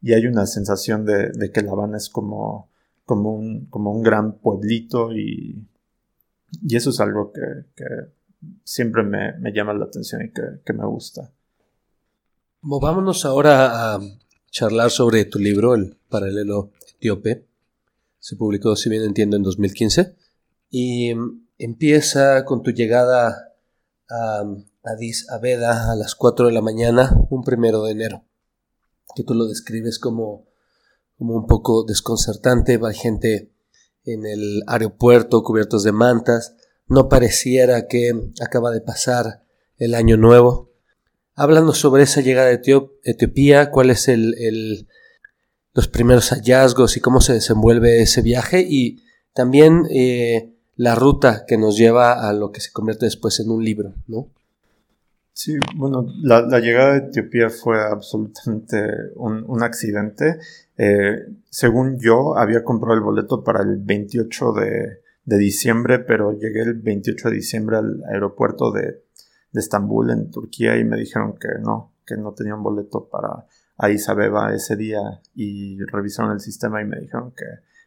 y 0.00 0.12
hay 0.12 0.26
una 0.26 0.46
sensación 0.46 1.04
de, 1.04 1.30
de, 1.30 1.50
que 1.50 1.62
La 1.62 1.72
Habana 1.72 1.96
es 1.96 2.08
como, 2.08 2.70
como, 3.04 3.34
un, 3.34 3.66
como 3.66 3.92
un 3.92 4.02
gran 4.02 4.38
pueblito 4.38 5.12
y, 5.12 5.66
y 6.62 6.76
eso 6.76 6.90
es 6.90 7.00
algo 7.00 7.32
que, 7.32 7.40
que 7.74 7.84
siempre 8.64 9.02
me, 9.02 9.38
me, 9.38 9.52
llama 9.52 9.74
la 9.74 9.86
atención 9.86 10.22
y 10.22 10.30
que, 10.30 10.42
que 10.64 10.72
me 10.72 10.86
gusta. 10.86 11.32
Movámonos 12.60 13.24
ahora 13.24 13.94
a 13.94 14.00
charlar 14.54 14.92
sobre 14.92 15.24
tu 15.24 15.40
libro, 15.40 15.74
El 15.74 15.98
Paralelo 16.08 16.70
Etíope. 16.94 17.44
Se 18.20 18.36
publicó, 18.36 18.76
si 18.76 18.88
bien 18.88 19.02
entiendo, 19.02 19.36
en 19.36 19.42
2015. 19.42 20.14
Y 20.70 21.12
mm, 21.12 21.48
empieza 21.58 22.44
con 22.44 22.62
tu 22.62 22.70
llegada 22.70 23.52
a 24.08 24.44
Addis 24.84 25.28
Abeda 25.28 25.90
a 25.90 25.96
las 25.96 26.14
4 26.14 26.46
de 26.46 26.52
la 26.52 26.62
mañana, 26.62 27.18
un 27.30 27.42
primero 27.42 27.82
de 27.82 27.92
enero. 27.92 28.24
Que 29.16 29.24
tú 29.24 29.34
lo 29.34 29.46
describes 29.46 29.98
como, 29.98 30.46
como 31.18 31.34
un 31.34 31.48
poco 31.48 31.82
desconcertante. 31.82 32.78
Va 32.78 32.92
gente 32.92 33.50
en 34.04 34.24
el 34.24 34.62
aeropuerto 34.68 35.42
cubiertos 35.42 35.82
de 35.82 35.90
mantas. 35.90 36.54
No 36.86 37.08
pareciera 37.08 37.88
que 37.88 38.12
acaba 38.40 38.70
de 38.70 38.80
pasar 38.80 39.42
el 39.78 39.96
año 39.96 40.16
nuevo. 40.16 40.70
Hablando 41.36 41.72
sobre 41.72 42.04
esa 42.04 42.20
llegada 42.20 42.48
a 42.48 42.60
Etiopía, 43.02 43.70
cuáles 43.70 44.08
el, 44.08 44.86
los 45.74 45.88
primeros 45.88 46.30
hallazgos 46.30 46.96
y 46.96 47.00
cómo 47.00 47.20
se 47.20 47.32
desenvuelve 47.32 48.02
ese 48.02 48.22
viaje 48.22 48.64
y 48.66 49.02
también 49.32 49.86
eh, 49.90 50.54
la 50.76 50.94
ruta 50.94 51.44
que 51.46 51.58
nos 51.58 51.76
lleva 51.76 52.28
a 52.28 52.32
lo 52.32 52.52
que 52.52 52.60
se 52.60 52.72
convierte 52.72 53.06
después 53.06 53.40
en 53.40 53.50
un 53.50 53.64
libro, 53.64 53.94
¿no? 54.06 54.28
Sí, 55.32 55.56
bueno, 55.74 56.06
la, 56.22 56.60
llegada 56.60 56.92
de 56.92 57.08
Etiopía 57.08 57.50
fue 57.50 57.82
absolutamente 57.82 58.78
un, 59.16 59.62
accidente. 59.64 60.38
Eh, 60.78 61.26
según 61.50 61.98
yo, 61.98 62.38
había 62.38 62.62
comprado 62.62 62.94
el 62.94 63.02
boleto 63.02 63.42
para 63.42 63.64
el 63.64 63.78
28 63.78 64.52
de, 64.52 65.00
de 65.24 65.38
diciembre, 65.38 65.98
pero 65.98 66.38
llegué 66.38 66.62
el 66.62 66.74
28 66.74 67.30
de 67.30 67.34
diciembre 67.34 67.78
al 67.78 68.04
aeropuerto 68.04 68.70
de 68.70 69.02
de 69.54 69.60
Estambul 69.60 70.10
en 70.10 70.30
Turquía 70.30 70.76
y 70.76 70.84
me 70.84 70.98
dijeron 70.98 71.36
que 71.40 71.48
no, 71.62 71.94
que 72.04 72.16
no 72.16 72.34
tenía 72.34 72.56
un 72.56 72.64
boleto 72.64 73.08
para 73.08 73.46
Addis 73.78 74.08
Abeba 74.08 74.52
ese 74.52 74.74
día 74.74 75.00
y 75.34 75.78
revisaron 75.86 76.32
el 76.32 76.40
sistema 76.40 76.82
y 76.82 76.84
me 76.84 76.98
dijeron 76.98 77.32
que 77.36 77.44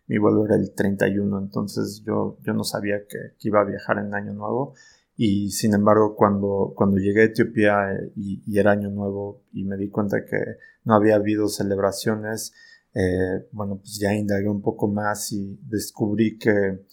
mi 0.07 0.17
vuelo 0.17 0.45
era 0.45 0.55
el 0.55 0.73
31, 0.73 1.37
entonces 1.37 2.01
yo, 2.05 2.37
yo 2.41 2.53
no 2.53 2.63
sabía 2.63 3.05
que, 3.05 3.33
iba 3.41 3.59
a 3.59 3.65
viajar 3.65 3.97
en 3.99 4.15
Año 4.15 4.33
Nuevo. 4.33 4.73
Y 5.17 5.49
sin 5.49 5.73
embargo 5.73 6.15
cuando, 6.15 6.73
cuando 6.73 6.97
llegué 6.99 7.21
a 7.21 7.25
Etiopía 7.25 7.91
eh, 7.91 8.13
y, 8.15 8.57
era 8.57 8.71
Año 8.71 8.89
Nuevo 8.89 9.43
y 9.51 9.65
me 9.65 9.75
di 9.75 9.89
cuenta 9.89 10.23
que 10.23 10.37
no 10.85 10.93
había 10.93 11.15
habido 11.15 11.49
celebraciones, 11.49 12.53
eh, 12.93 13.45
bueno, 13.51 13.77
pues 13.79 13.99
ya 13.99 14.13
indagué 14.13 14.47
un 14.47 14.61
poco 14.61 14.87
más 14.87 15.33
y 15.33 15.59
descubrí 15.63 16.37
que, 16.37 16.85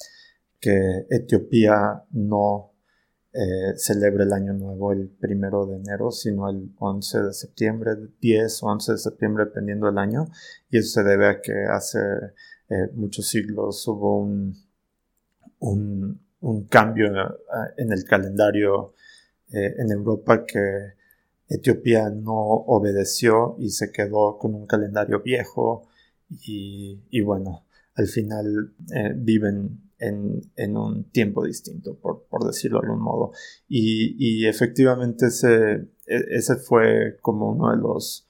que 0.59 1.07
Etiopía 1.11 2.03
no 2.11 2.74
eh, 3.37 3.77
celebra 3.77 4.23
el 4.23 4.33
año 4.33 4.53
nuevo 4.53 4.93
el 4.93 5.09
primero 5.09 5.67
de 5.67 5.75
enero, 5.75 6.13
sino 6.13 6.49
el 6.49 6.73
11 6.79 7.23
de 7.25 7.33
septiembre, 7.33 7.91
10 8.21 8.63
o 8.63 8.67
11 8.67 8.93
de 8.93 8.99
septiembre, 8.99 9.47
dependiendo 9.47 9.87
del 9.87 9.99
año. 9.99 10.29
Y 10.71 10.79
eso 10.79 11.01
se 11.01 11.03
debe 11.03 11.27
a 11.27 11.41
que 11.41 11.53
hace 11.69 11.99
eh, 12.69 12.91
muchos 12.95 13.27
siglos 13.27 13.89
hubo 13.89 14.21
un, 14.21 14.57
un, 15.59 16.65
cambio 16.69 17.09
eh, 17.09 17.35
en 17.79 17.93
el 17.93 18.05
calendario 18.05 18.95
en 19.51 19.91
Europa 19.91 20.45
que 20.47 20.95
Etiopía 21.49 22.11
no 22.11 22.35
obedeció 22.35 23.57
y 23.59 23.71
se 23.71 23.93
quedó 23.93 24.39
con 24.39 24.55
un 24.55 24.67
calendario 24.67 25.23
viejo 25.23 25.89
y 26.41 27.21
bueno, 27.21 27.65
al 27.95 28.09
final 28.09 28.73
viven 29.17 29.93
en, 30.09 30.77
un 30.77 31.11
tiempo 31.11 31.45
distinto, 31.45 31.97
por, 31.99 32.47
decirlo 32.47 32.81
de 32.81 32.87
algún 32.87 33.03
modo. 33.03 33.33
Y, 33.69 34.47
efectivamente 34.47 35.27
ese, 35.27 35.89
e, 36.07 36.25
ese 36.31 36.57
fue 36.57 37.19
como 37.21 37.51
uno 37.51 37.71
de 37.71 37.79
los 37.79 38.29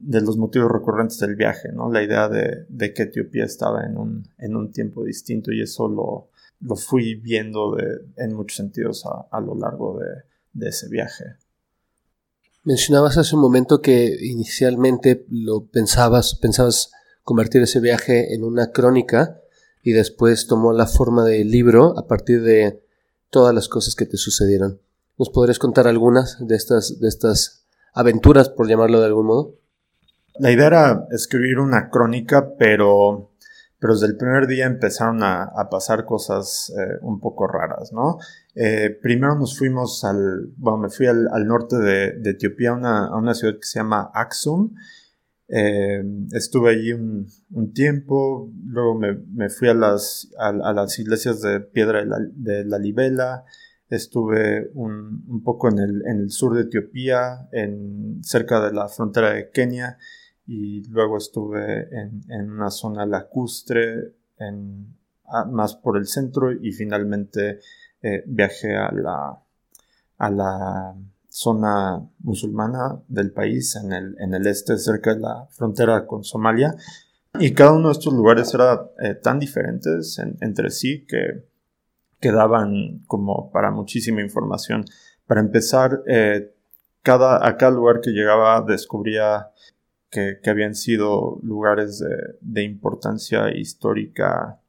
de 0.00 0.20
los 0.20 0.36
motivos 0.36 0.70
recurrentes 0.70 1.18
del 1.18 1.34
viaje, 1.34 1.72
¿no? 1.72 1.90
La 1.90 2.04
idea 2.04 2.28
de, 2.28 2.94
que 2.94 3.02
Etiopía 3.02 3.44
estaba 3.44 3.84
en 3.84 3.96
un, 3.96 4.28
en 4.38 4.54
un 4.54 4.70
tiempo 4.70 5.02
distinto 5.02 5.50
y 5.50 5.60
eso 5.60 5.88
lo, 5.88 6.30
lo 6.60 6.76
fui 6.76 7.16
viendo 7.16 7.76
en 8.16 8.32
muchos 8.32 8.58
sentidos 8.58 9.04
a, 9.04 9.40
lo 9.40 9.56
largo 9.56 9.98
de, 9.98 10.06
de, 10.52 10.68
ese 10.68 10.88
viaje. 10.88 11.24
Mencionabas 12.62 13.18
hace 13.18 13.34
un 13.34 13.42
momento 13.42 13.82
que 13.82 14.16
inicialmente 14.22 15.26
lo 15.30 15.66
pensabas, 15.66 16.36
pensabas 16.36 16.92
convertir 17.24 17.62
ese 17.62 17.80
viaje 17.80 18.34
en 18.34 18.44
una 18.44 18.70
crónica 18.70 19.40
y 19.82 19.92
después 19.92 20.46
tomó 20.46 20.72
la 20.72 20.86
forma 20.86 21.24
de 21.24 21.44
libro 21.44 21.98
a 21.98 22.06
partir 22.06 22.42
de 22.42 22.82
todas 23.30 23.54
las 23.54 23.68
cosas 23.68 23.94
que 23.94 24.06
te 24.06 24.16
sucedieron. 24.16 24.80
¿Nos 25.18 25.30
podrías 25.30 25.58
contar 25.58 25.88
algunas 25.88 26.36
de 26.46 26.56
estas, 26.56 27.00
de 27.00 27.08
estas 27.08 27.66
aventuras, 27.92 28.48
por 28.48 28.68
llamarlo 28.68 29.00
de 29.00 29.06
algún 29.06 29.26
modo? 29.26 29.54
La 30.38 30.52
idea 30.52 30.66
era 30.68 31.06
escribir 31.10 31.58
una 31.58 31.90
crónica, 31.90 32.54
pero, 32.56 33.32
pero 33.80 33.94
desde 33.94 34.06
el 34.06 34.16
primer 34.16 34.46
día 34.46 34.66
empezaron 34.66 35.22
a, 35.24 35.50
pasar 35.68 36.04
cosas 36.04 36.72
eh, 36.78 36.98
un 37.02 37.18
poco 37.18 37.48
raras, 37.48 37.92
¿no? 37.92 38.18
Eh, 38.54 38.96
primero 39.02 39.34
nos 39.34 39.58
fuimos 39.58 40.04
al, 40.04 40.52
bueno, 40.56 40.78
me 40.78 40.90
fui 40.90 41.06
al, 41.06 41.46
norte 41.46 41.76
de, 41.76 42.30
Etiopía, 42.30 42.70
a 42.70 43.16
una 43.16 43.34
ciudad 43.34 43.54
que 43.54 43.66
se 43.66 43.80
llama 43.80 44.12
Aksum. 44.14 44.74
Eh, 45.48 46.02
estuve 46.32 46.70
allí 46.70 46.92
un, 46.92 47.26
tiempo, 47.72 48.50
luego 48.64 48.98
me, 48.98 49.48
fui 49.48 49.68
a 49.68 49.74
las, 49.74 50.30
a, 50.38 50.52
las 50.52 50.98
iglesias 50.98 51.40
de 51.40 51.60
Piedra 51.60 52.00
de 52.00 52.06
la, 52.06 52.18
de 52.34 52.64
la 52.64 52.78
Libela, 52.78 53.44
Estuve 53.90 54.70
un, 54.74 55.42
poco 55.42 55.70
en 55.70 55.78
el, 55.78 56.06
en 56.06 56.20
el, 56.20 56.30
sur 56.30 56.54
de 56.54 56.62
Etiopía, 56.62 57.48
en, 57.52 58.22
cerca 58.22 58.60
de 58.60 58.74
la 58.74 58.86
frontera 58.88 59.32
de 59.32 59.50
Kenia, 59.50 59.96
y 60.46 60.86
luego 60.90 61.16
estuve 61.16 61.88
en, 61.96 62.20
en 62.28 62.50
una 62.50 62.70
zona 62.70 63.06
lacustre, 63.06 64.12
en, 64.38 64.94
más 65.50 65.74
por 65.74 65.96
el 65.96 66.06
centro, 66.06 66.52
y 66.52 66.72
finalmente 66.72 67.60
eh, 68.02 68.22
viajé 68.26 68.76
a 68.76 68.92
la, 68.92 69.42
a 70.18 70.30
la 70.30 70.94
zona 71.28 72.08
musulmana 72.20 73.00
del 73.08 73.32
país, 73.32 73.76
en 73.76 73.92
el, 73.92 74.16
en 74.18 74.34
el 74.34 74.46
este, 74.46 74.78
cerca 74.78 75.14
de 75.14 75.20
la 75.20 75.46
frontera 75.50 76.06
con 76.06 76.24
Somalia. 76.24 76.74
Y 77.38 77.52
cada 77.52 77.72
uno 77.72 77.88
de 77.88 77.92
estos 77.92 78.12
lugares 78.12 78.52
era 78.54 78.90
eh, 79.00 79.14
tan 79.14 79.38
diferentes 79.38 80.18
entre 80.40 80.70
sí 80.70 81.06
que 81.06 81.46
quedaban 82.20 83.04
como 83.06 83.50
para 83.50 83.70
muchísima 83.70 84.20
información. 84.22 84.84
Para 85.26 85.40
empezar, 85.40 86.02
eh, 86.06 86.54
cada, 87.02 87.46
a 87.46 87.56
cada 87.56 87.72
lugar 87.72 88.00
que 88.00 88.10
llegaba 88.10 88.62
descubría 88.62 89.50
que, 90.10 90.40
habían 90.46 90.74
sido 90.74 91.38
lugares 91.42 92.02
de, 92.40 92.62
importancia 92.62 93.54
histórica, 93.54 94.60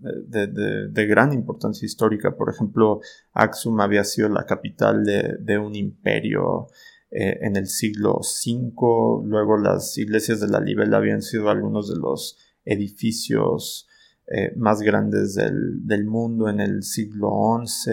de, 0.00 1.06
gran 1.06 1.32
importancia 1.32 1.86
histórica. 1.86 2.36
Por 2.36 2.50
ejemplo, 2.50 3.00
Axum 3.32 3.80
había 3.80 4.04
sido 4.04 4.28
la 4.28 4.44
capital 4.46 5.04
de, 5.04 5.58
un 5.58 5.74
imperio 5.74 6.68
eh, 7.10 7.38
en 7.42 7.56
el 7.56 7.66
siglo 7.66 8.20
V. 8.20 9.26
Luego 9.26 9.56
las 9.56 9.96
iglesias 9.98 10.40
de 10.40 10.48
la 10.48 10.60
Libela 10.60 10.98
habían 10.98 11.22
sido 11.22 11.50
algunos 11.50 11.88
de 11.88 11.98
los 11.98 12.36
edificios 12.64 13.88
eh, 14.30 14.52
más 14.56 14.82
grandes 14.82 15.34
del, 15.34 16.04
mundo 16.04 16.50
en 16.50 16.60
el 16.60 16.82
siglo 16.82 17.58
XI, 17.64 17.90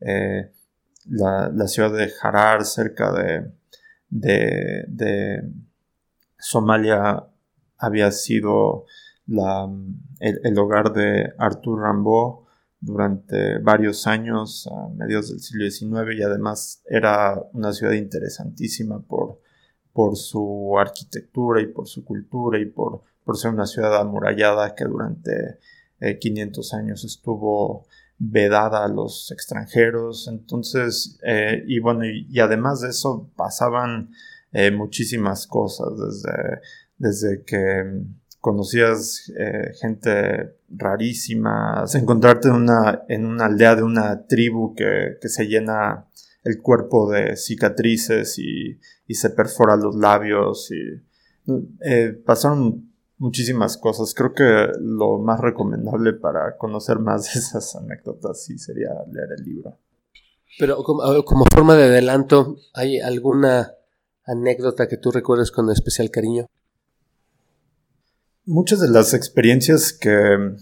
eh, 0.00 0.50
la, 1.04 1.68
ciudad 1.68 1.92
de 1.92 2.10
Harar 2.20 2.64
cerca 2.64 3.12
de, 3.12 3.52
de, 4.88 5.42
Somalia 6.36 7.28
había 7.76 8.10
sido 8.10 8.86
el, 9.28 10.58
hogar 10.58 10.92
de 10.92 11.32
Arthur 11.38 11.82
Rimbaud 11.82 12.46
durante 12.80 13.58
varios 13.58 14.06
años, 14.06 14.68
a 14.70 14.88
mediados 14.94 15.30
del 15.30 15.40
siglo 15.40 15.70
XIX, 15.70 16.18
y 16.18 16.22
además 16.22 16.82
era 16.86 17.40
una 17.52 17.72
ciudad 17.72 17.92
interesantísima 17.92 19.00
por, 19.00 19.40
por 19.92 20.16
su 20.16 20.76
arquitectura 20.78 21.60
y 21.60 21.66
por 21.66 21.88
su 21.88 22.04
cultura 22.04 22.58
y 22.58 22.66
por 22.66 23.02
por 23.28 23.36
ser 23.36 23.50
una 23.50 23.66
ciudad 23.66 23.94
amurallada 23.94 24.74
que 24.74 24.86
durante 24.86 25.58
500 26.18 26.72
eh, 26.72 26.76
años 26.78 27.04
estuvo 27.04 27.86
vedada 28.16 28.82
a 28.82 28.88
los 28.88 29.30
extranjeros. 29.30 30.28
Entonces, 30.28 31.18
eh, 31.22 31.62
y 31.66 31.78
bueno, 31.78 32.06
y, 32.06 32.40
además 32.40 32.80
de 32.80 32.88
eso 32.88 33.30
pasaban 33.36 34.12
eh, 34.52 34.70
muchísimas 34.70 35.46
cosas, 35.46 35.88
desde, 35.98 36.60
desde 36.96 37.44
que 37.44 38.02
conocías 38.40 39.32
gente 39.80 40.56
rarísima, 40.68 41.84
encontrarte 41.94 42.48
en 42.48 42.54
una, 42.54 43.02
en 43.08 43.26
una 43.26 43.46
aldea 43.46 43.76
de 43.76 43.82
una 43.82 44.26
tribu 44.26 44.74
que, 44.74 45.16
que 45.20 45.28
se 45.28 45.46
llena 45.46 46.06
el 46.44 46.60
cuerpo 46.62 47.10
de 47.10 47.36
cicatrices 47.36 48.38
y, 48.38 48.78
y 49.06 49.14
se 49.14 49.30
perfora 49.30 49.76
los 49.76 49.96
labios 49.96 50.70
y 50.70 51.02
pasaron 52.24 52.88
muchísimas 53.18 53.76
cosas. 53.76 54.14
Creo 54.14 54.32
que 54.32 54.68
lo 54.80 55.18
más 55.18 55.40
recomendable 55.40 56.14
para 56.14 56.56
conocer 56.56 56.98
más 56.98 57.24
de 57.24 57.40
esas 57.40 57.76
anécdotas 57.76 58.44
sí 58.44 58.58
sería 58.58 58.90
leer 59.10 59.28
el 59.38 59.44
libro. 59.44 59.78
Pero 60.58 60.82
como, 60.82 61.44
forma 61.52 61.76
de 61.76 61.84
adelanto, 61.84 62.56
¿hay 62.74 62.98
alguna 63.00 63.74
anécdota 64.24 64.88
que 64.88 64.96
tú 64.96 65.10
recuerdes 65.10 65.50
con 65.50 65.70
especial 65.70 66.10
cariño? 66.10 66.46
Muchas 68.48 68.80
de 68.80 68.88
las 68.88 69.12
experiencias 69.12 69.92
que, 69.92 70.54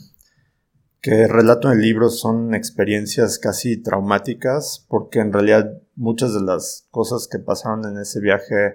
que 1.01 1.29
relato 1.29 1.71
en 1.71 1.79
el 1.79 1.83
libro 1.83 2.11
son 2.11 2.53
experiencias 2.53 3.39
casi 3.39 3.81
traumáticas, 3.81 4.85
porque 4.89 5.21
en 5.21 5.33
realidad 5.33 5.71
muchas 5.95 6.35
de 6.35 6.41
las 6.43 6.89
cosas 6.91 7.29
que 7.31 7.39
pasaron 7.39 7.85
en 7.87 7.97
ese 7.99 8.21
viaje 8.21 8.75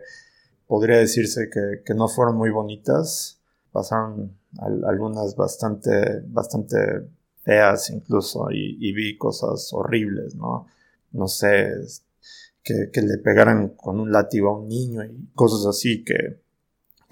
podría 0.66 0.97
decirse 0.97 1.49
que, 1.51 1.84
que 1.86 1.93
no 1.93 2.07
fueron 2.07 2.38
muy 2.38 2.51
bonitas 2.51 3.41
pasaron 3.72 4.38
algunas 4.86 5.36
bastante, 5.36 6.22
bastante 6.28 6.78
feas 7.43 7.89
incluso 7.89 8.47
y, 8.51 8.93
vi 8.93 9.18
cosas 9.18 9.70
horribles, 9.74 10.36
¿no? 10.36 10.68
No 11.12 11.28
sé, 11.28 11.72
que, 12.64 12.89
le 13.01 13.18
pegaran 13.18 13.70
con 13.70 13.99
un 13.99 14.12
látigo 14.12 14.49
a 14.49 14.59
un 14.59 14.68
niño 14.68 15.03
y 15.03 15.30
cosas 15.34 15.66
así 15.66 16.03
que, 16.03 16.41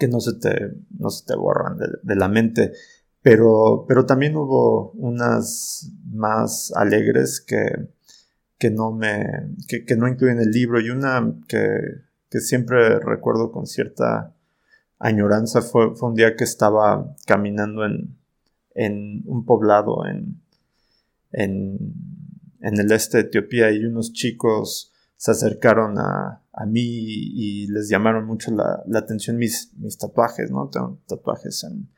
que 0.00 0.08
no, 0.08 0.18
se 0.18 0.32
te, 0.32 0.72
no 0.98 1.10
se 1.10 1.26
te 1.26 1.36
borran 1.36 1.76
de, 2.02 2.16
la 2.16 2.28
mente. 2.28 2.72
Pero, 3.22 3.84
pero 3.86 4.06
también 4.06 4.34
hubo 4.34 4.92
unas 4.92 5.92
más 6.10 6.72
alegres 6.74 7.44
que, 7.46 7.90
que 8.58 8.70
no 8.70 8.92
me, 8.92 9.54
que, 9.68 9.96
no 9.96 10.08
incluyen 10.08 10.40
el 10.40 10.50
libro 10.50 10.80
y 10.80 10.88
una 10.88 11.34
que, 11.46 11.68
que 12.30 12.40
siempre 12.40 12.98
recuerdo 12.98 13.52
con 13.52 13.66
cierta 13.66 14.34
añoranza 14.98 15.60
fue, 15.60 15.92
un 16.00 16.14
día 16.14 16.34
que 16.34 16.44
estaba 16.44 17.14
caminando 17.26 17.84
en, 17.84 18.16
en 18.74 19.22
un 19.26 19.44
poblado 19.44 20.06
en, 20.06 20.40
en, 21.32 21.94
el 22.62 22.90
este 22.90 23.18
de 23.18 23.24
Etiopía 23.24 23.70
y 23.70 23.84
unos 23.84 24.14
chicos 24.14 24.92
se 25.16 25.32
acercaron 25.32 25.98
a, 25.98 26.39
a 26.52 26.66
mí 26.66 26.82
y, 26.82 27.66
les 27.68 27.88
llamaron 27.88 28.26
mucho 28.26 28.50
la, 28.52 28.82
atención 28.98 29.36
mis, 29.36 29.72
mis 29.76 29.98
tatuajes, 29.98 30.50
¿no? 30.50 30.68
Tengo 30.68 31.00
tatuajes 31.06 31.64
en, 31.64 31.88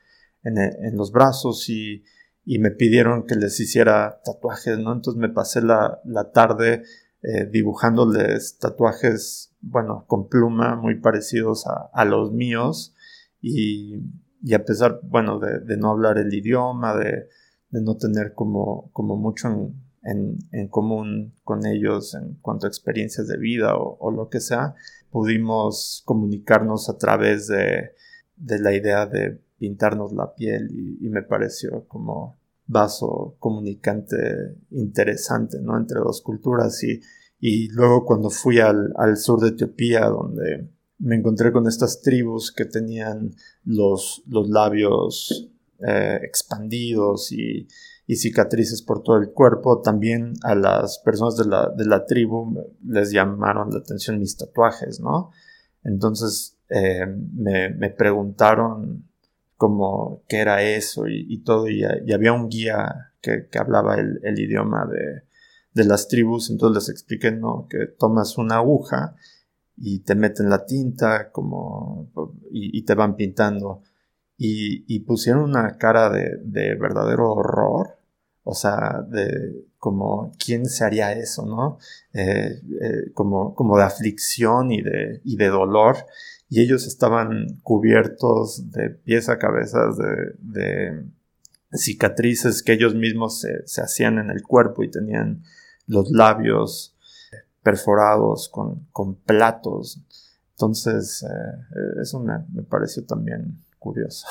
en, 0.43 0.97
los 0.97 1.11
brazos 1.11 1.69
y, 1.69 2.03
y, 2.45 2.59
me 2.59 2.71
pidieron 2.71 3.25
que 3.25 3.35
les 3.35 3.59
hiciera 3.59 4.21
tatuajes, 4.23 4.77
¿no? 4.77 4.93
Entonces 4.93 5.19
me 5.19 5.29
pasé 5.29 5.61
la, 5.61 5.99
la 6.05 6.31
tarde 6.31 6.83
eh, 7.23 7.45
dibujándoles 7.51 8.57
tatuajes, 8.59 9.53
bueno, 9.61 10.05
con 10.07 10.27
pluma, 10.27 10.75
muy 10.75 10.99
parecidos 10.99 11.65
a, 11.67 11.89
a 11.93 12.05
los 12.05 12.31
míos 12.31 12.93
y, 13.41 14.03
y 14.43 14.53
a 14.53 14.65
pesar, 14.65 14.99
bueno, 15.03 15.39
de, 15.39 15.77
no 15.77 15.89
hablar 15.89 16.17
el 16.17 16.33
idioma, 16.33 16.95
de, 16.95 17.29
de 17.69 17.81
no 17.81 17.95
tener 17.95 18.33
como, 18.33 18.89
como 18.91 19.15
mucho 19.15 19.71
en, 20.03 20.67
común 20.69 21.33
con 21.43 21.65
ellos 21.65 22.13
en 22.15 22.35
cuanto 22.41 22.65
a 22.65 22.69
experiencias 22.69 23.27
de 23.27 23.37
vida 23.37 23.75
o, 23.75 24.11
lo 24.11 24.29
que 24.29 24.39
sea, 24.39 24.75
pudimos 25.11 26.03
comunicarnos 26.05 26.89
a 26.89 26.97
través 26.97 27.47
de, 27.47 27.91
de 28.35 28.59
la 28.59 28.73
idea 28.73 29.05
de 29.05 29.39
pintarnos 29.57 30.11
la 30.11 30.33
piel 30.35 30.69
y, 30.99 31.07
me 31.09 31.21
pareció 31.21 31.85
como 31.87 32.37
vaso 32.65 33.35
comunicante 33.39 34.17
interesante, 34.71 35.59
¿no? 35.61 35.77
Entre 35.77 35.99
dos 35.99 36.21
culturas 36.21 36.83
y, 36.83 37.69
luego 37.69 38.05
cuando 38.05 38.29
fui 38.29 38.59
al, 38.59 39.17
sur 39.17 39.39
de 39.39 39.49
Etiopía, 39.49 40.05
donde 40.07 40.69
me 40.97 41.15
encontré 41.15 41.51
con 41.51 41.67
estas 41.67 42.01
tribus 42.01 42.51
que 42.51 42.65
tenían 42.65 43.31
los 43.63 44.23
labios 44.25 45.52
eh, 45.79 46.19
expandidos 46.23 47.31
y, 47.31 47.67
cicatrices 48.15 48.83
por 48.83 49.01
todo 49.01 49.17
el 49.17 49.31
cuerpo. 49.31 49.81
También 49.81 50.33
a 50.43 50.53
las 50.53 50.99
personas 50.99 51.35
de 51.35 51.45
la, 51.45 51.69
de 51.75 51.85
la 51.85 52.05
tribu 52.05 52.53
les 52.85 53.11
llamaron 53.11 53.71
la 53.71 53.79
atención 53.79 54.19
mis 54.19 54.37
tatuajes, 54.37 54.99
¿no? 54.99 55.31
Entonces, 55.83 56.57
eh, 56.69 57.07
me, 57.07 57.69
me, 57.69 57.89
preguntaron 57.89 59.09
como 59.57 60.23
qué 60.27 60.37
era 60.37 60.61
eso 60.61 61.07
y, 61.07 61.37
todo, 61.39 61.67
y, 61.67 61.83
había 62.13 62.33
un 62.33 62.49
guía 62.49 63.13
que, 63.21 63.47
que 63.49 63.57
hablaba 63.57 63.95
el, 63.95 64.39
idioma 64.39 64.85
de, 64.85 65.23
de, 65.73 65.85
las 65.87 66.07
tribus, 66.07 66.49
entonces 66.49 66.83
les 66.83 66.89
expliqué, 66.89 67.31
¿no? 67.31 67.67
Que 67.69 67.87
tomas 67.87 68.37
una 68.37 68.57
aguja 68.57 69.15
y 69.75 69.99
te 69.99 70.15
meten 70.15 70.49
la 70.49 70.65
tinta 70.65 71.31
como 71.31 72.11
y, 72.51 72.77
y 72.77 72.83
te 72.83 72.93
van 72.93 73.15
pintando 73.15 73.81
y, 74.45 74.99
pusieron 75.01 75.43
una 75.43 75.77
cara 75.77 76.09
de, 76.09 76.37
de 76.43 76.75
verdadero 76.75 77.31
horror 77.31 77.97
o 78.43 78.53
sea, 78.53 79.01
de 79.07 79.65
como 79.77 80.33
quién 80.43 80.65
se 80.65 80.83
haría 80.83 81.13
eso, 81.13 81.45
¿no? 81.45 81.77
Eh, 82.13 82.61
eh, 82.81 83.11
como, 83.13 83.55
como 83.55 83.77
de 83.77 83.83
aflicción 83.83 84.71
y 84.71 84.81
de, 84.81 85.21
y 85.23 85.37
de 85.37 85.47
dolor. 85.47 85.97
Y 86.49 86.61
ellos 86.61 86.85
estaban 86.85 87.59
cubiertos 87.63 88.71
de 88.71 88.89
pies 88.89 89.29
a 89.29 89.39
cabezas 89.39 89.97
de, 89.97 91.05
cicatrices 91.75 92.61
que 92.61 92.73
ellos 92.73 92.93
mismos 92.93 93.41
se, 93.41 93.81
hacían 93.81 94.19
en 94.19 94.29
el 94.29 94.43
cuerpo 94.43 94.83
y 94.83 94.91
tenían 94.91 95.43
los 95.87 96.11
labios 96.11 96.95
perforados 97.63 98.49
con, 98.49 98.87
con 98.91 99.15
platos. 99.15 100.01
Entonces, 100.51 101.23
eh, 101.23 102.01
eso 102.01 102.19
me 102.19 102.61
pareció 102.63 103.03
también 103.05 103.57
curioso. 103.83 104.25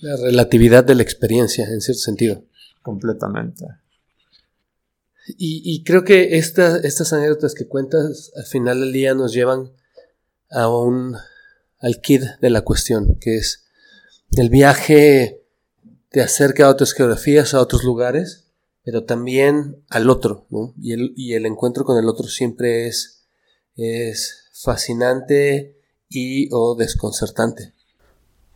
La 0.00 0.16
relatividad 0.16 0.84
de 0.84 0.96
la 0.96 1.02
experiencia, 1.02 1.66
en 1.66 1.80
cierto 1.80 2.02
sentido. 2.02 2.44
Completamente. 2.82 3.64
Y, 5.38 5.82
creo 5.84 6.04
que 6.04 6.36
estas 6.36 7.12
anécdotas 7.14 7.54
que 7.54 7.66
cuentas 7.66 8.30
al 8.36 8.44
final 8.44 8.80
del 8.80 8.92
día 8.92 9.14
nos 9.14 9.32
llevan 9.32 9.72
a 10.50 10.68
un, 10.68 11.16
al 11.78 12.00
kit 12.02 12.22
de 12.42 12.50
la 12.50 12.60
cuestión, 12.60 13.16
que 13.18 13.36
es 13.36 13.64
el 14.36 14.50
viaje 14.50 15.40
te 16.10 16.20
acerca 16.20 16.66
a 16.66 16.70
otras 16.70 16.92
geografías, 16.92 17.54
a 17.54 17.60
otros 17.60 17.84
lugares, 17.84 18.44
pero 18.84 19.04
también 19.04 19.82
al 19.88 20.10
otro, 20.10 20.46
¿no? 20.50 20.74
Y 20.80 20.92
el, 20.92 21.14
y 21.16 21.32
el 21.32 21.46
encuentro 21.46 21.84
con 21.84 21.98
el 21.98 22.08
otro 22.08 22.28
siempre 22.28 22.86
es, 22.86 23.24
es 23.76 24.50
fascinante 24.52 25.80
y 26.08 26.48
o 26.52 26.76
desconcertante. 26.76 27.73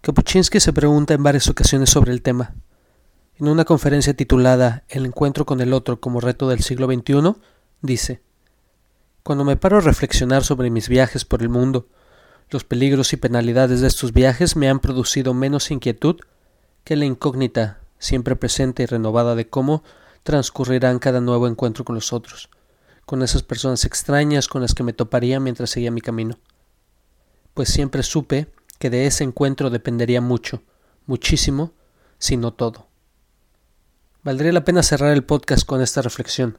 Kapuczynski 0.08 0.58
se 0.58 0.72
pregunta 0.72 1.12
en 1.12 1.22
varias 1.22 1.48
ocasiones 1.48 1.90
sobre 1.90 2.12
el 2.12 2.22
tema. 2.22 2.54
En 3.38 3.46
una 3.46 3.66
conferencia 3.66 4.14
titulada 4.14 4.84
El 4.88 5.04
encuentro 5.04 5.44
con 5.44 5.60
el 5.60 5.74
otro 5.74 6.00
como 6.00 6.22
reto 6.22 6.48
del 6.48 6.62
siglo 6.62 6.86
XXI, 6.86 7.34
dice, 7.82 8.22
Cuando 9.22 9.44
me 9.44 9.56
paro 9.56 9.76
a 9.76 9.80
reflexionar 9.82 10.44
sobre 10.44 10.70
mis 10.70 10.88
viajes 10.88 11.26
por 11.26 11.42
el 11.42 11.50
mundo, 11.50 11.88
los 12.48 12.64
peligros 12.64 13.12
y 13.12 13.18
penalidades 13.18 13.82
de 13.82 13.88
estos 13.88 14.14
viajes 14.14 14.56
me 14.56 14.70
han 14.70 14.80
producido 14.80 15.34
menos 15.34 15.70
inquietud 15.70 16.16
que 16.84 16.96
la 16.96 17.04
incógnita 17.04 17.80
siempre 17.98 18.34
presente 18.34 18.84
y 18.84 18.86
renovada 18.86 19.34
de 19.34 19.50
cómo 19.50 19.84
transcurrirán 20.22 21.00
cada 21.00 21.20
nuevo 21.20 21.46
encuentro 21.46 21.84
con 21.84 21.96
los 21.96 22.14
otros, 22.14 22.48
con 23.04 23.22
esas 23.22 23.42
personas 23.42 23.84
extrañas 23.84 24.48
con 24.48 24.62
las 24.62 24.72
que 24.72 24.84
me 24.84 24.94
toparía 24.94 25.38
mientras 25.38 25.68
seguía 25.68 25.90
mi 25.90 26.00
camino. 26.00 26.38
Pues 27.52 27.68
siempre 27.68 28.02
supe 28.02 28.48
que 28.78 28.90
de 28.90 29.06
ese 29.06 29.24
encuentro 29.24 29.70
dependería 29.70 30.20
mucho, 30.20 30.62
muchísimo, 31.06 31.72
si 32.18 32.36
no 32.36 32.52
todo. 32.52 32.86
Valdría 34.22 34.52
la 34.52 34.64
pena 34.64 34.82
cerrar 34.82 35.12
el 35.12 35.24
podcast 35.24 35.66
con 35.66 35.80
esta 35.80 36.02
reflexión. 36.02 36.58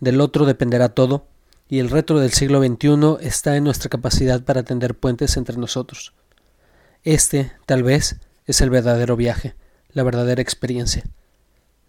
Del 0.00 0.20
otro 0.20 0.44
dependerá 0.44 0.90
todo, 0.90 1.26
y 1.68 1.78
el 1.80 1.90
reto 1.90 2.18
del 2.18 2.32
siglo 2.32 2.60
XXI 2.60 3.26
está 3.26 3.56
en 3.56 3.64
nuestra 3.64 3.88
capacidad 3.88 4.42
para 4.44 4.62
tender 4.62 4.94
puentes 4.94 5.36
entre 5.36 5.56
nosotros. 5.56 6.14
Este, 7.02 7.52
tal 7.66 7.82
vez, 7.82 8.20
es 8.46 8.60
el 8.60 8.70
verdadero 8.70 9.16
viaje, 9.16 9.56
la 9.92 10.02
verdadera 10.02 10.42
experiencia. 10.42 11.04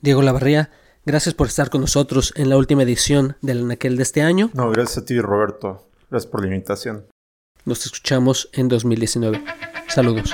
Diego 0.02 0.22
Lavarría, 0.22 0.72
gracias 1.06 1.36
por 1.36 1.48
estar 1.48 1.70
con 1.70 1.82
nosotros 1.82 2.34
en 2.36 2.50
la 2.50 2.58
última 2.58 2.84
edición 2.84 3.38
del 3.42 3.64
Anaquel 3.64 3.98
de 3.98 4.04
este 4.04 4.22
año. 4.22 4.50
No, 4.54 4.70
gracias 4.72 5.00
a 5.00 5.06
ti, 5.06 5.20
Roberto. 5.20 5.88
Gracias 6.10 6.32
por 6.32 6.42
la 6.42 6.48
invitación. 6.48 7.06
Nos 7.68 7.86
escuchamos 7.86 8.48
en 8.54 8.70
2019. 8.70 9.44
Saludos. 9.90 10.34